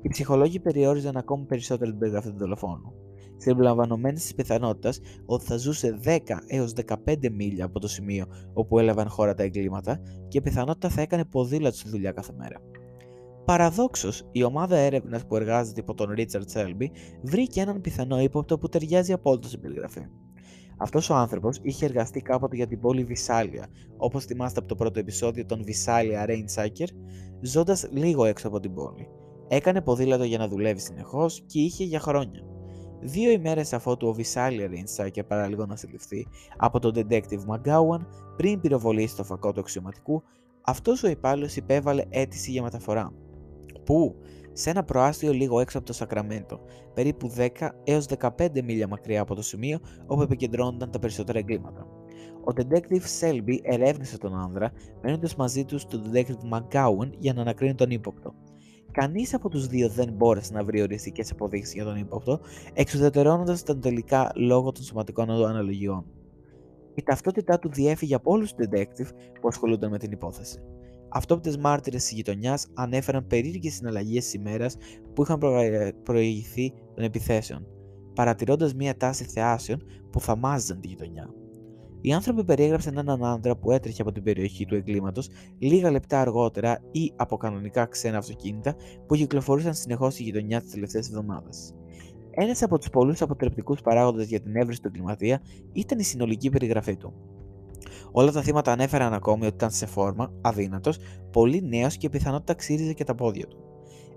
Οι 0.01 0.07
ψυχολόγοι 0.09 0.59
περιόριζαν 0.59 1.17
ακόμη 1.17 1.45
περισσότερο 1.45 1.89
την 1.89 1.99
περιγραφή 1.99 2.29
του 2.29 2.37
δολοφόνου, 2.37 2.93
συμπεριλαμβανομένης 3.37 4.21
της 4.21 4.35
πιθανότητας 4.35 4.99
ότι 5.25 5.45
θα 5.45 5.57
ζούσε 5.57 5.99
10 6.03 6.17
έως 6.47 6.73
15 7.05 7.29
μίλια 7.31 7.65
από 7.65 7.79
το 7.79 7.87
σημείο 7.87 8.25
όπου 8.53 8.79
έλαβαν 8.79 9.09
χώρα 9.09 9.33
τα 9.33 9.43
εγκλήματα 9.43 9.99
και 10.27 10.37
η 10.37 10.41
πιθανότητα 10.41 10.89
θα 10.89 11.01
έκανε 11.01 11.25
ποδήλατο 11.25 11.75
στη 11.75 11.89
δουλειά 11.89 12.11
κάθε 12.11 12.33
μέρα. 12.37 12.61
Παραδόξως, 13.45 14.29
η 14.31 14.43
ομάδα 14.43 14.77
έρευνας 14.77 15.25
που 15.25 15.35
εργάζεται 15.35 15.79
υπό 15.79 15.93
τον 15.93 16.11
Ρίτσαρτ 16.11 16.49
Σέλμπι 16.49 16.91
βρήκε 17.21 17.61
έναν 17.61 17.81
πιθανό 17.81 18.19
ύποπτο 18.19 18.57
που 18.57 18.67
ταιριάζει 18.69 19.13
απόλυτα 19.13 19.47
στην 19.47 19.61
περιγραφή. 19.61 20.01
Αυτός 20.77 21.09
ο 21.09 21.15
άνθρωπος 21.15 21.59
είχε 21.61 21.85
εργαστεί 21.85 22.21
κάποτε 22.21 22.55
για 22.55 22.67
την 22.67 22.79
πόλη 22.79 23.03
Βυσάλια, 23.03 23.67
όπως 23.97 24.25
θυμάστε 24.25 24.59
από 24.59 24.67
το 24.67 24.75
πρώτο 24.75 24.99
επεισόδιο 24.99 25.45
των 25.45 25.63
Βυσάλια 25.63 26.25
Rainsucker, 26.27 26.87
ζώντας 27.41 27.87
λίγο 27.91 28.25
έξω 28.25 28.47
από 28.47 28.59
την 28.59 28.73
πόλη. 28.73 29.07
Έκανε 29.47 29.81
ποδήλατο 29.81 30.23
για 30.23 30.37
να 30.37 30.47
δουλεύει 30.47 30.79
συνεχώς 30.79 31.43
και 31.45 31.59
είχε 31.59 31.83
για 31.83 31.99
χρόνια. 31.99 32.41
Δύο 32.99 33.31
ημέρες 33.31 33.73
αφότου 33.73 34.07
ο 34.07 34.13
Βυσάλια 34.13 34.69
Rainsucker 34.69 35.25
παραλίγο 35.27 35.65
να 35.65 35.75
συλληφθεί 35.75 36.27
από 36.57 36.79
τον 36.79 36.93
detective 36.95 37.45
McGowan 37.49 38.05
πριν 38.37 38.59
πυροβολήσει 38.59 39.15
το 39.15 39.23
φακό 39.23 39.51
του 39.51 39.59
αξιωματικού, 39.59 40.23
αυτός 40.61 41.03
ο 41.03 41.07
υπάλληλος 41.07 41.55
υπέβαλε 41.55 42.03
αίτηση 42.09 42.51
για 42.51 42.61
μεταφορά. 42.61 43.13
Πού; 43.85 44.15
Σε 44.57 44.69
ένα 44.69 44.83
προάστιο 44.83 45.33
λίγο 45.33 45.59
έξω 45.59 45.77
από 45.77 45.87
το 45.87 45.93
Σακραμέντο, 45.93 46.59
περίπου 46.93 47.31
10 47.37 47.69
έως 47.83 48.05
15 48.19 48.61
μίλια 48.63 48.87
μακριά 48.87 49.21
από 49.21 49.35
το 49.35 49.41
σημείο 49.41 49.79
όπου 50.05 50.21
επικεντρώνονταν 50.21 50.91
τα 50.91 50.99
περισσότερα 50.99 51.39
εγκλήματα. 51.39 51.87
Ο 52.41 52.53
detective 52.55 53.19
Selby 53.19 53.57
ερεύνησε 53.61 54.17
τον 54.17 54.35
άνδρα, 54.35 54.71
μένοντας 55.01 55.35
μαζί 55.35 55.65
του 55.65 55.79
στον 55.79 56.01
detective 56.11 56.53
McGowan 56.53 57.09
για 57.17 57.33
να 57.33 57.41
ανακρίνει 57.41 57.75
τον 57.75 57.89
ύποπτο. 57.89 58.33
Κανείς 58.91 59.33
από 59.33 59.49
τους 59.49 59.67
δύο 59.67 59.89
δεν 59.89 60.13
μπόρεσε 60.13 60.53
να 60.53 60.63
βρει 60.63 60.81
οριστικές 60.81 61.31
αποδείξεις 61.31 61.73
για 61.73 61.83
τον 61.83 61.97
ύποπτο, 61.97 62.39
εξουδετερώνοντας 62.73 63.63
τον 63.63 63.81
τελικά 63.81 64.31
λόγω 64.35 64.71
των 64.71 64.83
σωματικών 64.83 65.29
αναλογιών. 65.29 66.05
Η 66.95 67.03
ταυτότητά 67.03 67.59
του 67.59 67.69
διέφυγε 67.69 68.15
από 68.15 68.31
όλους 68.31 68.53
τους 68.53 68.67
detective 68.69 69.09
που 69.41 69.47
ασχολούνταν 69.47 69.91
με 69.91 69.97
την 69.97 70.11
υπόθεση. 70.11 70.59
Αυτόπτε 71.15 71.57
μάρτυρες 71.59 72.03
της 72.03 72.11
γειτονιάς 72.11 72.67
ανέφεραν 72.73 73.27
περίεργες 73.27 73.73
συναλλαγές 73.73 74.23
της 74.23 74.33
ημέρας 74.33 74.77
που 75.13 75.21
είχαν 75.21 75.39
προηγηθεί 76.03 76.73
των 76.95 77.03
επιθέσεων, 77.03 77.67
παρατηρώντας 78.15 78.73
μια 78.73 78.97
τάση 78.97 79.23
θεάσεων 79.23 79.83
που 80.11 80.19
θαμάζαν 80.19 80.79
τη 80.79 80.87
γειτονιά. 80.87 81.33
Οι 82.01 82.13
άνθρωποι 82.13 82.43
περιέγραψαν 82.43 82.97
έναν 82.97 83.25
άντρα 83.25 83.57
που 83.57 83.71
έτρεχε 83.71 84.01
από 84.01 84.11
την 84.11 84.23
περιοχή 84.23 84.65
του 84.65 84.75
εγκλήματος 84.75 85.29
λίγα 85.57 85.91
λεπτά 85.91 86.21
αργότερα 86.21 86.81
ή 86.91 87.13
από 87.15 87.37
κανονικά 87.37 87.85
ξένα 87.85 88.17
αυτοκίνητα 88.17 88.75
που 89.07 89.15
κυκλοφορούσαν 89.15 89.73
συνεχώς 89.73 90.13
στη 90.13 90.23
γειτονιά 90.23 90.61
τις 90.61 90.71
τελευταίες 90.71 91.07
εβδομάδες. 91.07 91.73
Ένας 92.31 92.63
από 92.63 92.77
τους 92.77 92.89
πολλούς 92.89 93.21
αποτρεπτικούς 93.21 93.81
παράγοντες 93.81 94.27
για 94.27 94.39
την 94.39 94.55
έβριση 94.55 94.81
του 94.81 94.87
εγκληματία 94.87 95.41
ήταν 95.73 95.99
η 95.99 96.03
συνολική 96.03 96.49
περιγραφή 96.49 96.97
του. 96.97 97.13
Όλα 98.11 98.31
τα 98.31 98.41
θύματα 98.41 98.71
ανέφεραν 98.71 99.13
ακόμη 99.13 99.45
ότι 99.45 99.55
ήταν 99.55 99.71
σε 99.71 99.85
φόρμα, 99.85 100.33
αδύνατος, 100.41 100.97
πολύ 101.31 101.61
νέος 101.61 101.97
και 101.97 102.09
πιθανότητα 102.09 102.53
ξύριζε 102.53 102.93
και 102.93 103.03
τα 103.03 103.15
πόδια 103.15 103.47
του. 103.47 103.57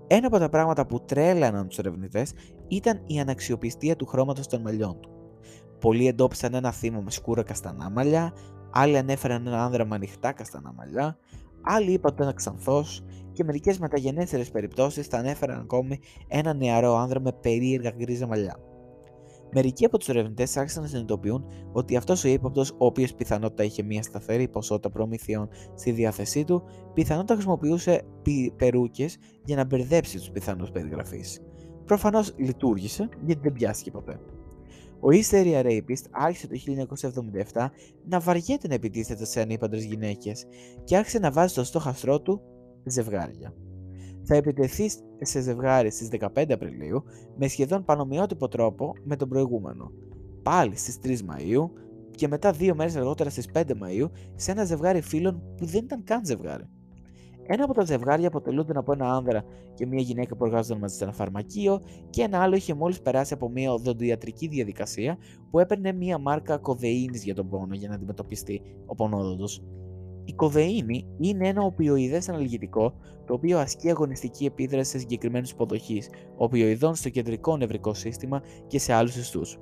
Ένα 0.07 0.27
από 0.27 0.37
τα 0.37 0.49
πράγματα 0.49 0.85
που 0.85 1.01
τρέλαναν 1.05 1.67
τους 1.67 1.77
ερευνητές 1.77 2.33
ήταν 2.67 3.01
η 3.05 3.19
αναξιοπιστία 3.19 3.95
του 3.95 4.05
χρώματος 4.05 4.47
των 4.47 4.61
μαλλιών 4.61 4.99
του. 4.99 5.09
Πολλοί 5.79 6.07
εντόπισαν 6.07 6.53
ένα 6.53 6.71
θύμα 6.71 6.99
με 6.99 7.11
σκούρα 7.11 7.43
καστανά 7.43 7.89
μαλλιά, 7.89 8.33
άλλοι 8.71 8.97
ανέφεραν 8.97 9.47
ένα 9.47 9.63
άνδρα 9.63 9.85
με 9.85 9.95
ανοιχτά 9.95 10.31
καστανά 10.31 10.73
μαλλιά, 10.73 11.17
άλλοι 11.61 11.91
είπαν 11.91 12.11
ότι 12.11 12.21
ήταν 12.21 12.35
ξανθός 12.35 13.03
και 13.31 13.43
μερικές 13.43 13.79
μεταγενέστερες 13.79 14.51
περιπτώσεις 14.51 15.07
θα 15.07 15.17
ανέφεραν 15.17 15.59
ακόμη 15.59 15.99
ένα 16.27 16.53
νεαρό 16.53 16.95
άνδρα 16.95 17.19
με 17.19 17.31
περίεργα 17.31 17.91
γκρίζα 17.91 18.27
μαλλιά. 18.27 18.59
Μερικοί 19.53 19.85
από 19.85 19.97
τους 19.97 20.09
ερευνητές 20.09 20.57
άρχισαν 20.57 20.81
να 20.81 20.87
συνειδητοποιούν 20.87 21.45
ότι 21.71 21.95
αυτός 21.95 22.23
ο 22.23 22.27
ύποπτος, 22.27 22.71
ο 22.71 22.85
οποίος 22.85 23.13
πιθανότητα 23.13 23.63
είχε 23.63 23.83
μια 23.83 24.03
σταθερή 24.03 24.47
ποσότητα 24.47 24.89
προμηθειών 24.89 25.49
στη 25.75 25.91
διάθεσή 25.91 26.43
του, 26.43 26.63
πιθανότητα 26.93 27.33
χρησιμοποιούσε 27.33 28.01
περούκες 28.55 29.17
για 29.45 29.55
να 29.55 29.65
μπερδέψει 29.65 30.17
τους 30.17 30.29
πιθανούς 30.29 30.71
περιγραφείς. 30.71 31.41
Προφανώς 31.85 32.33
λειτουργήσε 32.37 33.09
γιατί 33.25 33.41
δεν 33.41 33.53
πιάστηκε 33.53 33.91
ποτέ. 33.91 34.19
Ο 35.01 35.07
Easter 35.07 35.63
Rapist 35.65 36.03
άρχισε 36.11 36.47
το 36.47 36.55
1977 37.53 37.67
να 38.05 38.19
βαριέται 38.19 38.67
να 38.67 38.73
επιτίθεται 38.73 39.25
σε 39.25 39.41
ανήπαντρες 39.41 39.83
γυναίκες 39.83 40.45
και 40.83 40.97
άρχισε 40.97 41.19
να 41.19 41.31
βάζει 41.31 41.51
στο 41.51 41.63
στόχαστρό 41.63 42.21
του 42.21 42.41
ζευγάρια 42.83 43.53
θα 44.31 44.35
επιτεθεί 44.35 44.89
σε 45.21 45.41
ζευγάρι 45.41 45.91
στις 45.91 46.09
15 46.35 46.51
Απριλίου 46.51 47.03
με 47.37 47.47
σχεδόν 47.47 47.85
πανομοιότυπο 47.85 48.47
τρόπο 48.47 48.93
με 49.03 49.15
τον 49.15 49.29
προηγούμενο. 49.29 49.91
Πάλι 50.43 50.75
στις 50.75 50.99
3 51.03 51.07
Μαΐου 51.09 51.69
και 52.15 52.27
μετά 52.27 52.51
δύο 52.51 52.75
μέρες 52.75 52.95
αργότερα 52.95 53.29
στις 53.29 53.45
5 53.53 53.61
Μαΐου 53.61 54.09
σε 54.35 54.51
ένα 54.51 54.63
ζευγάρι 54.63 55.01
φίλων 55.01 55.41
που 55.57 55.65
δεν 55.65 55.83
ήταν 55.83 56.03
καν 56.03 56.25
ζευγάρι. 56.25 56.69
Ένα 57.47 57.63
από 57.63 57.73
τα 57.73 57.85
ζευγάρια 57.85 58.27
αποτελούνταν 58.27 58.77
από 58.77 58.91
ένα 58.91 59.13
άνδρα 59.13 59.43
και 59.73 59.85
μια 59.85 60.01
γυναίκα 60.01 60.35
που 60.35 60.45
εργάζονταν 60.45 60.79
μαζί 60.79 60.95
σε 60.95 61.03
ένα 61.03 61.13
φαρμακείο 61.13 61.81
και 62.09 62.21
ένα 62.21 62.41
άλλο 62.41 62.55
είχε 62.55 62.73
μόλις 62.73 63.01
περάσει 63.01 63.33
από 63.33 63.49
μια 63.49 63.73
οδοντιατρική 63.73 64.47
διαδικασία 64.47 65.17
που 65.51 65.59
έπαιρνε 65.59 65.91
μια 65.91 66.17
μάρκα 66.17 66.57
κοδεΐνη 66.57 67.17
για 67.17 67.35
τον 67.35 67.49
πόνο 67.49 67.73
για 67.75 67.89
να 67.89 67.95
αντιμετωπιστεί 67.95 68.61
ο 68.85 68.95
πονόδοντος. 68.95 69.63
Η 70.29 70.33
κοδεΐνη 70.33 71.05
είναι 71.19 71.47
ένα 71.47 71.61
οπιοειδές 71.61 72.29
αναλγητικό 72.29 72.93
το 73.25 73.33
οποίο 73.33 73.59
ασκεί 73.59 73.89
αγωνιστική 73.89 74.45
επίδραση 74.45 74.91
σε 74.91 74.99
συγκεκριμένους 74.99 75.51
υποδοχή 75.51 76.03
οπιοειδών 76.37 76.95
στο 76.95 77.09
κεντρικό 77.09 77.57
νευρικό 77.57 77.93
σύστημα 77.93 78.41
και 78.67 78.79
σε 78.79 78.93
άλλους 78.93 79.15
ιστούς. 79.15 79.57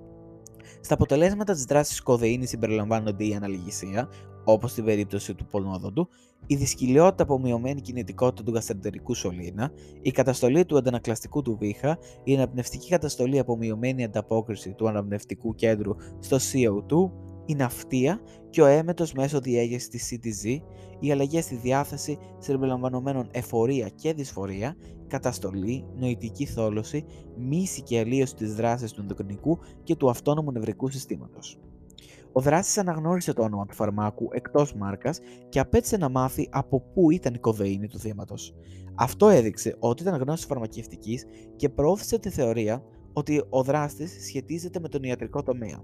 Στα 0.82 0.93
αποτελέσματα 0.93 1.53
της 1.53 1.63
δράσης 1.63 2.01
κοδεΐνη 2.01 2.45
συμπεριλαμβάνονται 2.45 3.25
η 3.25 3.34
αναλγησία, 3.34 4.10
όπως 4.43 4.71
στην 4.71 4.86
περίπτωση 4.86 5.34
του 5.34 5.45
πονόδοντου, 5.45 6.08
η 6.47 6.56
δυσκυλιότητα 6.56 7.23
από 7.23 7.39
μειωμένη 7.39 7.82
κινητικότητα 7.82 8.43
του 8.43 8.53
γαστρεντερικού 8.53 9.13
σωλήνα, 9.13 9.71
η 10.01 10.12
καταστολή 10.12 10.65
του 10.65 10.77
αντανακλαστικού 10.77 11.41
του 11.41 11.58
βήχα, 11.60 11.97
η 12.23 12.36
αναπνευστική 12.36 12.89
καταστολή 12.89 13.39
από 13.39 13.58
μειωμένη 13.58 14.03
ανταπόκριση 14.03 14.73
του 14.73 14.88
αναπνευστικού 14.88 15.56
κέντρου 15.56 15.95
στο 16.19 16.38
CO2, 16.38 17.12
η 17.47 17.55
ναυτία 17.55 18.21
και 18.49 18.62
ο 18.62 18.65
έμετος 18.65 19.13
μέσω 19.13 19.39
διέγερσης 19.39 19.89
της 19.89 20.12
CTZ, 20.12 20.60
οι 20.99 21.12
αλλαγές 21.12 21.43
στη 21.43 21.55
διάθεση 21.55 22.17
συμπεριλαμβανομένων 22.38 23.27
εφορία 23.31 23.89
και 23.89 24.13
δυσφορία, 24.13 24.75
καταστολή, 25.07 25.86
νοητική 25.95 26.45
θόλωση, 26.45 27.05
μίση 27.38 27.81
και 27.81 27.99
αλλίωση 27.99 28.36
της 28.36 28.55
δράσης 28.55 28.91
του 28.91 29.01
ενδοκρινικού 29.01 29.60
και 29.83 29.95
του 29.95 30.10
αυτόνομου 30.10 30.51
νευρικού 30.51 30.89
συστήματος. 30.89 31.60
Ο 32.31 32.41
δράστη 32.41 32.79
αναγνώρισε 32.79 33.33
το 33.33 33.43
όνομα 33.43 33.65
του 33.65 33.75
φαρμάκου 33.75 34.27
εκτός 34.31 34.73
μάρκας 34.73 35.19
και 35.49 35.60
απέτησε 35.60 35.97
να 35.97 36.10
μάθει 36.10 36.49
από 36.51 36.81
πού 36.81 37.12
ήταν 37.12 37.33
η 37.33 37.39
κοδεΐνη 37.39 37.88
του 37.88 37.99
θύματος. 37.99 38.55
Αυτό 38.95 39.29
έδειξε 39.29 39.75
ότι 39.79 40.03
ήταν 40.03 40.21
γνώση 40.21 40.45
φαρμακευτικής 40.45 41.25
και 41.55 41.69
προώθησε 41.69 42.19
τη 42.19 42.29
θεωρία 42.29 42.83
ότι 43.13 43.43
ο 43.49 43.63
δράστης 43.63 44.25
σχετίζεται 44.25 44.79
με 44.79 44.88
τον 44.88 45.03
ιατρικό 45.03 45.43
τομέα. 45.43 45.83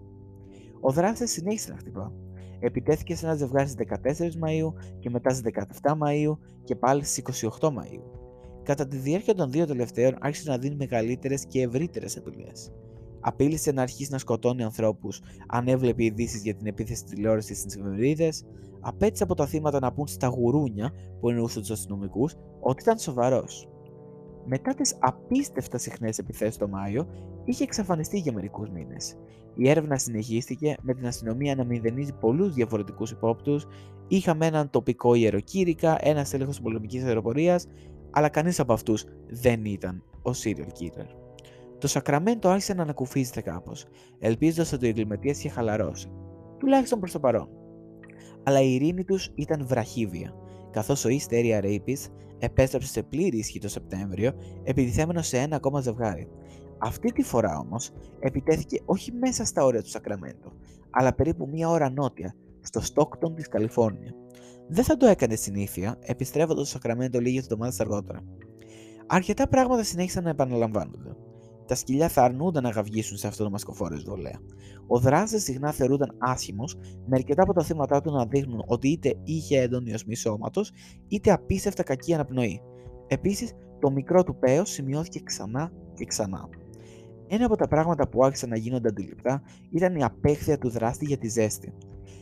Ο 0.86 0.92
δράστη 0.92 1.28
συνέχισε 1.28 1.72
να 1.72 1.78
χτυπά. 1.78 2.12
Επιτέθηκε 2.60 3.16
σε 3.16 3.26
ένα 3.26 3.36
ζευγάρι 3.36 3.68
στις 3.68 3.88
14 4.34 4.36
Μαου 4.36 4.74
και 5.00 5.10
μετά 5.10 5.30
στις 5.30 5.54
17 5.82 5.94
Μαου 5.98 6.40
και 6.64 6.76
πάλι 6.76 7.04
στις 7.04 7.48
28 7.60 7.70
Μαου. 7.72 8.12
Κατά 8.64 8.88
τη 8.88 8.98
διάρκεια 8.98 9.36
των 9.36 9.52
δύο 9.52 9.66
τελευταίων 9.66 10.16
άρχισε 10.20 10.50
να 10.50 10.58
δίνει 10.58 10.76
μεγαλύτερες 10.76 11.46
και 11.46 11.62
ευρύτερες 11.62 12.18
απειλέ. 12.18 12.52
Απείλησε 13.20 13.72
να 13.72 13.82
αρχίσει 13.82 14.12
να 14.12 14.18
σκοτώνει 14.18 14.64
ανθρώπους 14.64 15.22
αν 15.48 15.68
έβλεπε 15.68 16.04
ειδήσεις 16.04 16.42
για 16.42 16.56
την 16.56 16.68
επίθεση 16.68 17.04
τη 17.04 17.16
τηλεόραση 17.16 17.56
στις 17.56 17.76
εφημερίδες, 17.76 18.46
απέτησε 18.80 19.24
από 19.24 19.36
τα 19.36 19.46
θύματα 19.46 19.80
να 19.80 19.94
πούν 19.94 20.08
στα 20.08 20.28
γουρούνια 20.28 20.92
που 21.20 21.30
εννοούσε 21.30 21.60
τους 21.60 21.72
αστυνομικούς 21.72 22.36
ότι 22.60 22.82
ήταν 22.82 22.98
σοβαρός. 22.98 23.68
Μετά 24.46 24.74
τις 24.74 24.98
απίστευτα 25.00 25.78
συχνές 25.78 26.18
επιθέσεις 26.18 26.58
το 26.58 26.68
Μάιο, 26.68 27.08
είχε 27.46 27.64
εξαφανιστεί 27.64 28.20
για 28.20 28.34
μερικούς 28.34 28.70
μήνες. 28.70 29.16
Η 29.56 29.70
έρευνα 29.70 29.98
συνεχίστηκε 29.98 30.76
με 30.82 30.94
την 30.94 31.08
αστυνομία 31.08 31.56
να 31.56 31.64
μηδενίζει 31.64 32.14
πολλούς 32.14 32.54
διαφορετικούς 32.54 33.12
υπόπτους. 33.12 33.68
Είχαμε 34.08 34.46
έναν 34.46 34.70
τοπικό 34.70 35.14
ιεροκήρυκα, 35.14 35.98
ένας 36.00 36.34
έλεγχος 36.34 36.62
πολεμικής 36.62 37.04
αεροπορίας, 37.04 37.68
αλλά 38.12 38.30
κανείς 38.30 38.60
από 38.60 38.74
αυτούς 38.74 39.06
δεν 39.28 39.66
ήταν 39.66 40.04
ο 40.22 40.32
serial 40.44 40.82
killer. 40.82 41.08
Το 41.78 41.88
Σακραμέντο 41.88 42.50
άρχισε 42.50 42.74
να 42.74 42.82
ανακουφίζεται 42.82 43.42
κάπως, 43.42 43.86
ελπίζοντας 44.20 44.72
ότι 44.74 44.86
ο 44.86 44.90
εγκληματίας 44.90 45.38
είχε 45.38 45.50
χαλαρώσει, 45.50 46.08
τουλάχιστον 46.58 47.00
προς 47.00 47.12
το 47.12 47.20
παρόν. 47.20 47.50
Αλλά 48.44 48.62
η 48.62 48.74
ειρήνη 48.74 49.04
τους 49.04 49.32
ήταν 49.36 49.66
βραχύβια, 49.68 50.34
καθώς 50.72 51.06
ο 51.06 51.10
East 51.10 51.34
Area 51.34 51.64
Rapist 51.64 52.12
επέστρεψε 52.40 52.88
σε 52.88 53.04
πλήρη 53.04 53.38
ισχύ 53.38 53.60
το 53.60 53.70
Σεπτέμβριο, 53.70 54.32
επιτιθέμενο 54.64 55.22
σε 55.22 55.38
ένα 55.38 55.56
ακόμα 55.56 55.82
ζευγάρι, 55.82 56.28
αυτή 56.84 57.12
τη 57.12 57.24
φορά 57.24 57.58
όμως 57.58 57.92
επιτέθηκε 58.20 58.82
όχι 58.86 59.12
μέσα 59.12 59.46
στα 59.46 59.64
όρια 59.64 59.82
του 59.82 59.90
Σακραμέντο, 59.90 60.52
αλλά 60.90 61.14
περίπου 61.14 61.48
μία 61.52 61.70
ώρα 61.70 61.90
νότια, 61.90 62.36
στο 62.62 62.82
Στόκτον 62.82 63.36
της 63.36 63.48
Καλιφόρνια. 63.48 64.14
Δεν 64.68 64.84
θα 64.84 64.98
το 64.98 65.06
έκανε 65.06 65.36
συνήθεια, 65.36 65.98
επιστρέφοντας 66.00 66.68
στο 66.68 66.78
Σακραμέντο 66.78 67.20
λίγες 67.20 67.44
εβδομάδες 67.44 67.80
αργότερα. 67.80 68.24
Αρκετά 69.08 69.48
πράγματα 69.48 69.84
συνέχισαν 69.84 70.24
να 70.24 70.30
επαναλαμβάνονται. 70.30 71.16
Τα 71.68 71.76
σκυλιά 71.76 72.10
θα 72.10 72.24
αρνούνταν 72.24 72.64
να 72.64 72.70
γαυγίσουν 72.70 73.18
σε 73.18 73.28
αυτό 73.28 73.44
το 73.44 73.50
μασκοφόρες 73.50 74.02
δολέα. 74.02 74.40
Ο 74.88 75.00
δράστη 75.00 75.40
συχνά 75.40 75.72
θεωρούνταν 75.72 76.16
άσχημος, 76.18 76.76
με 77.06 77.16
αρκετά 77.18 77.44
από 77.44 77.54
τα 77.54 77.64
θύματα 77.64 78.02
του 78.02 78.12
να 78.12 78.26
δείχνουν 78.26 78.64
ότι 78.66 78.88
είτε 78.88 79.14
είχε 79.24 79.62
έντονη 79.62 79.94
οσμή 79.94 80.16
σώματος, 80.16 80.72
είτε 81.08 81.32
απίστευτα 81.32 81.84
κακή 81.84 82.14
αναπνοή. 82.14 82.62
Επίσης, 83.08 83.54
το 83.80 83.92
μικρό 83.92 84.24
του 84.24 84.36
παίο 84.40 84.66
σημειώθηκε 84.66 85.20
ξανά 85.20 85.72
και 85.94 86.06
ξανά. 86.06 86.50
Ένα 87.36 87.46
από 87.46 87.56
τα 87.56 87.68
πράγματα 87.68 88.08
που 88.08 88.24
άρχισαν 88.24 88.50
να 88.50 88.58
γίνονται 88.58 88.88
αντιληπτά 88.88 89.42
ήταν 89.72 89.96
η 89.96 90.04
απέχθεια 90.04 90.58
του 90.58 90.70
δράστη 90.70 91.06
για 91.06 91.18
τη 91.18 91.30
ζέστη. 91.30 91.74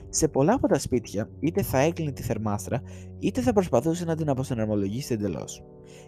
Σε 0.09 0.27
πολλά 0.27 0.53
από 0.53 0.67
τα 0.67 0.79
σπίτια, 0.79 1.29
είτε 1.39 1.61
θα 1.61 1.79
έκλεινε 1.79 2.11
τη 2.11 2.21
θερμάστρα, 2.21 2.81
είτε 3.19 3.41
θα 3.41 3.53
προσπαθούσε 3.53 4.05
να 4.05 4.15
την 4.15 4.29
αποσυναρμολογήσει 4.29 5.13
εντελώς. 5.13 5.63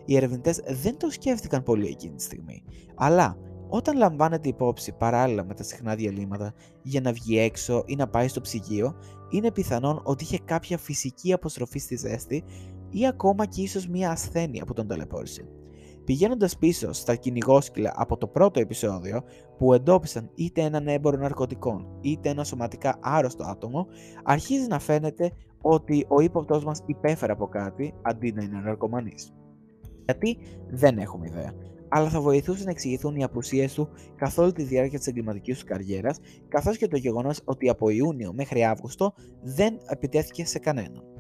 Οι 0.06 0.16
ερευνητές 0.16 0.62
δεν 0.82 0.98
το 0.98 1.10
σκέφτηκαν 1.10 1.63
πολύ 1.63 1.88
εκείνη 1.88 2.16
τη 2.16 2.24
στιγμή, 2.24 2.63
αλλά 2.96 3.38
όταν 3.70 3.98
λαμβάνεται 3.98 4.50
υπόψη 4.50 4.92
παράλληλα 4.92 5.46
με 5.46 5.54
τα 5.54 5.63
συχνά 5.63 5.96
διαλύματα 5.96 6.54
για 6.82 7.02
να 7.02 7.12
βγει 7.12 7.39
έξω 7.39 7.84
ή 7.86 7.96
να 7.96 8.08
πάει 8.08 8.28
στο 8.28 8.42
ψυγείο, 8.42 8.96
είναι 9.30 9.52
πιθανόν 9.52 10.02
ότι 10.04 10.24
είχε 10.24 10.39
κάποια 10.46 10.78
φυσική 10.78 11.34
αποστροφή 11.34 11.80
στη 11.80 11.96
ζέστη 11.96 12.44
ή 12.89 13.08
ακόμα 13.08 13.46
και 13.46 13.62
ίσως 13.62 13.88
μια 13.88 14.12
ασθένεια 14.12 14.66
που 14.66 14.74
τον 14.74 14.88
ταλαιπώρησε. 14.88 15.48
Πηγαίνοντας 16.06 16.58
πίσω 16.58 16.92
στα 16.92 17.16
κυνηγόσκυλα 17.16 17.94
από 17.96 18.18
το 18.18 18.28
πρώτο 18.28 18.60
επεισόδιο 18.60 19.24
που 19.58 19.74
εντόπισαν 19.74 20.30
είτε 20.36 20.62
έναν 20.62 20.88
έμπορο 20.88 21.18
ναρκωτικών 21.18 21.98
είτε 22.02 22.30
ένα 22.30 22.44
σωματικά 22.44 23.00
άρρωστο 23.02 23.44
άτομο, 23.44 23.88
αρχίζει 24.24 24.68
να 24.68 24.80
φαίνεται 24.80 25.32
ότι 25.62 26.06
ο 26.08 26.22
ύποπτός 26.22 26.63
μας 26.63 26.84
υπέφερε 26.86 27.32
από 27.32 27.48
κάτι 27.48 27.94
αντί 28.02 28.32
να 28.32 28.44
είναι 28.44 28.60
ναρκωμανής. 28.60 29.34
Γιατί 30.06 30.38
δεν 30.70 30.98
έχουμε 30.98 31.28
ιδέα, 31.28 31.54
αλλά 31.89 32.10
θα 32.10 32.22
βοηθούσε 32.22 32.63
να 32.63 32.72
εξηγηθούν 32.72 33.16
οι 33.16 33.24
απουσίες 33.24 33.74
του 33.74 33.89
καθ' 34.16 34.38
όλη 34.38 34.52
τη 34.52 34.63
διάρκεια 34.63 34.98
της 34.98 35.08
εγκληματικής 35.08 35.60
του 35.60 35.66
καριέρας, 35.66 36.20
καθώς 36.48 36.78
και 36.78 36.88
το 36.88 36.98
γεγονός 36.98 37.42
ότι 37.44 37.70
από 37.70 37.89
Ιούνιο 37.89 38.34
μέχρι 38.34 38.63
Αύγουστο 38.63 39.13
δεν 39.42 39.78
επιτέθηκε 39.88 40.46
σε 40.46 40.60
κανέναν. 40.60 41.12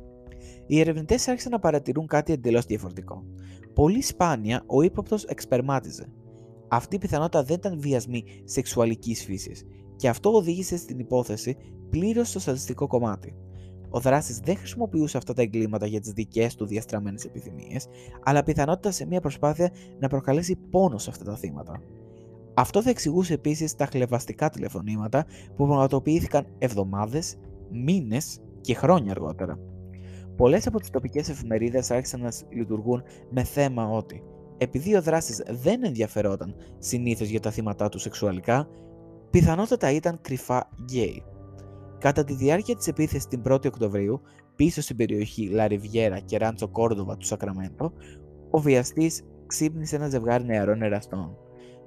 Οι 0.67 0.79
ερευνητές 0.79 1.27
άρχισαν 1.27 1.51
να 1.51 1.59
παρατηρούν 1.59 2.07
κάτι 2.07 2.33
εντελώς 2.33 2.65
διαφορετικό. 2.65 3.23
Πολύ 3.73 4.01
σπάνια 4.01 4.63
ο 4.67 4.81
ύποπτος 4.81 5.23
εξπερμάτιζε. 5.23 6.11
Αυτή 6.67 6.95
η 6.95 6.99
πιθανότητα 6.99 7.43
δεν 7.43 7.55
ήταν 7.55 7.79
βιασμή 7.79 8.23
σεξουαλικής 8.43 9.23
φύσης, 9.23 9.65
και 9.95 10.09
αυτό 10.09 10.33
οδήγησε 10.33 10.77
στην 10.77 10.99
υπόθεση 10.99 11.55
πλήρως 11.89 12.29
στο 12.29 12.39
στατιστικό 12.39 12.87
κομμάτι. 12.87 13.35
Ο 13.89 13.99
δράστης 13.99 14.39
δεν 14.39 14.57
χρησιμοποιούσε 14.57 15.17
αυτά 15.17 15.33
τα 15.33 15.41
εγκλήματα 15.41 15.85
για 15.85 15.99
τις 15.99 16.11
δικές 16.11 16.55
του 16.55 16.65
διαστραμμένες 16.65 17.25
επιθυμίες, 17.25 17.87
αλλά 18.23 18.43
πιθανότητα 18.43 18.91
σε 18.91 19.05
μια 19.05 19.21
προσπάθεια 19.21 19.71
να 19.99 20.07
προκαλέσει 20.07 20.55
πόνο 20.69 20.97
σε 20.97 21.09
αυτά 21.09 21.23
τα 21.23 21.35
θύματα. 21.35 21.81
Αυτό 22.53 22.81
θα 22.81 22.89
εξηγούσε 22.89 23.33
επίσης 23.33 23.75
τα 23.75 23.85
χλεβαστικά 23.85 24.49
τηλεφωνήματα 24.49 25.25
που 25.55 25.65
πραγματοποιήθηκαν 25.65 26.45
εβδομάδες, 26.57 27.35
μήνες 27.71 28.39
και 28.61 28.73
χρόνια 28.73 29.11
αργότερα. 29.11 29.59
Πολλές 30.35 30.67
από 30.67 30.79
τις 30.79 30.89
τοπικές 30.89 31.29
εφημερίδες 31.29 31.91
άρχισαν 31.91 32.21
να 32.21 32.31
λειτουργούν 32.49 33.03
με 33.29 33.43
θέμα 33.43 33.89
ότι 33.89 34.23
επειδή 34.57 34.95
ο 34.95 35.01
δράστη 35.01 35.43
δεν 35.61 35.83
ενδιαφερόταν 35.83 36.55
συνήθως 36.77 37.27
για 37.27 37.39
τα 37.39 37.51
θύματα 37.51 37.89
του 37.89 37.99
σεξουαλικά, 37.99 38.67
πιθανότατα 39.29 39.91
ήταν 39.91 40.19
κρυφά 40.21 40.69
γκέι. 40.83 41.23
Κατά 41.97 42.23
τη 42.23 42.33
διάρκεια 42.33 42.75
της 42.75 42.87
επίθεσης 42.87 43.27
την 43.27 43.41
1η 43.49 43.65
Οκτωβρίου, 43.65 44.21
πίσω 44.55 44.81
στην 44.81 44.95
περιοχή 44.95 45.47
Λαριβιέρα 45.47 46.19
και 46.19 46.37
Ράντσο 46.37 46.67
Κόρδοβα 46.67 47.17
του 47.17 47.25
Σακραμέντο, 47.25 47.93
ο 48.49 48.59
βιαστής 48.59 49.23
ξύπνησε 49.47 49.95
ένα 49.95 50.09
ζευγάρι 50.09 50.45
νεαρών 50.45 50.81
εραστών. 50.81 51.37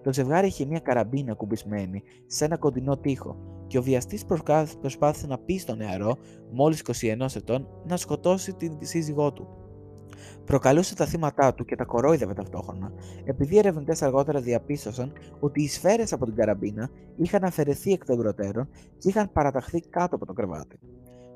Το 0.07 0.13
ζευγάρι 0.13 0.47
είχε 0.47 0.65
μια 0.65 0.79
καραμπίνα 0.79 1.35
κουμπισμένη 1.35 2.03
σε 2.27 2.45
ένα 2.45 2.57
κοντινό 2.57 2.99
τοίχο 2.99 3.37
και 3.67 3.79
ο 3.79 3.83
βιαστής 3.83 4.25
προσπάθησε 4.81 5.27
να 5.27 5.39
πει 5.39 5.59
στον 5.59 5.77
νεαρό, 5.77 6.17
μόλις 6.53 6.83
21 7.03 7.27
ετών, 7.35 7.69
να 7.87 7.97
σκοτώσει 7.97 8.53
την 8.53 8.79
σύζυγό 8.81 9.33
του. 9.33 9.49
Προκαλούσε 10.45 10.95
τα 10.95 11.07
θύματα 11.07 11.55
του 11.55 11.65
και 11.65 11.77
τα 11.77 11.85
κορόιδευε 11.85 12.33
ταυτόχρονα, 12.35 12.93
επειδή 13.25 13.55
οι 13.55 13.59
ερευνητές 13.59 14.03
αργότερα 14.03 14.41
διαπίστωσαν 14.41 15.13
ότι 15.41 15.63
οι 15.63 15.69
σφαίρες 15.69 16.13
από 16.13 16.25
την 16.25 16.35
καραμπίνα 16.35 16.91
είχαν 17.17 17.45
αφαιρεθεί 17.45 17.93
εκ 17.93 18.05
των 18.05 18.19
προτέρων 18.19 18.69
και 18.99 19.09
είχαν 19.09 19.33
παραταχθεί 19.33 19.81
κάτω 19.81 20.17
από 20.17 20.27
το 20.27 20.33
κρεβάτι. 20.33 20.79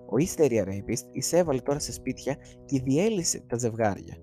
Ο 0.06 0.14
Hysteria 0.18 0.64
Rapist 0.64 1.04
εισέβαλε 1.12 1.60
τώρα 1.60 1.78
σε 1.78 1.92
σπίτια 1.92 2.36
και 2.64 2.80
διέλυσε 2.80 3.44
τα 3.46 3.58
ζευγάρια. 3.58 4.16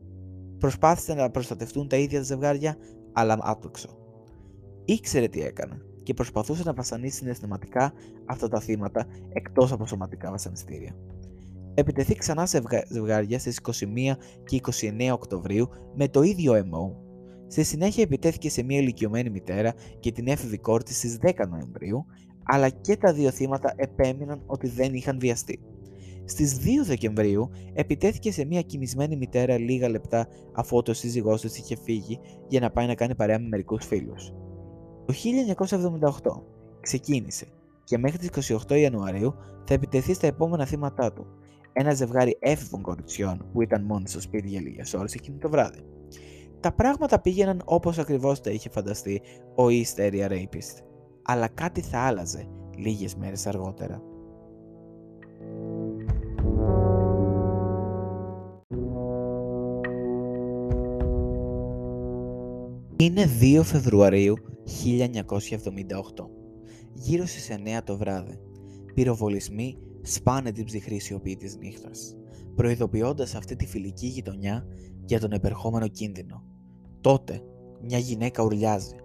Προσπάθησε 0.57 1.13
να 1.13 1.29
προστατευτούν 1.29 1.88
τα 1.88 1.97
ίδια 1.97 2.17
τα 2.17 2.25
ζευγάρια, 2.25 2.77
αλλά 3.13 3.38
άτοξο. 3.41 4.05
Ήξερε 4.89 5.28
τι 5.28 5.41
έκανε 5.41 5.82
και 6.04 6.13
προσπαθούσε 6.13 6.63
να 6.65 6.73
βασανίσει 6.73 7.17
συναισθηματικά 7.17 7.93
αυτά 8.26 8.47
τα 8.47 8.60
θύματα 8.60 9.06
εκτός 9.34 9.71
από 9.71 9.86
σωματικά 9.86 10.32
βασανιστήρια. 10.32 10.95
Επιτεθεί 11.73 12.15
ξανά 12.15 12.45
σε 12.45 12.62
ζευγάρια 12.89 13.39
στις 13.39 13.60
21 13.63 13.73
και 14.45 14.60
29 14.63 15.10
Οκτωβρίου 15.13 15.69
με 15.95 16.08
το 16.08 16.21
ίδιο 16.21 16.54
MO. 16.54 16.95
Στη 17.47 17.63
συνέχεια 17.63 18.04
επιτέθηκε 18.04 18.50
σε 18.50 18.63
μια 18.63 18.80
ηλικιωμένη 18.80 19.30
μητέρα 19.30 19.73
και 20.00 20.12
την 20.12 20.28
έφηβη 20.28 20.58
κόρη 20.58 20.84
στις 20.88 21.17
10 21.21 21.32
Νοεμβρίου, 21.50 22.06
αλλά 22.43 22.69
και 22.69 22.97
τα 22.97 23.13
δύο 23.13 23.32
θύματα 23.32 23.73
επέμειναν 23.76 24.43
ότι 24.45 24.67
δεν 24.67 24.93
είχαν 24.93 25.19
βιαστεί. 25.19 25.60
Στις 26.26 26.58
2 26.58 26.86
Δεκεμβρίου 26.86 27.50
επιτέθηκε 27.73 28.32
σε 28.32 28.45
μια 28.45 28.62
κοιμισμένη 28.62 29.15
μητέρα 29.15 29.58
λίγα 29.58 29.89
λεπτά 29.89 30.28
αφού 30.54 30.82
ο 30.88 30.93
σύζυγός 30.93 31.41
της 31.41 31.58
είχε 31.58 31.78
φύγει 31.84 32.19
για 32.47 32.60
να 32.60 32.71
πάει 32.71 32.88
να 32.88 32.95
κάνει 32.95 33.15
παρέα 33.15 33.39
με 33.39 33.47
μερικούς 33.47 33.86
φίλους. 33.86 34.34
Το 35.08 35.13
1978 35.13 36.41
ξεκίνησε 36.82 37.48
και 37.84 37.98
μέχρι 37.98 38.17
τις 38.17 38.52
28 38.70 38.76
Ιανουαρίου 38.80 39.36
θα 39.65 39.74
επιτεθεί 39.74 40.13
στα 40.13 40.28
επόμενα 40.28 40.65
θύματα 40.65 41.13
του, 41.13 41.28
ένα 41.74 41.93
ζευγάρι 41.93 42.38
έφηβων 42.39 42.82
κοριτσιών 42.82 43.50
που 43.54 43.62
ήταν 43.62 43.84
μόνοι 43.84 44.08
στο 44.08 44.22
σπίτι 44.22 44.48
για 44.48 44.62
λίγες 44.62 44.93
ώρες 44.93 45.13
εκείνη 45.13 45.38
το 45.38 45.50
βράδυ. 45.50 45.84
Τα 46.60 46.72
πράγματα 46.72 47.22
πήγαιναν 47.22 47.62
όπως 47.65 47.98
ακριβώς 47.98 48.41
τα 48.41 48.50
είχε 48.50 48.70
φανταστεί 48.70 49.22
ο 49.56 49.63
East 49.65 50.00
Area 50.00 50.30
Rapist, 50.32 50.84
αλλά 51.24 51.48
κάτι 51.48 51.82
θα 51.82 52.00
άλλαζε 52.00 52.48
λίγες 52.78 53.15
μέρες 53.15 53.48
αργότερα. 53.48 54.02
Είναι 62.99 63.29
2 63.41 63.62
Φεβρουαρίου 63.63 64.36
1978. 64.65 66.29
Γύρω 66.93 67.25
στις 67.25 67.49
9 67.49 67.83
το 67.83 67.97
βράδυ, 67.97 68.39
πυροβολισμοί 68.93 69.77
σπάνε 70.01 70.51
την 70.51 70.65
ψυχρή 70.65 70.99
σιωπή 70.99 71.36
της 71.36 71.57
νύχτας, 71.57 72.15
προειδοποιώντας 72.55 73.36
αυτή 73.36 73.55
τη 73.55 73.65
φιλική 73.65 74.07
γειτονιά 74.07 74.65
για 75.05 75.19
τον 75.19 75.31
επερχόμενο 75.31 75.88
κίνδυνο. 75.88 76.43
Τότε, 77.01 77.41
μια 77.81 77.97
γυναίκα 77.97 78.43
ουρλιάζει. 78.43 78.95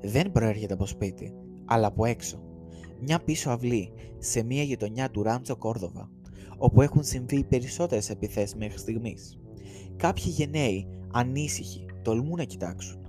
Δεν 0.00 0.32
προέρχεται 0.32 0.72
από 0.72 0.86
σπίτι, 0.86 1.32
αλλά 1.64 1.86
από 1.86 2.04
έξω. 2.04 2.42
Μια 3.00 3.18
πίσω 3.18 3.50
αυλή, 3.50 3.92
σε 4.18 4.42
μια 4.42 4.62
γειτονιά 4.62 5.10
του 5.10 5.22
Ράντσο 5.22 5.56
Κόρδοβα, 5.56 6.10
όπου 6.58 6.82
έχουν 6.82 7.04
συμβεί 7.04 7.36
οι 7.36 7.44
περισσότερες 7.44 8.10
επιθέσεις 8.10 8.54
μέχρι 8.54 8.78
στιγμής. 8.78 9.38
Κάποιοι 9.96 10.24
γενναίοι, 10.26 10.86
ανήσυχοι, 11.12 11.86
τολμούν 12.02 12.36
να 12.36 12.44
κοιτάξουν 12.44 13.01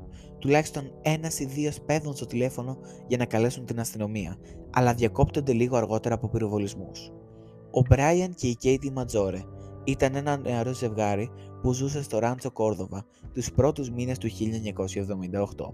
τουλάχιστον 0.44 0.92
ένας 1.02 1.40
ή 1.40 1.46
δύο 1.46 1.72
σπέβδουν 1.72 2.16
στο 2.16 2.26
τηλέφωνο 2.26 2.78
για 3.08 3.18
να 3.18 3.26
καλέσουν 3.26 3.66
την 3.66 3.80
αστυνομία, 3.80 4.38
αλλά 4.70 4.94
διακόπτονται 4.94 5.54
λίγο 5.54 5.78
αργότερα 5.78 6.16
από 6.16 6.30
πυροβολισμούς. 6.30 7.12
Ο 7.72 7.82
Μπράιαν 7.90 8.34
και 8.34 8.48
η 8.48 8.56
Κέιτι 8.56 8.92
Ματζόρε 8.92 9.42
ήταν 9.84 10.16
ένα 10.16 10.38
νεαρό 10.38 10.74
ζευγάρι 10.74 11.30
που 11.62 11.74
ζούσε 11.74 12.04
στο 12.04 12.20
Ράντσο 12.20 12.52
Κόρδοβα 12.52 13.06
τους 13.34 13.52
πρώτους 13.52 13.92
μήνες 13.92 14.18
του 14.18 14.30
1978, 14.30 15.74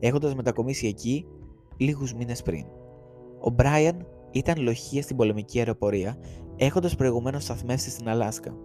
έχοντας 0.00 0.34
μετακομίσει 0.34 0.86
εκεί 0.86 1.26
λίγους 1.76 2.14
μήνες 2.14 2.42
πριν. 2.42 2.64
Ο 3.40 3.50
Μπράιαν 3.50 4.06
ήταν 4.30 4.62
λοχεία 4.62 5.02
στην 5.02 5.16
πολεμική 5.16 5.58
αεροπορία, 5.58 6.18
έχοντας 6.56 6.96
προηγουμένως 6.96 7.42
σταθμεύσει 7.42 7.90
στην 7.90 8.08
Αλάσκα. 8.08 8.56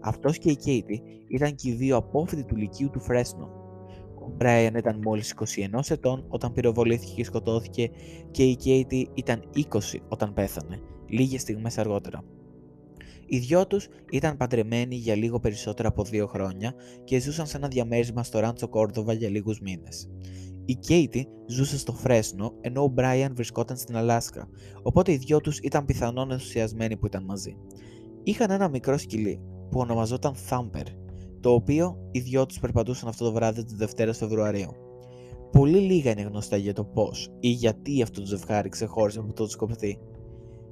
Αυτός 0.00 0.38
και 0.38 0.50
η 0.50 0.56
Κέιτι 0.56 1.02
ήταν 1.28 1.54
και 1.54 1.68
οι 1.68 1.72
δύο 1.72 1.96
απόφοιτοι 1.96 2.44
του 2.44 2.56
Λυκείου 2.56 2.90
του 2.90 3.00
Φρέσνο, 3.00 3.64
ο 4.26 4.32
Μπράιαν 4.36 4.74
ήταν 4.74 5.00
μόλις 5.04 5.34
21 5.74 5.80
ετών 5.88 6.24
όταν 6.28 6.52
πυροβολήθηκε 6.52 7.12
και 7.14 7.24
σκοτώθηκε 7.24 7.90
και 8.30 8.44
η 8.44 8.56
Κέιτι 8.56 9.10
ήταν 9.14 9.42
20 9.54 9.78
όταν 10.08 10.32
πέθανε, 10.32 10.80
λίγες 11.08 11.40
στιγμές 11.40 11.78
αργότερα. 11.78 12.24
Οι 13.26 13.38
δυο 13.38 13.66
τους 13.66 13.88
ήταν 14.10 14.36
παντρεμένοι 14.36 14.94
για 14.94 15.14
λίγο 15.14 15.40
περισσότερα 15.40 15.88
από 15.88 16.04
δύο 16.04 16.26
χρόνια 16.26 16.74
και 17.04 17.20
ζούσαν 17.20 17.46
σε 17.46 17.56
ένα 17.56 17.68
διαμέρισμα 17.68 18.22
στο 18.22 18.38
Ράντσο 18.38 18.68
Κόρδοβα 18.68 19.12
για 19.12 19.28
λίγους 19.28 19.60
μήνες. 19.60 20.08
Η 20.64 20.74
Κέιτι 20.74 21.28
ζούσε 21.46 21.78
στο 21.78 21.92
Φρέσνο 21.92 22.52
ενώ 22.60 22.82
ο 22.82 22.88
Μπράιαν 22.88 23.34
βρισκόταν 23.34 23.76
στην 23.76 23.96
Αλάσκα, 23.96 24.48
οπότε 24.82 25.12
οι 25.12 25.16
δυο 25.16 25.40
τους 25.40 25.58
ήταν 25.58 25.84
πιθανόν 25.84 26.30
ενθουσιασμένοι 26.30 26.96
που 26.96 27.06
ήταν 27.06 27.24
μαζί. 27.24 27.56
Είχαν 28.22 28.50
ένα 28.50 28.68
μικρό 28.68 28.98
σκυλί 28.98 29.40
που 29.70 29.78
ονομαζόταν 29.80 30.34
Thumper 30.48 31.05
το 31.46 31.52
οποίο 31.52 31.96
οι 32.10 32.20
δυο 32.20 32.46
τους 32.46 32.58
περπατούσαν 32.58 33.08
αυτό 33.08 33.24
το 33.24 33.32
βράδυ 33.32 33.64
τη 33.64 33.74
Δευτέρα 33.74 34.12
Φεβρουαρίου. 34.12 34.70
Πολύ 35.52 35.78
λίγα 35.78 36.10
είναι 36.10 36.22
γνωστά 36.22 36.56
για 36.56 36.72
το 36.72 36.84
πώς 36.84 37.28
ή 37.40 37.48
γιατί 37.48 38.02
αυτό 38.02 38.20
το 38.20 38.26
ζευγάρι 38.26 38.68
ξεχώρισε 38.68 39.18
από 39.18 39.32
το 39.32 39.48
σκοπευτή. 39.48 39.98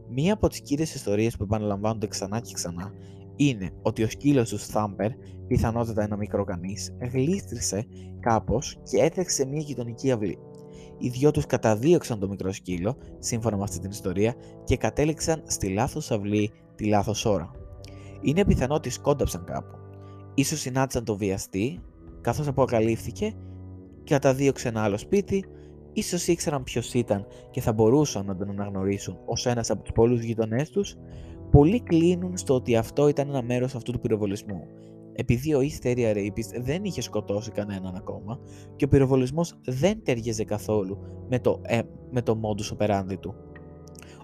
Μία 0.09 0.35
από 0.35 0.49
τις 0.49 0.61
κύριες 0.61 0.95
ιστορίες 0.95 1.37
που 1.37 1.43
επαναλαμβάνονται 1.43 2.07
ξανά 2.07 2.41
και 2.41 2.53
ξανά 2.55 2.93
είναι 3.37 3.71
ότι 3.83 4.03
ο 4.03 4.09
σκύλος 4.09 4.49
του 4.49 4.59
Θάμπερ, 4.59 5.11
πιθανότατα 5.47 6.03
ένα 6.03 6.17
μικρό 6.17 6.45
κανείς, 6.45 6.97
γλίστρισε 7.13 7.87
κάπως 8.21 8.77
και 8.83 8.99
έτρεξε 8.99 9.35
σε 9.35 9.47
μια 9.47 9.61
γειτονική 9.61 10.11
αυλή. 10.11 10.39
οι 10.99 11.09
δυο 11.09 11.31
τους 11.31 11.47
καταδίωξαν 11.47 12.19
το 12.19 12.29
μικρό 12.29 12.53
σκύλο, 12.53 12.97
σύμφωνα 13.19 13.57
με 13.57 13.63
αυτή 13.63 13.79
την 13.79 13.91
ιστορία, 13.91 14.35
και 14.65 14.77
κατέληξαν 14.77 15.43
στη 15.47 15.69
λάθος 15.69 16.11
αυλή 16.11 16.51
τη 16.75 16.85
λάθος 16.85 17.25
ώρα. 17.25 17.51
Είναι 18.21 18.45
πιθανό 18.45 18.75
ότι 18.75 18.91
σκόνταψαν 18.91 19.45
κάπου. 19.45 19.83
Ίσως 20.35 20.61
συνάντησαν 20.61 21.05
το 21.05 21.17
βιαστή, 21.17 21.81
καθώς 22.21 22.47
αποκαλύφθηκε 22.47 23.35
και 24.05 24.15
καταδίωξε 24.15 24.69
ένα 24.69 24.83
άλλο 24.83 24.99
σπίτι, 24.99 25.45
ίσως 25.93 26.27
ήξεραν 26.27 26.63
ποιος 26.63 26.95
ήταν 26.95 27.27
και 27.51 27.61
θα 27.61 27.73
μπορούσαν 27.73 28.27
να 28.27 28.37
τον 28.37 28.51
αναγνωρίσουν 28.51 29.19
ως 29.27 29.47
ένας 29.47 29.71
από 29.71 29.83
τους 29.83 29.93
πολλούς 29.93 30.23
γειτονές 30.23 30.71
τους, 30.71 30.97
πολλοί 31.51 31.81
κλείνουν 31.81 32.37
στο 32.37 32.55
ότι 32.55 32.77
αυτό 32.77 33.09
ήταν 33.09 33.29
ένα 33.29 33.43
μέρος 33.43 33.75
αυτού 33.75 33.93
του 33.93 34.01
πυροβολισμού. 34.01 34.67
Επειδή 35.13 35.55
ο 35.55 35.61
Easter 35.61 35.97
Rapist 35.97 36.61
δεν 36.63 36.85
είχε 36.85 37.01
σκοτώσει 37.01 37.51
κανέναν 37.51 37.95
ακόμα 37.97 38.39
και 38.77 38.85
ο 38.85 38.89
πυροβολισμός 38.89 39.59
δεν 39.65 40.03
τέριαζε 40.05 40.45
καθόλου 40.45 40.99
με 41.29 41.39
το, 41.39 41.61
ε, 41.63 41.81
με 42.11 42.23
το 42.23 42.41
modus 42.43 42.77
operandi 42.77 43.19
του. 43.21 43.35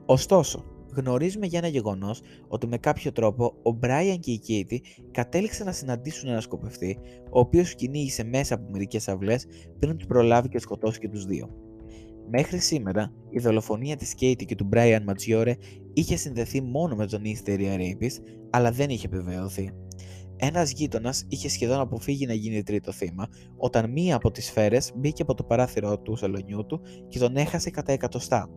Ωστόσο, 0.07 0.65
γνωρίζουμε 0.97 1.47
για 1.47 1.59
ένα 1.59 1.69
γεγονός 1.69 2.21
ότι 2.49 2.67
με 2.67 2.79
κάποιο 2.79 3.13
τρόπο 3.13 3.45
ο 3.45 3.79
Brian 3.83 4.17
και 4.21 4.31
η 4.33 4.39
Κίτη 4.39 4.83
κατέληξαν 5.11 5.67
να 5.67 5.73
συναντήσουν 5.73 6.29
ένα 6.29 6.41
σκοπευτή, 6.41 6.99
ο 7.31 7.39
οποίος 7.39 7.75
κυνήγησε 7.75 8.25
μέσα 8.25 8.55
από 8.55 8.71
μερικές 8.71 9.09
αυλές 9.09 9.47
πριν 9.79 9.97
τους 9.97 10.07
προλάβει 10.07 10.49
και 10.49 10.59
σκοτώσει 10.59 10.99
και 10.99 11.09
τους 11.09 11.25
δύο. 11.25 11.49
Μέχρι 12.31 12.59
σήμερα, 12.59 13.13
η 13.31 13.39
δολοφονία 13.39 13.97
της 13.97 14.15
Katie 14.21 14.45
και 14.45 14.55
του 14.55 14.69
Brian 14.73 15.01
Maggiore 15.07 15.53
είχε 15.93 16.17
συνδεθεί 16.17 16.61
μόνο 16.61 16.95
με 16.95 17.07
τον 17.07 17.23
Easter 17.25 17.59
Rapist, 17.59 18.23
αλλά 18.51 18.71
δεν 18.73 18.91
είχε 18.91 19.07
επιβεβαιωθεί. 19.07 19.73
Ένας 20.37 20.73
γείτονας 20.73 21.25
είχε 21.29 21.49
σχεδόν 21.49 21.81
αποφύγει 21.81 22.27
να 22.27 22.33
γίνει 22.33 22.63
τρίτο 22.63 22.93
θύμα, 22.93 23.29
όταν 23.57 23.91
μία 23.91 24.17
από 24.17 24.31
τις 24.31 24.47
σφαίρες 24.47 24.93
μπήκε 24.97 25.23
από 25.23 25.35
το 25.35 25.45
παράθυρο 25.45 25.99
του 25.99 26.17
σαλονιού 26.17 26.67
του 26.67 26.81
και 27.09 27.19
τον 27.19 27.37
έχασε 27.37 27.71
κατά 27.71 27.93
εκατοστά. 27.93 28.49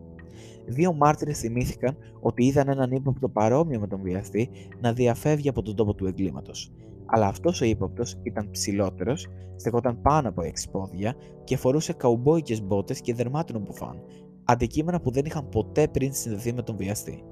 Δύο 0.66 0.92
μάρτυρες 0.92 1.38
θυμήθηκαν 1.38 1.96
ότι 2.20 2.44
είδαν 2.44 2.68
έναν 2.68 2.90
ύποπτο 2.90 3.28
παρόμοιο 3.28 3.80
με 3.80 3.86
τον 3.86 4.00
βιαστή 4.02 4.50
να 4.80 4.92
διαφεύγει 4.92 5.48
από 5.48 5.62
τον 5.62 5.76
τόπο 5.76 5.94
του 5.94 6.06
εγκλήματος. 6.06 6.72
Αλλά 7.06 7.26
αυτός 7.26 7.60
ο 7.60 7.64
ύποπτος 7.64 8.16
ήταν 8.22 8.50
ψηλότερος, 8.50 9.28
στεκόταν 9.56 10.00
πάνω 10.00 10.28
από 10.28 10.42
6 10.42 10.70
πόδια 10.70 11.14
και 11.44 11.56
φορούσε 11.56 11.92
καουμπόικες 11.92 12.62
μπότες 12.62 13.00
και 13.00 13.14
δερμάτινο 13.14 13.58
μπουφάν, 13.58 14.02
αντικείμενα 14.44 15.00
που 15.00 15.10
δεν 15.10 15.24
είχαν 15.24 15.48
ποτέ 15.48 15.88
πριν 15.88 16.12
συνδεθεί 16.12 16.52
με 16.52 16.62
τον 16.62 16.76
βιαστή. 16.76 17.24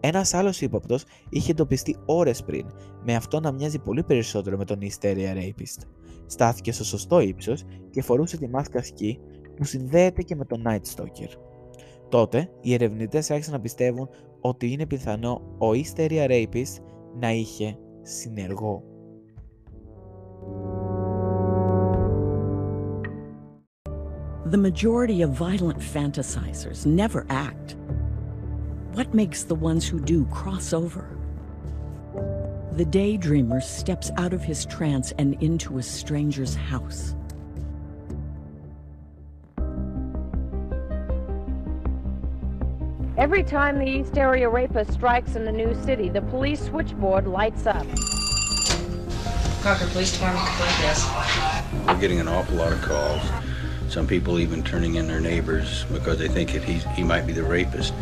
Ένας 0.00 0.34
άλλος 0.34 0.60
ύποπτος 0.60 1.04
είχε 1.28 1.50
εντοπιστεί 1.50 1.96
ώρες 2.06 2.44
πριν, 2.44 2.66
με 3.04 3.14
αυτό 3.14 3.40
να 3.40 3.52
μοιάζει 3.52 3.78
πολύ 3.78 4.02
περισσότερο 4.02 4.56
με 4.56 4.64
τον 4.64 4.78
Hysteria 4.80 5.36
Rapist. 5.36 5.86
Στάθηκε 6.26 6.72
στο 6.72 6.84
σωστό 6.84 7.20
ύψος 7.20 7.64
και 7.90 8.02
φορούσε 8.02 8.36
τη 8.36 8.48
μάσκα 8.48 8.82
σκι 8.82 9.20
που 9.56 9.64
συνδέεται 9.64 10.22
και 10.22 10.36
με 10.36 10.44
τον 10.44 10.62
Night 10.66 10.94
Stalker. 10.94 11.38
Τότε, 12.14 12.50
οι 12.60 12.74
ερευνητέ 12.74 13.18
άρχισαν 13.18 13.52
να 13.52 13.60
πιστεύουν 13.60 14.08
ότι 14.40 14.72
είναι 14.72 14.86
πιθανό 14.86 15.40
ο 15.58 15.70
Hysteria 15.70 16.30
Rapist 16.30 16.82
να 17.20 17.32
είχε 17.32 17.78
συνεργό. 18.02 18.82
The 24.50 24.58
majority 24.58 25.22
of 25.22 25.30
violent 25.30 25.80
fantasizers 25.94 26.86
never 26.86 27.26
act. 27.28 27.76
What 28.96 29.08
makes 29.20 29.42
the 29.42 29.58
ones 29.70 29.84
who 29.88 29.98
do 30.12 30.18
cross 30.38 30.72
over? 30.72 31.04
The 32.76 32.88
daydreamer 32.98 33.60
steps 33.60 34.08
out 34.22 34.32
of 34.38 34.42
his 34.50 34.60
trance 34.76 35.08
and 35.20 35.30
into 35.48 35.78
a 35.78 35.82
stranger's 35.82 36.54
house. 36.72 37.02
Every 43.34 43.50
time 43.50 43.80
the 43.80 43.88
East 43.88 44.16
Area 44.16 44.48
Rapist 44.48 44.92
strikes 44.92 45.34
in 45.34 45.48
a 45.48 45.50
new 45.50 45.74
city, 45.82 46.08
the 46.08 46.22
police 46.22 46.66
switchboard 46.66 47.26
lights 47.26 47.66
up. 47.66 47.84
Concord 49.60 49.90
Police 49.90 50.12
Department 50.12 50.46
complaint 50.46 50.78
desk. 50.78 51.12
We're 51.84 51.98
getting 51.98 52.20
an 52.20 52.28
awful 52.28 52.54
lot 52.54 52.72
of 52.72 52.80
calls. 52.80 53.20
Some 53.88 54.06
people 54.06 54.38
even 54.38 54.62
turning 54.62 54.94
in 54.94 55.08
their 55.08 55.18
neighbors 55.18 55.84
because 55.92 56.16
they 56.20 56.28
think 56.28 56.54
if 56.54 56.62
he's, 56.62 56.84
he 56.92 57.02
might 57.02 57.26
be 57.26 57.32
the 57.32 57.42
rapist. 57.42 57.92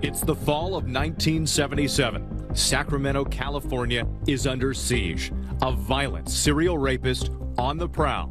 It's 0.00 0.22
the 0.22 0.34
fall 0.34 0.68
of 0.68 0.84
1977. 0.84 2.56
Sacramento, 2.56 3.26
California 3.26 4.06
is 4.26 4.46
under 4.46 4.72
siege. 4.72 5.32
A 5.60 5.70
violent 5.70 6.30
serial 6.30 6.78
rapist 6.78 7.30
on 7.58 7.76
the 7.76 7.90
prowl. 7.90 8.28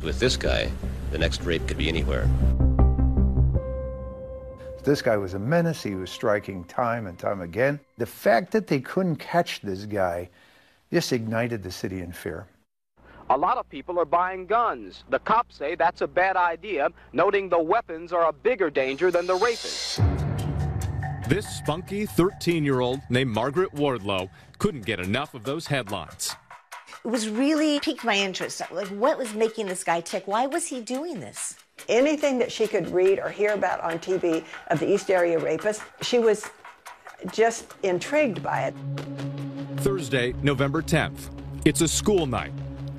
With 0.00 0.18
this 0.18 0.38
guy, 0.38 0.70
the 1.10 1.18
next 1.18 1.42
rape 1.42 1.68
could 1.68 1.76
be 1.76 1.90
anywhere. 1.90 2.26
This 4.82 5.02
guy 5.02 5.16
was 5.16 5.34
a 5.34 5.38
menace. 5.38 5.82
He 5.82 5.94
was 5.94 6.10
striking 6.10 6.64
time 6.64 7.06
and 7.06 7.18
time 7.18 7.42
again. 7.42 7.78
The 7.98 8.06
fact 8.06 8.50
that 8.52 8.66
they 8.66 8.80
couldn't 8.80 9.16
catch 9.16 9.60
this 9.60 9.84
guy 9.84 10.30
just 10.90 11.12
ignited 11.12 11.62
the 11.62 11.70
city 11.70 12.00
in 12.00 12.12
fear. 12.12 12.46
A 13.28 13.36
lot 13.36 13.58
of 13.58 13.68
people 13.68 14.00
are 14.00 14.04
buying 14.04 14.46
guns. 14.46 15.04
The 15.10 15.20
cops 15.20 15.56
say 15.56 15.74
that's 15.76 16.00
a 16.00 16.08
bad 16.08 16.36
idea, 16.36 16.88
noting 17.12 17.48
the 17.48 17.62
weapons 17.62 18.12
are 18.12 18.28
a 18.28 18.32
bigger 18.32 18.70
danger 18.70 19.10
than 19.10 19.26
the 19.26 19.36
rapists. 19.36 19.98
This 21.28 21.46
spunky 21.46 22.06
13 22.06 22.64
year 22.64 22.80
old 22.80 23.00
named 23.08 23.30
Margaret 23.30 23.72
Wardlow 23.74 24.28
couldn't 24.58 24.84
get 24.84 24.98
enough 24.98 25.34
of 25.34 25.44
those 25.44 25.66
headlines. 25.66 26.34
It 27.04 27.08
was 27.08 27.28
really 27.28 27.78
piqued 27.78 28.02
my 28.02 28.16
interest. 28.16 28.60
Like, 28.72 28.88
what 28.88 29.16
was 29.16 29.32
making 29.34 29.66
this 29.66 29.84
guy 29.84 30.00
tick? 30.00 30.26
Why 30.26 30.46
was 30.46 30.66
he 30.66 30.80
doing 30.80 31.20
this? 31.20 31.56
Anything 31.88 32.38
that 32.38 32.52
she 32.52 32.66
could 32.66 32.90
read 32.90 33.18
or 33.18 33.28
hear 33.30 33.52
about 33.52 33.80
on 33.80 33.98
TV 33.98 34.44
of 34.68 34.78
the 34.78 34.92
East 34.92 35.10
Area 35.10 35.38
rapist, 35.38 35.82
she 36.02 36.18
was 36.18 36.46
just 37.32 37.74
intrigued 37.82 38.42
by 38.42 38.62
it. 38.62 38.74
Thursday, 39.78 40.34
November 40.42 40.82
10th. 40.82 41.30
It's 41.64 41.80
a 41.80 41.88
school 41.88 42.26
night. 42.26 42.52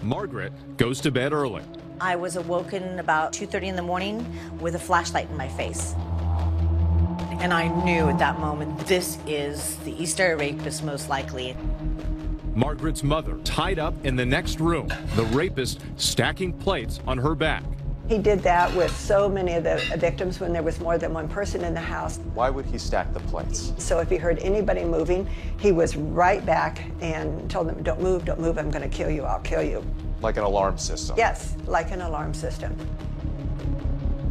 Margaret 0.03 0.53
goes 0.77 0.99
to 1.01 1.11
bed 1.11 1.33
early. 1.33 1.63
I 1.99 2.15
was 2.15 2.35
awoken 2.35 2.99
about 2.99 3.33
2:30 3.33 3.67
in 3.69 3.75
the 3.75 3.81
morning 3.83 4.25
with 4.59 4.75
a 4.75 4.79
flashlight 4.79 5.29
in 5.29 5.37
my 5.37 5.47
face. 5.47 5.93
And 7.39 7.53
I 7.53 7.67
knew 7.83 8.09
at 8.09 8.19
that 8.19 8.39
moment 8.39 8.79
this 8.87 9.17
is 9.27 9.77
the 9.77 9.91
Easter 10.01 10.35
rapist 10.37 10.83
most 10.83 11.09
likely. 11.09 11.55
Margaret's 12.53 13.03
mother 13.03 13.37
tied 13.43 13.79
up 13.79 13.93
in 14.03 14.15
the 14.15 14.25
next 14.25 14.59
room, 14.59 14.91
the 15.15 15.23
rapist 15.25 15.79
stacking 15.95 16.53
plates 16.53 16.99
on 17.07 17.17
her 17.17 17.33
back. 17.33 17.63
He 18.11 18.17
did 18.17 18.39
that 18.39 18.75
with 18.75 18.93
so 18.93 19.29
many 19.29 19.53
of 19.53 19.63
the 19.63 19.77
victims 19.97 20.41
when 20.41 20.51
there 20.51 20.63
was 20.63 20.81
more 20.81 20.97
than 20.97 21.13
one 21.13 21.29
person 21.29 21.63
in 21.63 21.73
the 21.73 21.79
house. 21.79 22.17
Why 22.33 22.49
would 22.49 22.65
he 22.65 22.77
stack 22.77 23.13
the 23.13 23.21
plates? 23.21 23.71
So 23.77 23.99
if 23.99 24.09
he 24.09 24.17
heard 24.17 24.37
anybody 24.39 24.83
moving, 24.83 25.25
he 25.61 25.71
was 25.71 25.95
right 25.95 26.45
back 26.45 26.83
and 26.99 27.49
told 27.49 27.69
them, 27.69 27.81
don't 27.83 28.01
move, 28.01 28.25
don't 28.25 28.41
move, 28.41 28.57
I'm 28.57 28.69
going 28.69 28.81
to 28.81 28.93
kill 28.93 29.09
you, 29.09 29.23
I'll 29.23 29.39
kill 29.39 29.63
you. 29.63 29.81
Like 30.19 30.35
an 30.35 30.43
alarm 30.43 30.77
system? 30.77 31.15
Yes, 31.17 31.55
like 31.67 31.91
an 31.91 32.01
alarm 32.01 32.33
system. 32.33 32.75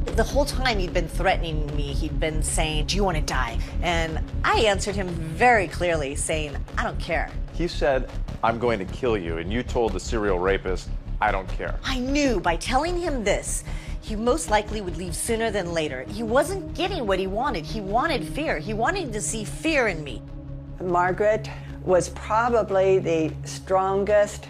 The 0.05 0.25
whole 0.25 0.45
time 0.45 0.79
he'd 0.79 0.93
been 0.93 1.09
threatening 1.09 1.75
me, 1.75 1.95
he'd 1.95 2.21
been 2.21 2.43
saying, 2.43 2.85
Do 2.85 2.97
you 2.97 3.05
want 3.05 3.17
to 3.17 3.23
die? 3.23 3.59
And 3.81 4.21
I 4.45 4.61
answered 4.61 4.95
him 4.95 5.09
very 5.09 5.69
clearly, 5.69 6.17
saying, 6.17 6.55
I 6.77 6.85
don't 6.85 7.01
care. 7.01 7.31
He 7.55 7.67
said, 7.67 8.11
I'm 8.45 8.59
going 8.59 8.79
to 8.79 8.85
kill 8.85 9.17
you, 9.17 9.39
and 9.39 9.51
you 9.51 9.63
told 9.63 9.95
the 9.95 10.01
serial 10.01 10.39
rapist, 10.39 10.91
I 11.21 11.31
don't 11.31 11.49
care. 11.49 11.79
I 11.85 11.99
knew 11.99 12.41
by 12.41 12.57
telling 12.57 12.99
him 12.99 13.25
this, 13.25 13.65
he 14.01 14.17
most 14.17 14.51
likely 14.51 14.81
would 14.81 14.97
leave 14.97 15.15
sooner 15.15 15.51
than 15.51 15.73
later. 15.73 16.05
He 16.09 16.23
wasn't 16.23 16.75
getting 16.75 17.07
what 17.07 17.19
he 17.19 17.27
wanted. 17.27 17.65
He 17.67 17.81
wanted 17.81 18.27
fear. 18.27 18.59
He 18.59 18.73
wanted 18.73 19.13
to 19.13 19.21
see 19.21 19.45
fear 19.45 19.89
in 19.89 20.03
me. 20.03 20.23
Margaret 20.81 21.51
was 21.85 22.09
probably 22.11 22.99
the 22.99 23.33
strongest 23.45 24.49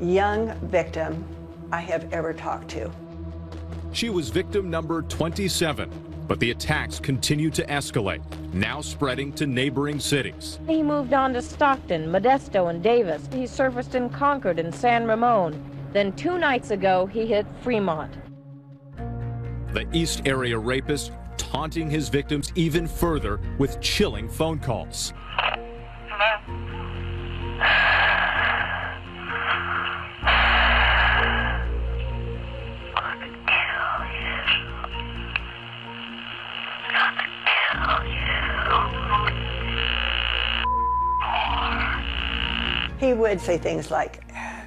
young 0.00 0.54
victim 0.68 1.24
I 1.70 1.80
have 1.80 2.12
ever 2.12 2.32
talked 2.32 2.68
to. 2.70 2.90
She 3.92 4.08
was 4.08 4.30
victim 4.30 4.70
number 4.70 5.02
27, 5.02 5.90
but 6.26 6.40
the 6.40 6.50
attacks 6.50 6.98
continued 6.98 7.54
to 7.54 7.66
escalate, 7.66 8.22
now 8.52 8.80
spreading 8.80 9.32
to 9.34 9.46
neighboring 9.46 10.00
cities. 10.00 10.58
He 10.66 10.82
moved 10.82 11.12
on 11.12 11.34
to 11.34 11.42
Stockton, 11.42 12.06
Modesto, 12.06 12.70
and 12.70 12.82
Davis. 12.82 13.28
He 13.32 13.46
surfaced 13.46 13.94
in 13.94 14.08
Concord 14.08 14.58
and 14.58 14.74
San 14.74 15.06
Ramon. 15.06 15.73
Then 15.94 16.12
two 16.14 16.38
nights 16.38 16.72
ago, 16.72 17.06
he 17.06 17.24
hit 17.24 17.46
Fremont. 17.62 18.12
The 19.72 19.86
East 19.92 20.22
Area 20.26 20.58
rapist 20.58 21.12
taunting 21.36 21.88
his 21.88 22.08
victims 22.08 22.50
even 22.56 22.88
further 22.88 23.40
with 23.58 23.80
chilling 23.80 24.28
phone 24.28 24.58
calls. 24.58 25.12
Hello? 26.08 26.64
He 42.98 43.12
would 43.12 43.40
say 43.40 43.58
things 43.58 43.92
like, 43.92 44.23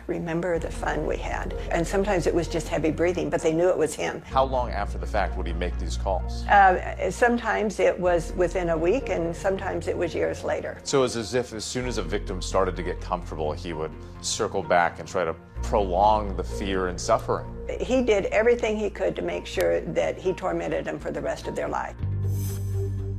remember 0.08 0.58
the 0.58 0.72
fun 0.72 1.06
we 1.06 1.18
had. 1.18 1.54
And 1.72 1.86
sometimes 1.86 2.28
it 2.28 2.34
was 2.34 2.48
just 2.48 2.68
heavy 2.68 2.92
breathing, 2.92 3.30
but 3.30 3.42
they 3.42 3.54
knew 3.54 3.70
it 3.70 3.78
was 3.78 3.94
him. 3.94 4.22
How 4.26 4.44
long 4.44 4.72
after 4.72 4.98
the 4.98 5.06
fact 5.06 5.38
would 5.38 5.46
he 5.46 5.54
make 5.54 5.78
these 5.78 5.98
calls? 5.98 6.46
Uh, 6.46 7.12
sometimes 7.12 7.80
it 7.80 7.98
was 8.00 8.34
within 8.34 8.70
a 8.70 8.78
week, 8.78 9.10
and 9.10 9.36
sometimes 9.36 9.88
it 9.88 9.98
was 9.98 10.16
years 10.16 10.44
later. 10.44 10.80
So 10.84 11.04
it's 11.04 11.16
as 11.16 11.34
if 11.34 11.54
as 11.54 11.66
soon 11.66 11.86
as 11.86 11.98
a 11.98 12.04
victim 12.04 12.42
started 12.42 12.76
to 12.78 12.84
get 12.84 13.00
comfortable, 13.02 13.52
he 13.52 13.74
would 13.74 13.92
circle 14.22 14.64
back 14.64 15.00
and 15.00 15.08
try 15.08 15.26
to 15.26 15.36
prolong 15.62 16.36
the 16.36 16.44
fear 16.44 16.88
and 16.88 17.00
suffering. 17.00 17.46
He 17.82 18.02
did 18.02 18.26
everything 18.28 18.78
he 18.78 18.90
could 18.90 19.16
to 19.18 19.22
make 19.22 19.46
sure 19.46 19.82
that 19.82 20.18
he 20.18 20.34
tormented 20.34 20.86
them 20.86 21.00
for 21.00 21.12
the 21.12 21.22
rest 21.22 21.48
of 21.48 21.56
their 21.56 21.68
life. 21.68 21.96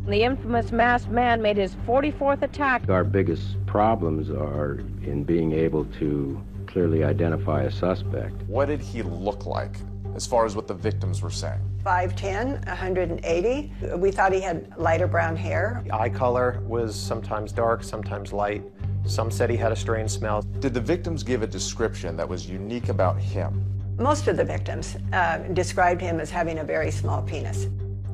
The 0.07 0.23
infamous 0.23 0.73
masked 0.73 1.11
man 1.11 1.43
made 1.43 1.59
his 1.59 1.75
44th 1.87 2.41
attack. 2.41 2.89
Our 2.89 3.05
biggest 3.05 3.65
problems 3.67 4.31
are 4.31 4.79
in 5.03 5.23
being 5.23 5.53
able 5.53 5.85
to 5.99 6.43
clearly 6.69 7.03
identify 7.03 7.63
a 7.63 7.71
suspect. 7.71 8.43
What 8.43 8.67
did 8.67 8.81
he 8.81 9.03
look 9.03 9.47
like 9.47 9.77
as 10.15 10.27
far 10.27 10.45
as 10.45 10.55
what 10.55 10.69
the 10.69 10.75
victims 10.75 11.23
were 11.23 11.31
saying? 11.31 11.61
5'10, 11.85 12.67
180. 12.67 13.73
We 13.97 14.11
thought 14.11 14.33
he 14.33 14.41
had 14.41 14.73
lighter 14.77 15.07
brown 15.07 15.35
hair. 15.35 15.83
The 15.87 15.95
eye 15.95 16.11
color 16.11 16.61
was 16.67 16.95
sometimes 16.95 17.53
dark, 17.53 17.83
sometimes 17.83 18.33
light. 18.33 18.63
Some 19.07 19.31
said 19.31 19.49
he 19.49 19.57
had 19.57 19.73
a 19.73 19.77
strange 19.77 20.11
smell. 20.11 20.43
Did 20.61 20.75
the 20.75 20.81
victims 20.81 21.23
give 21.23 21.43
a 21.43 21.47
description 21.47 22.17
that 22.17 22.29
was 22.29 22.49
unique 22.49 22.91
about 22.91 23.19
him? 23.19 23.65
Most 23.97 24.29
of 24.29 24.37
the 24.37 24.45
victims 24.45 24.97
uh, 25.13 25.39
described 25.55 26.01
him 26.01 26.21
as 26.21 26.31
having 26.31 26.59
a 26.59 26.65
very 26.65 26.91
small 26.91 27.23
penis. 27.23 27.69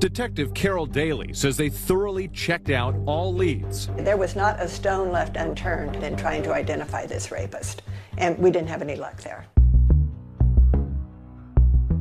Detective 0.04 0.52
Carol 0.52 0.84
Daly 0.84 1.32
says 1.32 1.56
they 1.56 1.70
thoroughly 1.70 2.28
checked 2.28 2.68
out 2.68 2.94
all 3.06 3.32
leads. 3.32 3.86
There 3.96 4.18
was 4.18 4.36
not 4.36 4.60
a 4.60 4.68
stone 4.68 5.10
left 5.10 5.36
unturned 5.38 5.96
in 6.04 6.14
trying 6.14 6.42
to 6.42 6.52
identify 6.52 7.06
this 7.06 7.30
rapist, 7.30 7.80
and 8.18 8.38
we 8.38 8.50
didn't 8.50 8.68
have 8.68 8.82
any 8.82 8.96
luck 8.96 9.22
there. 9.22 9.46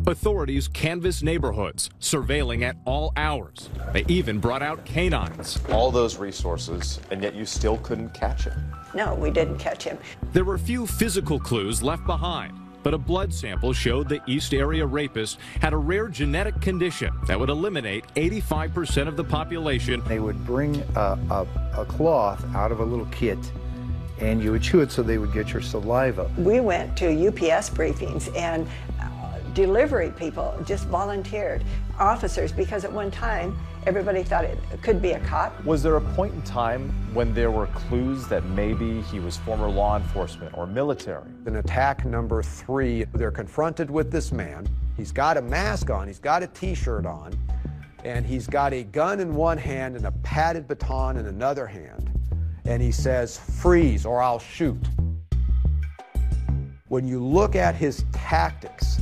Authorities 0.05 0.67
canvassed 0.67 1.23
neighborhoods, 1.23 1.89
surveilling 2.01 2.61
at 2.63 2.75
all 2.83 3.13
hours. 3.15 3.69
They 3.93 4.03
even 4.09 4.37
brought 4.37 4.61
out 4.61 4.83
canines. 4.83 5.57
All 5.69 5.89
those 5.89 6.17
resources, 6.17 6.99
and 7.09 7.23
yet 7.23 7.35
you 7.35 7.45
still 7.45 7.77
couldn't 7.77 8.13
catch 8.13 8.43
him. 8.43 8.73
No, 8.93 9.15
we 9.15 9.31
didn't 9.31 9.59
catch 9.59 9.85
him. 9.85 9.97
There 10.33 10.43
were 10.43 10.57
few 10.57 10.85
physical 10.85 11.39
clues 11.39 11.81
left 11.81 12.05
behind, 12.05 12.53
but 12.83 12.93
a 12.93 12.97
blood 12.97 13.33
sample 13.33 13.73
showed 13.73 14.09
the 14.09 14.21
East 14.27 14.53
Area 14.53 14.85
rapist 14.85 15.39
had 15.61 15.73
a 15.73 15.77
rare 15.77 16.09
genetic 16.09 16.59
condition 16.61 17.13
that 17.27 17.39
would 17.39 17.49
eliminate 17.49 18.05
85% 18.15 19.07
of 19.07 19.15
the 19.15 19.23
population. 19.23 20.03
They 20.07 20.19
would 20.19 20.45
bring 20.45 20.83
a, 20.95 21.17
a, 21.31 21.47
a 21.77 21.85
cloth 21.85 22.43
out 22.53 22.71
of 22.71 22.81
a 22.81 22.85
little 22.85 23.07
kit 23.07 23.39
and 24.19 24.43
you 24.43 24.51
would 24.51 24.61
chew 24.61 24.81
it 24.81 24.91
so 24.91 25.01
they 25.01 25.17
would 25.17 25.33
get 25.33 25.51
your 25.51 25.61
saliva. 25.61 26.29
We 26.37 26.59
went 26.59 26.95
to 26.97 27.07
UPS 27.07 27.69
briefings 27.69 28.35
and 28.37 28.67
uh, 28.99 29.39
delivery 29.53 30.11
people 30.11 30.55
just 30.65 30.85
volunteered, 30.87 31.63
officers, 31.99 32.51
because 32.51 32.85
at 32.85 32.91
one 32.91 33.11
time 33.11 33.57
everybody 33.85 34.23
thought 34.23 34.45
it 34.45 34.57
could 34.81 35.01
be 35.01 35.11
a 35.11 35.19
cop. 35.21 35.63
Was 35.65 35.83
there 35.83 35.97
a 35.97 36.01
point 36.01 36.33
in 36.33 36.41
time 36.43 36.89
when 37.13 37.33
there 37.33 37.51
were 37.51 37.67
clues 37.67 38.27
that 38.27 38.45
maybe 38.45 39.01
he 39.01 39.19
was 39.19 39.37
former 39.37 39.69
law 39.69 39.97
enforcement 39.97 40.57
or 40.57 40.65
military? 40.65 41.29
In 41.45 41.57
attack 41.57 42.05
number 42.05 42.41
three, 42.41 43.05
they're 43.13 43.31
confronted 43.31 43.89
with 43.89 44.11
this 44.11 44.31
man. 44.31 44.67
He's 44.95 45.11
got 45.11 45.37
a 45.37 45.41
mask 45.41 45.89
on, 45.89 46.07
he's 46.07 46.19
got 46.19 46.43
a 46.43 46.47
t 46.47 46.73
shirt 46.73 47.05
on, 47.05 47.37
and 48.03 48.25
he's 48.25 48.47
got 48.47 48.73
a 48.73 48.83
gun 48.83 49.19
in 49.19 49.35
one 49.35 49.57
hand 49.57 49.95
and 49.95 50.05
a 50.05 50.11
padded 50.23 50.67
baton 50.67 51.17
in 51.17 51.25
another 51.25 51.65
hand. 51.65 52.11
And 52.65 52.81
he 52.81 52.91
says, 52.91 53.37
Freeze 53.37 54.05
or 54.05 54.21
I'll 54.21 54.39
shoot. 54.39 54.77
When 56.87 57.07
you 57.07 57.21
look 57.21 57.55
at 57.55 57.75
his 57.75 58.05
tactics, 58.13 59.01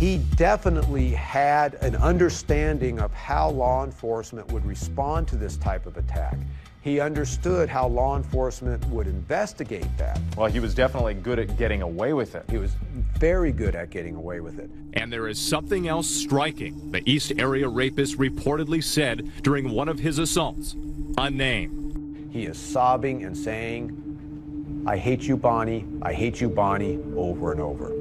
he 0.00 0.16
definitely 0.34 1.10
had 1.10 1.74
an 1.82 1.94
understanding 1.96 2.98
of 3.00 3.12
how 3.12 3.50
law 3.50 3.84
enforcement 3.84 4.50
would 4.50 4.64
respond 4.64 5.28
to 5.28 5.36
this 5.36 5.58
type 5.58 5.84
of 5.84 5.98
attack. 5.98 6.38
He 6.80 7.00
understood 7.00 7.68
how 7.68 7.86
law 7.86 8.16
enforcement 8.16 8.82
would 8.86 9.06
investigate 9.06 9.86
that. 9.98 10.18
Well, 10.38 10.50
he 10.50 10.58
was 10.58 10.74
definitely 10.74 11.12
good 11.12 11.38
at 11.38 11.58
getting 11.58 11.82
away 11.82 12.14
with 12.14 12.34
it. 12.34 12.46
He 12.48 12.56
was 12.56 12.72
very 13.18 13.52
good 13.52 13.76
at 13.76 13.90
getting 13.90 14.14
away 14.14 14.40
with 14.40 14.58
it. 14.58 14.70
And 14.94 15.12
there 15.12 15.28
is 15.28 15.38
something 15.38 15.86
else 15.86 16.08
striking. 16.08 16.92
The 16.92 17.02
East 17.04 17.34
Area 17.36 17.68
rapist 17.68 18.16
reportedly 18.16 18.82
said 18.82 19.30
during 19.42 19.70
one 19.70 19.90
of 19.90 19.98
his 19.98 20.18
assaults 20.18 20.76
a 21.18 21.28
name. 21.28 22.30
He 22.32 22.46
is 22.46 22.56
sobbing 22.56 23.24
and 23.24 23.36
saying, 23.36 24.84
I 24.86 24.96
hate 24.96 25.24
you, 25.24 25.36
Bonnie. 25.36 25.84
I 26.00 26.14
hate 26.14 26.40
you, 26.40 26.48
Bonnie, 26.48 26.98
over 27.14 27.52
and 27.52 27.60
over. 27.60 27.99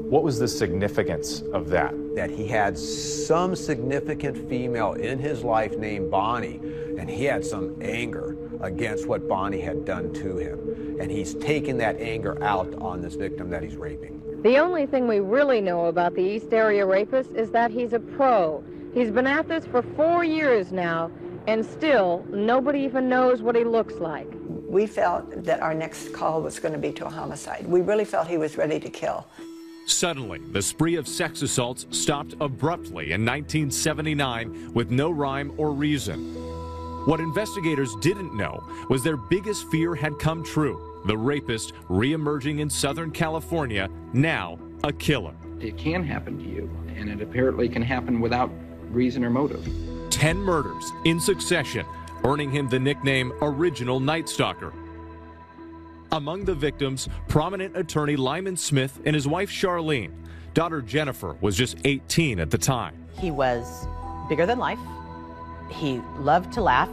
What 0.00 0.22
was 0.22 0.38
the 0.38 0.48
significance 0.48 1.42
of 1.52 1.68
that? 1.70 1.94
That 2.14 2.30
he 2.30 2.46
had 2.46 2.78
some 2.78 3.54
significant 3.54 4.48
female 4.48 4.94
in 4.94 5.18
his 5.18 5.42
life 5.42 5.76
named 5.76 6.10
Bonnie, 6.10 6.60
and 6.98 7.08
he 7.08 7.24
had 7.24 7.44
some 7.44 7.76
anger 7.82 8.36
against 8.60 9.06
what 9.06 9.28
Bonnie 9.28 9.60
had 9.60 9.84
done 9.84 10.12
to 10.14 10.36
him. 10.36 10.98
And 11.00 11.10
he's 11.10 11.34
taking 11.34 11.78
that 11.78 12.00
anger 12.00 12.42
out 12.42 12.74
on 12.80 13.00
this 13.00 13.14
victim 13.14 13.50
that 13.50 13.62
he's 13.62 13.76
raping. 13.76 14.22
The 14.42 14.58
only 14.58 14.86
thing 14.86 15.08
we 15.08 15.20
really 15.20 15.60
know 15.60 15.86
about 15.86 16.14
the 16.14 16.22
East 16.22 16.52
Area 16.52 16.86
rapist 16.86 17.32
is 17.32 17.50
that 17.50 17.70
he's 17.70 17.92
a 17.92 18.00
pro. 18.00 18.64
He's 18.94 19.10
been 19.10 19.26
at 19.26 19.48
this 19.48 19.66
for 19.66 19.82
four 19.82 20.24
years 20.24 20.72
now, 20.72 21.10
and 21.46 21.64
still 21.64 22.24
nobody 22.30 22.80
even 22.80 23.08
knows 23.08 23.42
what 23.42 23.56
he 23.56 23.64
looks 23.64 23.94
like. 23.94 24.28
We 24.68 24.86
felt 24.86 25.44
that 25.44 25.60
our 25.60 25.74
next 25.74 26.12
call 26.12 26.42
was 26.42 26.58
going 26.58 26.72
to 26.72 26.78
be 26.78 26.92
to 26.92 27.06
a 27.06 27.10
homicide. 27.10 27.66
We 27.66 27.80
really 27.80 28.04
felt 28.04 28.28
he 28.28 28.38
was 28.38 28.56
ready 28.56 28.78
to 28.80 28.90
kill. 28.90 29.26
Suddenly, 29.88 30.40
the 30.52 30.60
spree 30.60 30.96
of 30.96 31.08
sex 31.08 31.40
assaults 31.40 31.86
stopped 31.90 32.34
abruptly 32.40 33.12
in 33.12 33.24
1979 33.24 34.74
with 34.74 34.90
no 34.90 35.10
rhyme 35.10 35.50
or 35.56 35.72
reason. 35.72 36.34
What 37.06 37.20
investigators 37.20 37.96
didn't 37.96 38.36
know 38.36 38.62
was 38.90 39.02
their 39.02 39.16
biggest 39.16 39.66
fear 39.70 39.94
had 39.94 40.18
come 40.18 40.44
true 40.44 40.84
the 41.06 41.16
rapist 41.16 41.72
reemerging 41.88 42.58
in 42.58 42.68
Southern 42.68 43.10
California, 43.10 43.88
now 44.12 44.58
a 44.84 44.92
killer. 44.92 45.32
It 45.58 45.78
can 45.78 46.04
happen 46.04 46.38
to 46.38 46.44
you, 46.44 46.70
and 46.94 47.08
it 47.08 47.22
apparently 47.22 47.66
can 47.68 47.82
happen 47.82 48.20
without 48.20 48.50
reason 48.90 49.24
or 49.24 49.30
motive. 49.30 49.66
Ten 50.10 50.36
murders 50.36 50.92
in 51.04 51.18
succession, 51.18 51.86
earning 52.24 52.50
him 52.50 52.68
the 52.68 52.78
nickname 52.78 53.32
Original 53.40 54.00
Night 54.00 54.28
Stalker. 54.28 54.74
Among 56.12 56.46
the 56.46 56.54
victims, 56.54 57.06
prominent 57.28 57.76
attorney 57.76 58.16
Lyman 58.16 58.56
Smith 58.56 58.98
and 59.04 59.14
his 59.14 59.28
wife 59.28 59.50
Charlene. 59.50 60.12
Daughter 60.54 60.80
Jennifer 60.80 61.36
was 61.42 61.54
just 61.54 61.76
18 61.84 62.40
at 62.40 62.50
the 62.50 62.56
time. 62.56 62.94
He 63.18 63.30
was 63.30 63.86
bigger 64.28 64.46
than 64.46 64.58
life. 64.58 64.78
He 65.70 66.00
loved 66.16 66.50
to 66.54 66.62
laugh. 66.62 66.88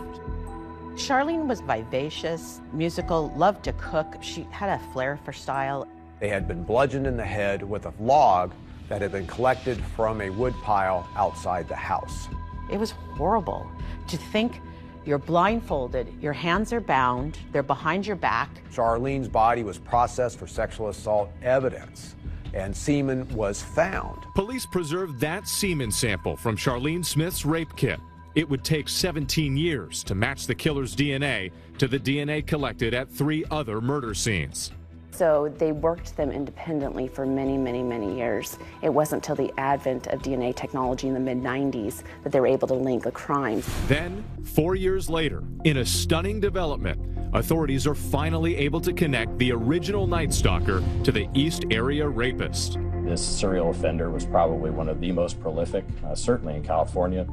Charlene 0.96 1.48
was 1.48 1.62
vivacious, 1.62 2.60
musical, 2.74 3.32
loved 3.38 3.64
to 3.64 3.74
cook. 3.74 4.18
She 4.22 4.48
had 4.52 4.70
a 4.70 4.82
flair 4.92 5.18
for 5.24 5.32
style. 5.32 5.88
They 6.20 6.28
had 6.28 6.46
been 6.46 6.64
bludgeoned 6.64 7.08
in 7.08 7.16
the 7.16 7.26
head 7.26 7.64
with 7.64 7.86
a 7.86 7.94
log 8.00 8.54
that 8.90 9.02
had 9.02 9.14
been 9.14 9.28
collected 9.28 9.82
from 9.96 10.22
a 10.22 10.30
woodpile 10.30 11.08
outside 11.16 11.70
the 11.70 11.76
house. 11.76 12.28
It 12.70 12.78
was 12.78 12.92
horrible 12.92 13.70
to 14.08 14.18
think 14.18 14.62
you're 15.06 15.18
blindfolded, 15.20 16.08
your 16.22 16.34
hands 16.34 16.74
are 16.74 16.82
bound, 16.82 17.40
they're 17.52 17.64
behind 17.64 18.08
your 18.08 18.16
back. 18.16 18.50
Charlene's 18.72 19.28
body 19.28 19.64
was 19.64 19.78
processed 19.78 20.40
for 20.40 20.48
sexual 20.48 20.90
assault 20.90 21.30
evidence, 21.42 22.16
and 22.54 22.76
semen 22.76 23.28
was 23.36 23.62
found. 23.62 24.26
Police 24.36 24.66
preserved 24.66 25.20
that 25.20 25.48
semen 25.48 25.92
sample 25.92 26.36
from 26.36 26.58
Charlene 26.58 27.06
Smith's 27.06 27.46
rape 27.46 27.76
kit. 27.76 28.00
It 28.36 28.50
would 28.50 28.64
take 28.66 28.90
17 28.90 29.56
years 29.56 30.04
to 30.04 30.16
match 30.16 30.46
the 30.46 30.56
killer's 30.56 30.96
DNA 30.96 31.52
to 31.78 31.88
the 31.88 32.00
DNA 32.00 32.46
collected 32.46 32.94
at 32.94 33.10
three 33.10 33.46
other 33.50 33.80
murder 33.80 34.14
scenes. 34.14 34.72
So 35.16 35.48
they 35.60 35.72
worked 35.72 36.18
them 36.18 36.30
independently 36.30 37.08
for 37.08 37.26
many, 37.26 37.58
many, 37.58 37.82
many 37.82 38.18
years. 38.18 38.58
It 38.82 38.90
wasn't 38.90 39.26
until 39.26 39.46
the 39.46 39.54
advent 39.58 40.08
of 40.08 40.22
DNA 40.22 40.54
technology 40.54 41.08
in 41.08 41.14
the 41.14 41.22
mid 41.22 41.42
90s 41.42 42.04
that 42.24 42.34
they 42.34 42.40
were 42.42 42.48
able 42.48 42.68
to 42.68 42.74
link 42.74 43.06
a 43.06 43.12
crime. 43.12 43.64
Then, 43.88 44.26
four 44.44 44.76
years 44.76 45.10
later, 45.10 45.42
in 45.64 45.78
a 45.78 45.86
stunning 45.86 46.42
development, 46.42 47.00
authorities 47.34 47.88
are 47.88 47.96
finally 47.96 48.58
able 48.58 48.82
to 48.82 48.92
connect 48.92 49.38
the 49.38 49.54
original 49.54 50.06
Night 50.06 50.34
Stalker 50.34 50.84
to 51.06 51.14
the 51.14 51.30
East 51.34 51.64
Area 51.72 52.06
rapist. 52.06 52.78
This 53.06 53.26
serial 53.26 53.70
offender 53.70 54.10
was 54.10 54.26
probably 54.26 54.70
one 54.70 54.90
of 54.90 55.00
the 55.00 55.14
most 55.14 55.40
prolific, 55.40 55.86
uh, 56.06 56.14
certainly 56.14 56.56
in 56.56 56.64
California, 56.64 57.26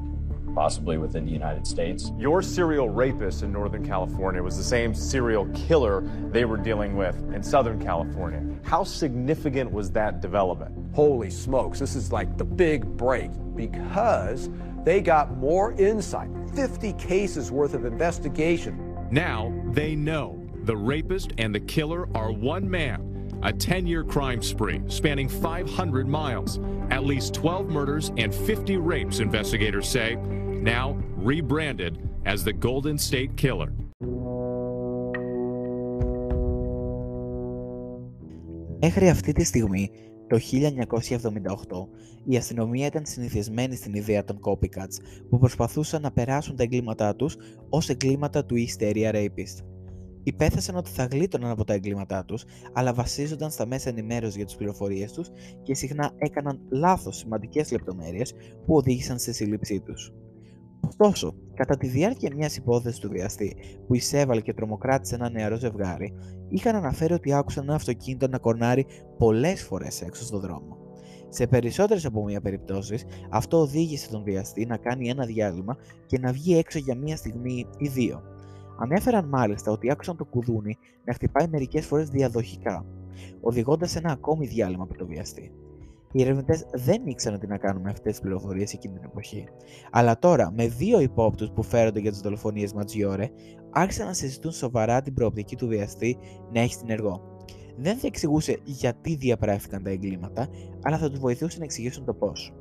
possibly 0.54 0.98
within 0.98 1.24
the 1.24 1.32
United 1.32 1.66
States. 1.66 2.12
Your 2.18 2.42
serial 2.42 2.88
rapist 2.88 3.42
in 3.42 3.52
Northern 3.52 3.86
California 3.86 4.42
was 4.42 4.56
the 4.56 4.64
same 4.64 4.94
serial 4.94 5.46
killer 5.54 6.02
they 6.30 6.44
were 6.44 6.56
dealing 6.56 6.96
with 6.96 7.16
in 7.34 7.42
Southern 7.42 7.82
California. 7.82 8.42
How 8.64 8.84
significant 8.84 9.70
was 9.70 9.90
that 9.92 10.20
development? 10.20 10.74
Holy 10.94 11.30
smokes, 11.30 11.78
this 11.78 11.96
is 11.96 12.12
like 12.12 12.36
the 12.36 12.44
big 12.44 12.84
break 12.96 13.30
because 13.54 14.50
they 14.84 15.00
got 15.00 15.36
more 15.36 15.72
insight, 15.72 16.28
50 16.54 16.92
cases 16.94 17.50
worth 17.50 17.74
of 17.74 17.84
investigation. 17.84 19.08
Now 19.10 19.52
they 19.72 19.94
know 19.94 20.42
the 20.64 20.76
rapist 20.76 21.32
and 21.38 21.54
the 21.54 21.60
killer 21.60 22.08
are 22.16 22.32
one 22.32 22.68
man, 22.68 23.40
a 23.42 23.52
10 23.52 23.86
year 23.86 24.04
crime 24.04 24.42
spree 24.42 24.80
spanning 24.88 25.28
500 25.28 26.08
miles, 26.08 26.58
at 26.90 27.04
least 27.04 27.34
12 27.34 27.68
murders 27.68 28.12
and 28.16 28.34
50 28.34 28.76
rapes, 28.76 29.18
investigators 29.18 29.88
say, 29.88 30.16
now 30.62 30.96
rebranded 31.18 31.98
as 32.24 32.44
the 32.44 32.52
Golden 32.52 32.96
State 32.98 33.36
Killer. 33.36 33.68
Μέχρι 38.80 39.08
αυτή 39.08 39.32
τη 39.32 39.44
στιγμή, 39.44 39.90
το 40.26 40.38
1978, 40.38 41.88
η 42.24 42.36
αστυνομία 42.36 42.86
ήταν 42.86 43.06
συνηθισμένη 43.06 43.76
στην 43.76 43.94
ιδέα 43.94 44.24
των 44.24 44.38
copycats 44.40 45.24
που 45.30 45.38
προσπαθούσαν 45.38 46.02
να 46.02 46.12
περάσουν 46.12 46.56
τα 46.56 46.62
εγκλήματά 46.62 47.16
τους 47.16 47.36
ως 47.68 47.88
εγκλήματα 47.88 48.44
του 48.44 48.54
East 48.54 48.82
Area 48.82 49.14
Rapist. 49.14 49.64
Υπέθεσαν 50.22 50.76
ότι 50.76 50.90
θα 50.90 51.04
γλίτωναν 51.04 51.50
από 51.50 51.64
τα 51.64 51.72
εγκλήματά 51.72 52.24
τους, 52.24 52.44
αλλά 52.72 52.94
βασίζονταν 52.94 53.50
στα 53.50 53.66
μέσα 53.66 53.88
ενημέρωσης 53.88 54.36
για 54.36 54.44
τις 54.44 54.56
πληροφορίες 54.56 55.12
τους 55.12 55.30
και 55.62 55.74
συχνά 55.74 56.12
έκαναν 56.18 56.60
λάθος 56.70 57.16
σημαντικές 57.16 57.72
λεπτομέρειες 57.72 58.32
που 58.66 58.74
οδήγησαν 58.74 59.18
στη 59.18 59.32
σύλληψή 59.32 59.80
τους. 59.80 60.12
Ωστόσο, 60.88 61.34
κατά 61.54 61.76
τη 61.76 61.86
διάρκεια 61.86 62.34
μιας 62.36 62.56
υπόθεσης 62.56 62.98
του 62.98 63.08
βιαστή 63.08 63.56
που 63.86 63.94
εισέβαλε 63.94 64.40
και 64.40 64.54
τρομοκράτησε 64.54 65.14
ένα 65.14 65.30
νεαρό 65.30 65.56
ζευγάρι, 65.56 66.14
είχαν 66.48 66.76
αναφέρει 66.76 67.12
ότι 67.12 67.32
άκουσαν 67.32 67.64
ένα 67.64 67.74
αυτοκίνητο 67.74 68.28
να 68.28 68.38
κορνάρει 68.38 68.86
πολλές 69.18 69.62
φορές 69.62 70.02
έξω 70.02 70.24
στον 70.24 70.40
δρόμο. 70.40 70.76
Σε 71.28 71.46
περισσότερες 71.46 72.04
από 72.04 72.24
μία 72.24 72.40
περιπτώσεις, 72.40 73.04
αυτό 73.30 73.60
οδήγησε 73.60 74.10
τον 74.10 74.22
βιαστή 74.22 74.66
να 74.66 74.76
κάνει 74.76 75.08
ένα 75.08 75.24
διάλειμμα 75.24 75.76
και 76.06 76.18
να 76.18 76.32
βγει 76.32 76.56
έξω 76.56 76.78
για 76.78 76.96
μία 76.96 77.16
στιγμή 77.16 77.66
ή 77.78 77.88
δύο. 77.88 78.22
Ανέφεραν 78.78 79.28
μάλιστα 79.28 79.70
ότι 79.70 79.90
άκουσαν 79.90 80.16
το 80.16 80.24
κουδούνι 80.24 80.78
να 81.04 81.12
χτυπάει 81.12 81.48
μερικές 81.48 81.86
φορές 81.86 82.08
διαδοχικά, 82.08 82.86
οδηγώντας 83.40 83.96
ένα 83.96 84.12
ακόμη 84.12 84.46
διάλειμμα 84.46 84.82
από 84.82 84.96
το 84.96 85.06
βιαστή. 85.06 85.52
Οι 86.12 86.22
ερευνητές 86.22 86.66
δεν 86.72 87.06
ήξεραν 87.06 87.38
τι 87.38 87.46
να 87.46 87.58
κάνουν 87.58 87.82
με 87.82 87.90
αυτές 87.90 88.12
τις 88.12 88.20
πληροφορίες 88.20 88.72
εκείνη 88.72 88.94
την 88.94 89.04
εποχή. 89.04 89.44
Αλλά 89.90 90.18
τώρα, 90.18 90.52
με 90.56 90.66
δύο 90.66 91.00
υπόπτους 91.00 91.50
που 91.50 91.62
φέρονται 91.62 92.00
για 92.00 92.10
τις 92.10 92.20
δολοφονίες 92.20 92.72
Ματζιόρε, 92.72 93.30
άρχισαν 93.70 94.06
να 94.06 94.12
συζητούν 94.12 94.52
σοβαρά 94.52 95.02
την 95.02 95.14
προοπτική 95.14 95.56
του 95.56 95.66
βιαστή 95.66 96.18
να 96.52 96.60
έχει 96.60 96.74
συνεργό. 96.74 97.20
Δεν 97.76 97.96
θα 97.96 98.06
εξηγούσε 98.06 98.58
γιατί 98.64 99.14
διαπράχθηκαν 99.14 99.82
τα 99.82 99.90
εγκλήματα, 99.90 100.48
αλλά 100.82 100.98
θα 100.98 101.10
τους 101.10 101.18
βοηθούσε 101.18 101.58
να 101.58 101.64
εξηγήσουν 101.64 102.04
το 102.04 102.14
πώς. 102.14 102.52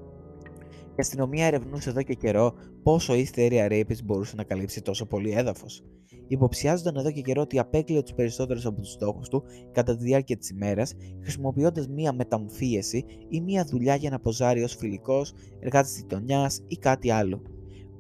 Η 1.02 1.04
αστυνομία 1.04 1.46
ερευνούσε 1.46 1.90
εδώ 1.90 2.02
και 2.02 2.14
καιρό 2.14 2.54
πόσο 2.84 3.16
η 3.16 3.28
East 3.28 3.40
Area 3.40 3.84
μπορούσε 4.04 4.36
να 4.36 4.44
καλύψει 4.44 4.82
τόσο 4.82 5.06
πολύ 5.06 5.32
έδαφος 5.32 5.84
υποψιάζονταν 6.28 6.96
εδώ 6.96 7.12
και 7.12 7.22
καιρό 7.22 7.42
ότι 7.42 7.60
απέκλειε 7.60 8.02
τους 8.02 8.14
περισσότερους 8.14 8.66
από 8.66 8.82
τους 8.82 8.92
στόχους 8.92 9.30
του 9.30 9.44
κατά 9.72 9.98
τη 9.98 10.04
διάρκεια 10.04 10.38
της 10.38 10.50
ημέρας, 10.50 10.94
χρησιμοποιώντας 11.22 11.88
μία 11.88 12.14
μεταμφίεση 12.14 13.06
ή 13.30 13.42
μία 13.42 13.66
δουλειά 13.66 13.96
για 13.96 14.10
να 14.10 14.20
ποζάρει 14.20 14.64
ως 14.64 14.76
φιλικός, 14.76 15.34
εργάτης 15.60 15.98
γειτονιάς 15.98 16.64
ή 16.68 16.76
κάτι 16.76 17.12
άλλο. 17.12 17.42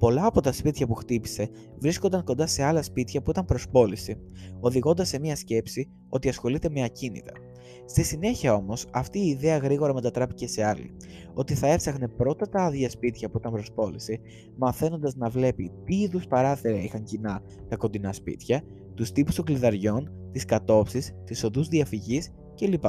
Πολλά 0.02 0.26
από 0.26 0.42
τα 0.42 0.52
σπίτια 0.52 0.88
που 0.88 0.94
χτύπησε 0.94 1.50
βρίσκονταν 1.80 2.24
κοντά 2.24 2.48
σε 2.48 2.64
άλλα 2.64 2.84
σπίτια 2.84 3.22
που 3.22 3.30
ήταν 3.30 3.46
προς 3.46 3.70
πώληση, 3.70 4.18
οδηγώντας 4.60 5.08
σε 5.08 5.20
μία 5.20 5.36
σκέψη 5.36 5.90
ότι 6.10 6.30
ασχολείται 6.30 6.70
με 6.70 6.84
ακίνητα. 6.84 7.32
Στη 7.86 8.04
συνέχεια 8.04 8.54
όμως, 8.54 8.86
αυτή 8.92 9.20
η 9.20 9.28
ιδέα 9.28 9.58
γρήγορα 9.58 9.94
μετατράπηκε 9.94 10.48
σε 10.48 10.64
άλλη. 10.64 10.92
Ότι 11.34 11.56
θα 11.56 11.68
έψαχνε 11.68 12.08
πρώτα 12.08 12.50
τα 12.50 12.64
άδεια 12.64 12.90
σπίτια 12.90 13.30
που 13.30 13.38
ήταν 13.38 13.52
προς 13.52 13.72
πώληση, 13.72 14.20
μαθαίνοντας 14.58 15.16
να 15.16 15.30
βλέπει 15.30 15.72
τι 15.86 15.96
είδους 15.96 16.28
παράθυρα 16.28 16.82
είχαν 16.82 17.04
κοινά 17.04 17.42
τα 17.70 17.76
κοντινά 17.76 18.14
σπίτια, 18.14 18.64
τους 18.96 19.12
τύπους 19.12 19.36
των 19.36 19.46
κλειδαριών, 19.46 20.12
τις 20.32 20.46
κατόψεις, 20.46 21.16
τις 21.26 21.44
οδούς 21.44 21.68
διαφυγής 21.68 22.32
κλπ. 22.56 22.86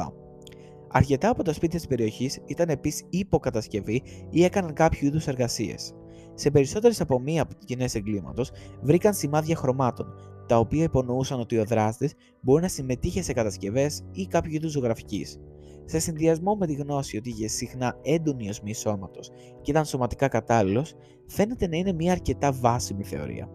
Αρκετά 0.89 1.29
από 1.29 1.43
τα 1.43 1.53
σπίτια 1.53 1.79
της 1.79 1.89
περιοχής 1.89 2.39
ήταν 2.47 2.69
επίσης 2.69 3.07
υποκατασκευή 3.11 4.03
ή 4.31 4.45
έκαναν 4.45 4.73
κάποιο 4.73 5.07
είδους 5.07 5.27
εργασίες. 5.27 5.95
Σε 6.35 6.51
περισσότερες 6.51 7.01
από 7.01 7.21
μία 7.21 7.43
από 7.43 7.55
τις 7.55 7.65
κοινές 7.65 7.95
εγκλήματος 7.95 8.51
βρήκαν 8.81 9.15
σημάδια 9.15 9.57
χρωμάτων, 9.57 10.07
τα 10.47 10.59
οποία 10.59 10.83
υπονοούσαν 10.83 11.41
ότι 11.41 11.59
ο 11.59 11.65
δράστης 11.65 12.15
μπορεί 12.41 12.63
να 12.63 12.69
συμμετείχε 12.69 13.23
σε 13.23 13.33
κατασκευές 13.33 14.05
ή 14.13 14.27
κάποιο 14.27 14.51
είδους 14.55 14.73
ζωγραφικής. 14.73 15.41
Σε 15.85 15.99
συνδυασμό 15.99 16.55
με 16.55 16.67
τη 16.67 16.75
γνώση 16.75 17.17
ότι 17.17 17.29
είχε 17.29 17.49
συχνά 17.49 17.99
έντονη 18.03 18.49
οσμή 18.49 18.75
σώματος 18.75 19.31
και 19.61 19.71
ήταν 19.71 19.85
σωματικά 19.85 20.29
κατάλληλος, 20.29 20.95
φαίνεται 21.27 21.69
να 21.69 21.77
είναι 21.77 21.93
μια 21.93 22.13
αρκετά 22.13 22.53
βάσιμη 22.53 23.05
θεωρία. 23.05 23.49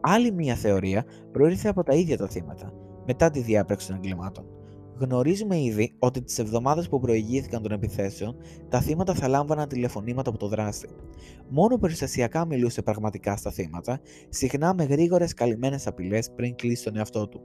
Άλλη 0.00 0.32
μια 0.32 0.54
θεωρία 0.54 1.04
προήρθε 1.32 1.68
από 1.68 1.82
τα 1.82 1.94
ίδια 1.94 2.16
τα 2.16 2.26
θύματα, 2.28 2.72
μετά 3.06 3.30
τη 3.30 3.40
διάπραξη 3.40 3.86
των 3.86 3.96
εγκλημάτων. 3.96 4.55
Γνωρίζουμε 4.98 5.60
ήδη 5.60 5.94
ότι 5.98 6.22
τις 6.22 6.38
εβδομάδες 6.38 6.88
που 6.88 7.00
προηγήθηκαν 7.00 7.62
των 7.62 7.72
επιθέσεων, 7.72 8.36
τα 8.68 8.80
θύματα 8.80 9.14
θα 9.14 9.28
λάμβαναν 9.28 9.68
τηλεφωνήματα 9.68 10.30
από 10.30 10.38
το 10.38 10.48
δράστη. 10.48 10.88
Μόνο 11.48 11.78
περιστασιακά 11.78 12.46
μιλούσε 12.46 12.82
πραγματικά 12.82 13.36
στα 13.36 13.50
θύματα, 13.50 14.00
συχνά 14.28 14.74
με 14.74 14.84
γρήγορες 14.84 15.34
καλυμμένες 15.34 15.86
απειλές 15.86 16.30
πριν 16.36 16.54
κλείσει 16.54 16.84
τον 16.84 16.96
εαυτό 16.96 17.28
του. 17.28 17.40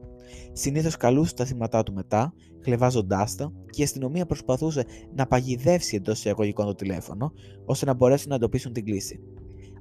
Συνήθως 0.51 0.97
καλούσε 0.97 1.33
τα 1.33 1.45
θύματα 1.45 1.83
του 1.83 1.93
μετά, 1.93 2.33
χλεβάζοντάς 2.63 3.35
τα, 3.35 3.51
και 3.69 3.81
η 3.81 3.83
αστυνομία 3.83 4.25
προσπαθούσε 4.25 4.85
να 5.15 5.27
παγιδεύσει 5.27 5.95
εντός 5.95 6.19
εισαγωγικών 6.19 6.65
το 6.65 6.75
τηλέφωνο, 6.75 7.31
ώστε 7.65 7.85
να 7.85 7.93
μπορέσουν 7.93 8.29
να 8.29 8.35
εντοπίσουν 8.35 8.73
την 8.73 8.85
κλίση. 8.85 9.19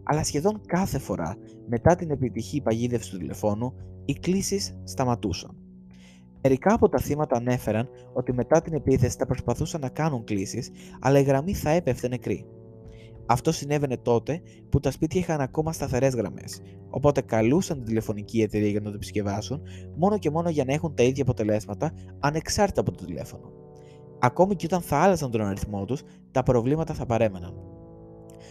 Αλλά 0.02 0.24
σχεδόν 0.24 0.60
κάθε 0.66 0.98
φορά, 0.98 1.36
μετά 1.68 1.94
την 1.94 2.10
επιτυχή 2.10 2.60
παγίδευση 2.60 3.10
του 3.10 3.18
τηλεφώνου, 3.18 3.72
οι 4.04 4.12
κλήσει 4.12 4.80
σταματούσαν. 4.84 5.59
Μερικά 6.42 6.74
από 6.74 6.88
τα 6.88 6.98
θύματα 6.98 7.36
ανέφεραν 7.36 7.88
ότι 8.12 8.32
μετά 8.32 8.60
την 8.60 8.74
επίθεση 8.74 9.16
θα 9.16 9.26
προσπαθούσαν 9.26 9.80
να 9.80 9.88
κάνουν 9.88 10.24
κλήσεις, 10.24 10.70
αλλά 11.00 11.18
η 11.18 11.22
γραμμή 11.22 11.54
θα 11.54 11.70
έπεφτε 11.70 12.08
νεκρή. 12.08 12.46
Αυτό 13.26 13.52
συνέβαινε 13.52 13.96
τότε 13.96 14.40
που 14.68 14.80
τα 14.80 14.90
σπίτια 14.90 15.20
είχαν 15.20 15.40
ακόμα 15.40 15.72
σταθερές 15.72 16.14
γραμμές, 16.14 16.60
οπότε 16.90 17.20
καλούσαν 17.20 17.76
την 17.76 17.86
τηλεφωνική 17.86 18.42
εταιρεία 18.42 18.68
για 18.68 18.80
να 18.80 18.88
το 18.88 18.94
επισκευάσουν 18.94 19.62
μόνο 19.96 20.18
και 20.18 20.30
μόνο 20.30 20.50
για 20.50 20.64
να 20.64 20.72
έχουν 20.72 20.94
τα 20.94 21.02
ίδια 21.02 21.22
αποτελέσματα 21.22 21.92
ανεξάρτητα 22.20 22.80
από 22.80 22.90
το 22.90 23.04
τηλέφωνο. 23.04 23.52
Ακόμη 24.18 24.56
και 24.56 24.66
όταν 24.66 24.80
θα 24.80 24.96
άλλαζαν 24.96 25.30
τον 25.30 25.40
αριθμό 25.40 25.84
τους, 25.84 26.02
τα 26.30 26.42
προβλήματα 26.42 26.94
θα 26.94 27.06
παρέμεναν. 27.06 27.54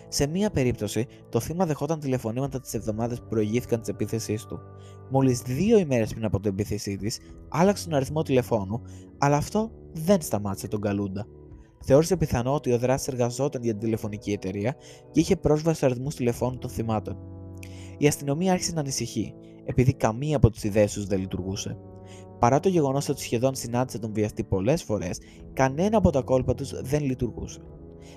Σε 0.07 0.27
μία 0.27 0.49
περίπτωση, 0.49 1.07
το 1.29 1.39
θύμα 1.39 1.65
δεχόταν 1.65 1.99
τηλεφωνήματα 1.99 2.59
τις 2.59 2.73
εβδομάδες 2.73 3.19
που 3.19 3.27
προηγήθηκαν 3.29 3.79
της 3.79 3.89
επίθεσής 3.89 4.45
του. 4.45 4.59
Μόλις 5.09 5.41
δύο 5.41 5.77
ημέρες 5.77 6.11
πριν 6.13 6.25
από 6.25 6.39
την 6.39 6.51
επίθεσή 6.51 6.95
τη, 6.95 7.17
άλλαξε 7.49 7.83
τον 7.83 7.93
αριθμό 7.93 8.21
τηλεφώνου, 8.21 8.81
αλλά 9.17 9.37
αυτό 9.37 9.71
δεν 9.93 10.21
σταμάτησε 10.21 10.67
τον 10.67 10.81
Καλούντα. 10.81 11.27
Θεώρησε 11.83 12.17
πιθανό 12.17 12.53
ότι 12.53 12.71
ο 12.71 12.77
δράστης 12.77 13.13
εργαζόταν 13.13 13.63
για 13.63 13.71
την 13.71 13.81
τηλεφωνική 13.81 14.31
εταιρεία 14.31 14.75
και 15.11 15.19
είχε 15.19 15.35
πρόσβαση 15.35 15.77
στου 15.77 15.85
αριθμούς 15.85 16.15
τηλεφώνου 16.15 16.57
των 16.57 16.69
θυμάτων. 16.69 17.17
Η 17.97 18.07
αστυνομία 18.07 18.51
άρχισε 18.51 18.73
να 18.73 18.79
ανησυχεί, 18.79 19.33
επειδή 19.65 19.93
καμία 19.93 20.37
από 20.37 20.49
τις 20.49 20.63
ιδέες 20.63 20.93
τους 20.93 21.05
δεν 21.05 21.19
λειτουργούσε. 21.19 21.77
Παρά 22.39 22.59
το 22.59 22.69
γεγονός 22.69 23.09
ότι 23.09 23.21
σχεδόν 23.21 23.55
συνάντησε 23.55 23.99
τον 23.99 24.13
βιαστή 24.13 24.43
πολλές 24.43 24.83
φορές, 24.83 25.19
κανένα 25.53 25.97
από 25.97 26.09
τα 26.09 26.21
κόλπα 26.21 26.53
τους 26.53 26.81
δεν 26.81 27.03
λειτουργούσε. 27.03 27.59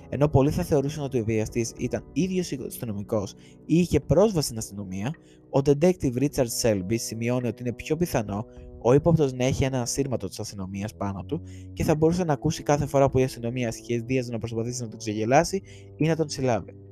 Ενώ 0.09 0.27
πολλοί 0.27 0.51
θα 0.51 0.63
θεωρούσαν 0.63 1.03
ότι 1.03 1.19
ο 1.19 1.23
βιαστής 1.23 1.73
ήταν 1.77 2.03
ίδιος 2.13 2.51
αστυνομικό 2.67 3.27
ή 3.65 3.77
είχε 3.77 3.99
πρόσβαση 3.99 4.45
στην 4.45 4.57
αστυνομία, 4.57 5.15
ο 5.49 5.59
detective 5.65 6.17
Richard 6.17 6.47
Selby 6.61 6.95
σημειώνει 6.95 7.47
ότι 7.47 7.63
είναι 7.63 7.73
πιο 7.73 7.97
πιθανό 7.97 8.45
ο 8.83 8.93
ύποπτος 8.93 9.33
να 9.33 9.45
έχει 9.45 9.63
ένα 9.63 9.81
ασύρματο 9.81 10.27
της 10.27 10.39
αστυνομίας 10.39 10.95
πάνω 10.95 11.23
του 11.23 11.41
και 11.73 11.83
θα 11.83 11.95
μπορούσε 11.95 12.23
να 12.23 12.33
ακούσει 12.33 12.63
κάθε 12.63 12.85
φορά 12.85 13.09
που 13.09 13.17
η 13.17 13.23
αστυνομία 13.23 13.71
σχεδίαζε 13.71 14.31
να 14.31 14.37
προσπαθήσει 14.37 14.81
να 14.81 14.87
τον 14.87 14.97
ξεγελάσει 14.97 15.61
ή 15.95 16.07
να 16.07 16.15
τον 16.15 16.29
συλλάβει. 16.29 16.82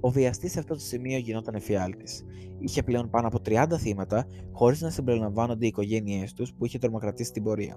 Ο 0.00 0.10
βιαστής 0.10 0.52
σε 0.52 0.58
αυτό 0.58 0.74
το 0.74 0.80
σημείο 0.80 1.18
γινόταν 1.18 1.54
εφιάλτης. 1.54 2.24
Είχε 2.58 2.82
πλέον 2.82 3.10
πάνω 3.10 3.26
από 3.26 3.38
30 3.44 3.78
θύματα, 3.78 4.26
χωρίς 4.52 4.80
να 4.80 4.90
συμπεριλαμβάνονται 4.90 5.64
οι 5.64 5.68
οικογένειές 5.68 6.32
τους 6.32 6.54
που 6.54 6.64
είχε 6.64 6.78
τρομοκρατήσει 6.78 7.32
την 7.32 7.42
πορεία. 7.42 7.74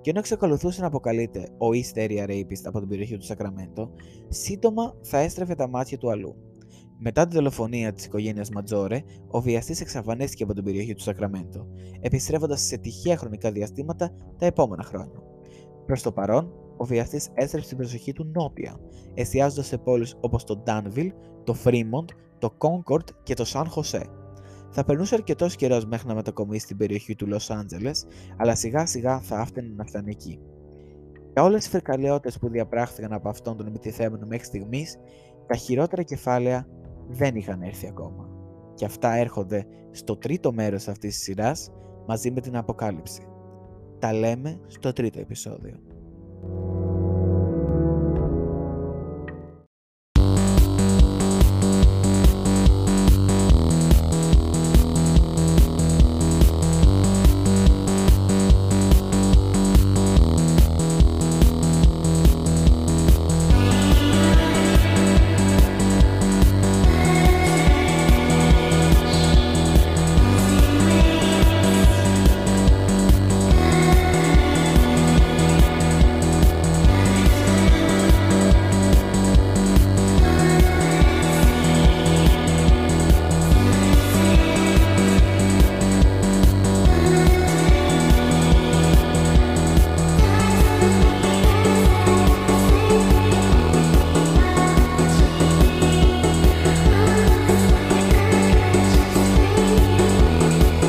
Και 0.00 0.10
ενώ 0.10 0.18
εξακολουθούσε 0.18 0.80
να 0.80 0.86
αποκαλείται 0.86 1.48
ο 1.58 1.66
East 1.68 1.98
Area 1.98 2.28
Rapist 2.28 2.62
από 2.64 2.78
την 2.78 2.88
περιοχή 2.88 3.16
του 3.16 3.24
Σακραμέντο, 3.24 3.90
σύντομα 4.28 4.94
θα 5.02 5.18
έστρεφε 5.18 5.54
τα 5.54 5.68
μάτια 5.68 5.98
του 5.98 6.10
αλλού. 6.10 6.34
Μετά 7.00 7.26
τη 7.26 7.34
δολοφονία 7.34 7.92
της 7.92 8.04
οικογένειας 8.04 8.50
Ματζόρε, 8.50 9.02
ο 9.28 9.40
βιαστής 9.40 9.80
εξαφανίστηκε 9.80 10.42
από 10.42 10.54
την 10.54 10.64
περιοχή 10.64 10.94
του 10.94 11.02
Σακραμέντο, 11.02 11.66
επιστρέφοντας 12.00 12.60
σε 12.60 12.78
τυχαία 12.78 13.16
χρονικά 13.16 13.52
διαστήματα 13.52 14.12
τα 14.38 14.46
επόμενα 14.46 14.82
χρόνια. 14.82 15.22
Προς 15.86 16.02
το 16.02 16.12
παρόν, 16.12 16.52
ο 16.78 16.84
βιαστής 16.84 17.28
έστρεψε 17.34 17.68
την 17.68 17.76
προσοχή 17.76 18.12
του 18.12 18.30
νότια, 18.34 18.76
εστιάζοντας 19.14 19.66
σε 19.66 19.78
πόλεις 19.78 20.16
όπως 20.20 20.44
το 20.44 20.62
Danville, 20.66 21.10
το 21.44 21.56
Fremont, 21.64 22.04
το 22.38 22.50
Concord 22.58 23.04
και 23.22 23.34
το 23.34 23.44
San 23.46 23.64
Jose. 23.64 24.02
Θα 24.70 24.84
περνούσε 24.84 25.14
αρκετός 25.14 25.56
καιρός 25.56 25.86
μέχρι 25.86 26.08
να 26.08 26.14
μετακομίσει 26.14 26.64
στην 26.64 26.76
περιοχή 26.76 27.14
του 27.14 27.28
Los 27.30 27.56
Angeles, 27.56 27.94
αλλά 28.36 28.54
σιγά 28.54 28.86
σιγά 28.86 29.20
θα 29.20 29.38
άφτανε 29.38 29.72
να 29.76 29.84
φτάνει 29.84 30.10
εκεί. 30.10 30.40
Για 31.32 31.42
όλες 31.42 31.62
τις 31.62 31.68
φρικαλαιότητες 31.68 32.38
που 32.38 32.48
διαπράχθηκαν 32.48 33.12
από 33.12 33.28
αυτόν 33.28 33.56
τον 33.56 33.66
επιτιθέμενο 33.66 34.26
μέχρι 34.26 34.46
στιγμής, 34.46 34.98
τα 35.46 35.56
χειρότερα 35.56 36.02
κεφάλαια 36.02 36.66
δεν 37.08 37.34
είχαν 37.34 37.62
έρθει 37.62 37.86
ακόμα. 37.86 38.28
Και 38.74 38.84
αυτά 38.84 39.14
έρχονται 39.14 39.66
στο 39.90 40.16
τρίτο 40.16 40.52
μέρος 40.52 40.88
αυτής 40.88 41.14
της 41.14 41.22
σειράς 41.22 41.72
μαζί 42.06 42.30
με 42.30 42.40
την 42.40 42.56
αποκάλυψη. 42.56 43.22
Τα 43.98 44.12
λέμε 44.12 44.60
στο 44.66 44.92
τρίτο 44.92 45.20
επεισόδιο. 45.20 45.87
Thank 46.40 46.52
you 46.52 46.77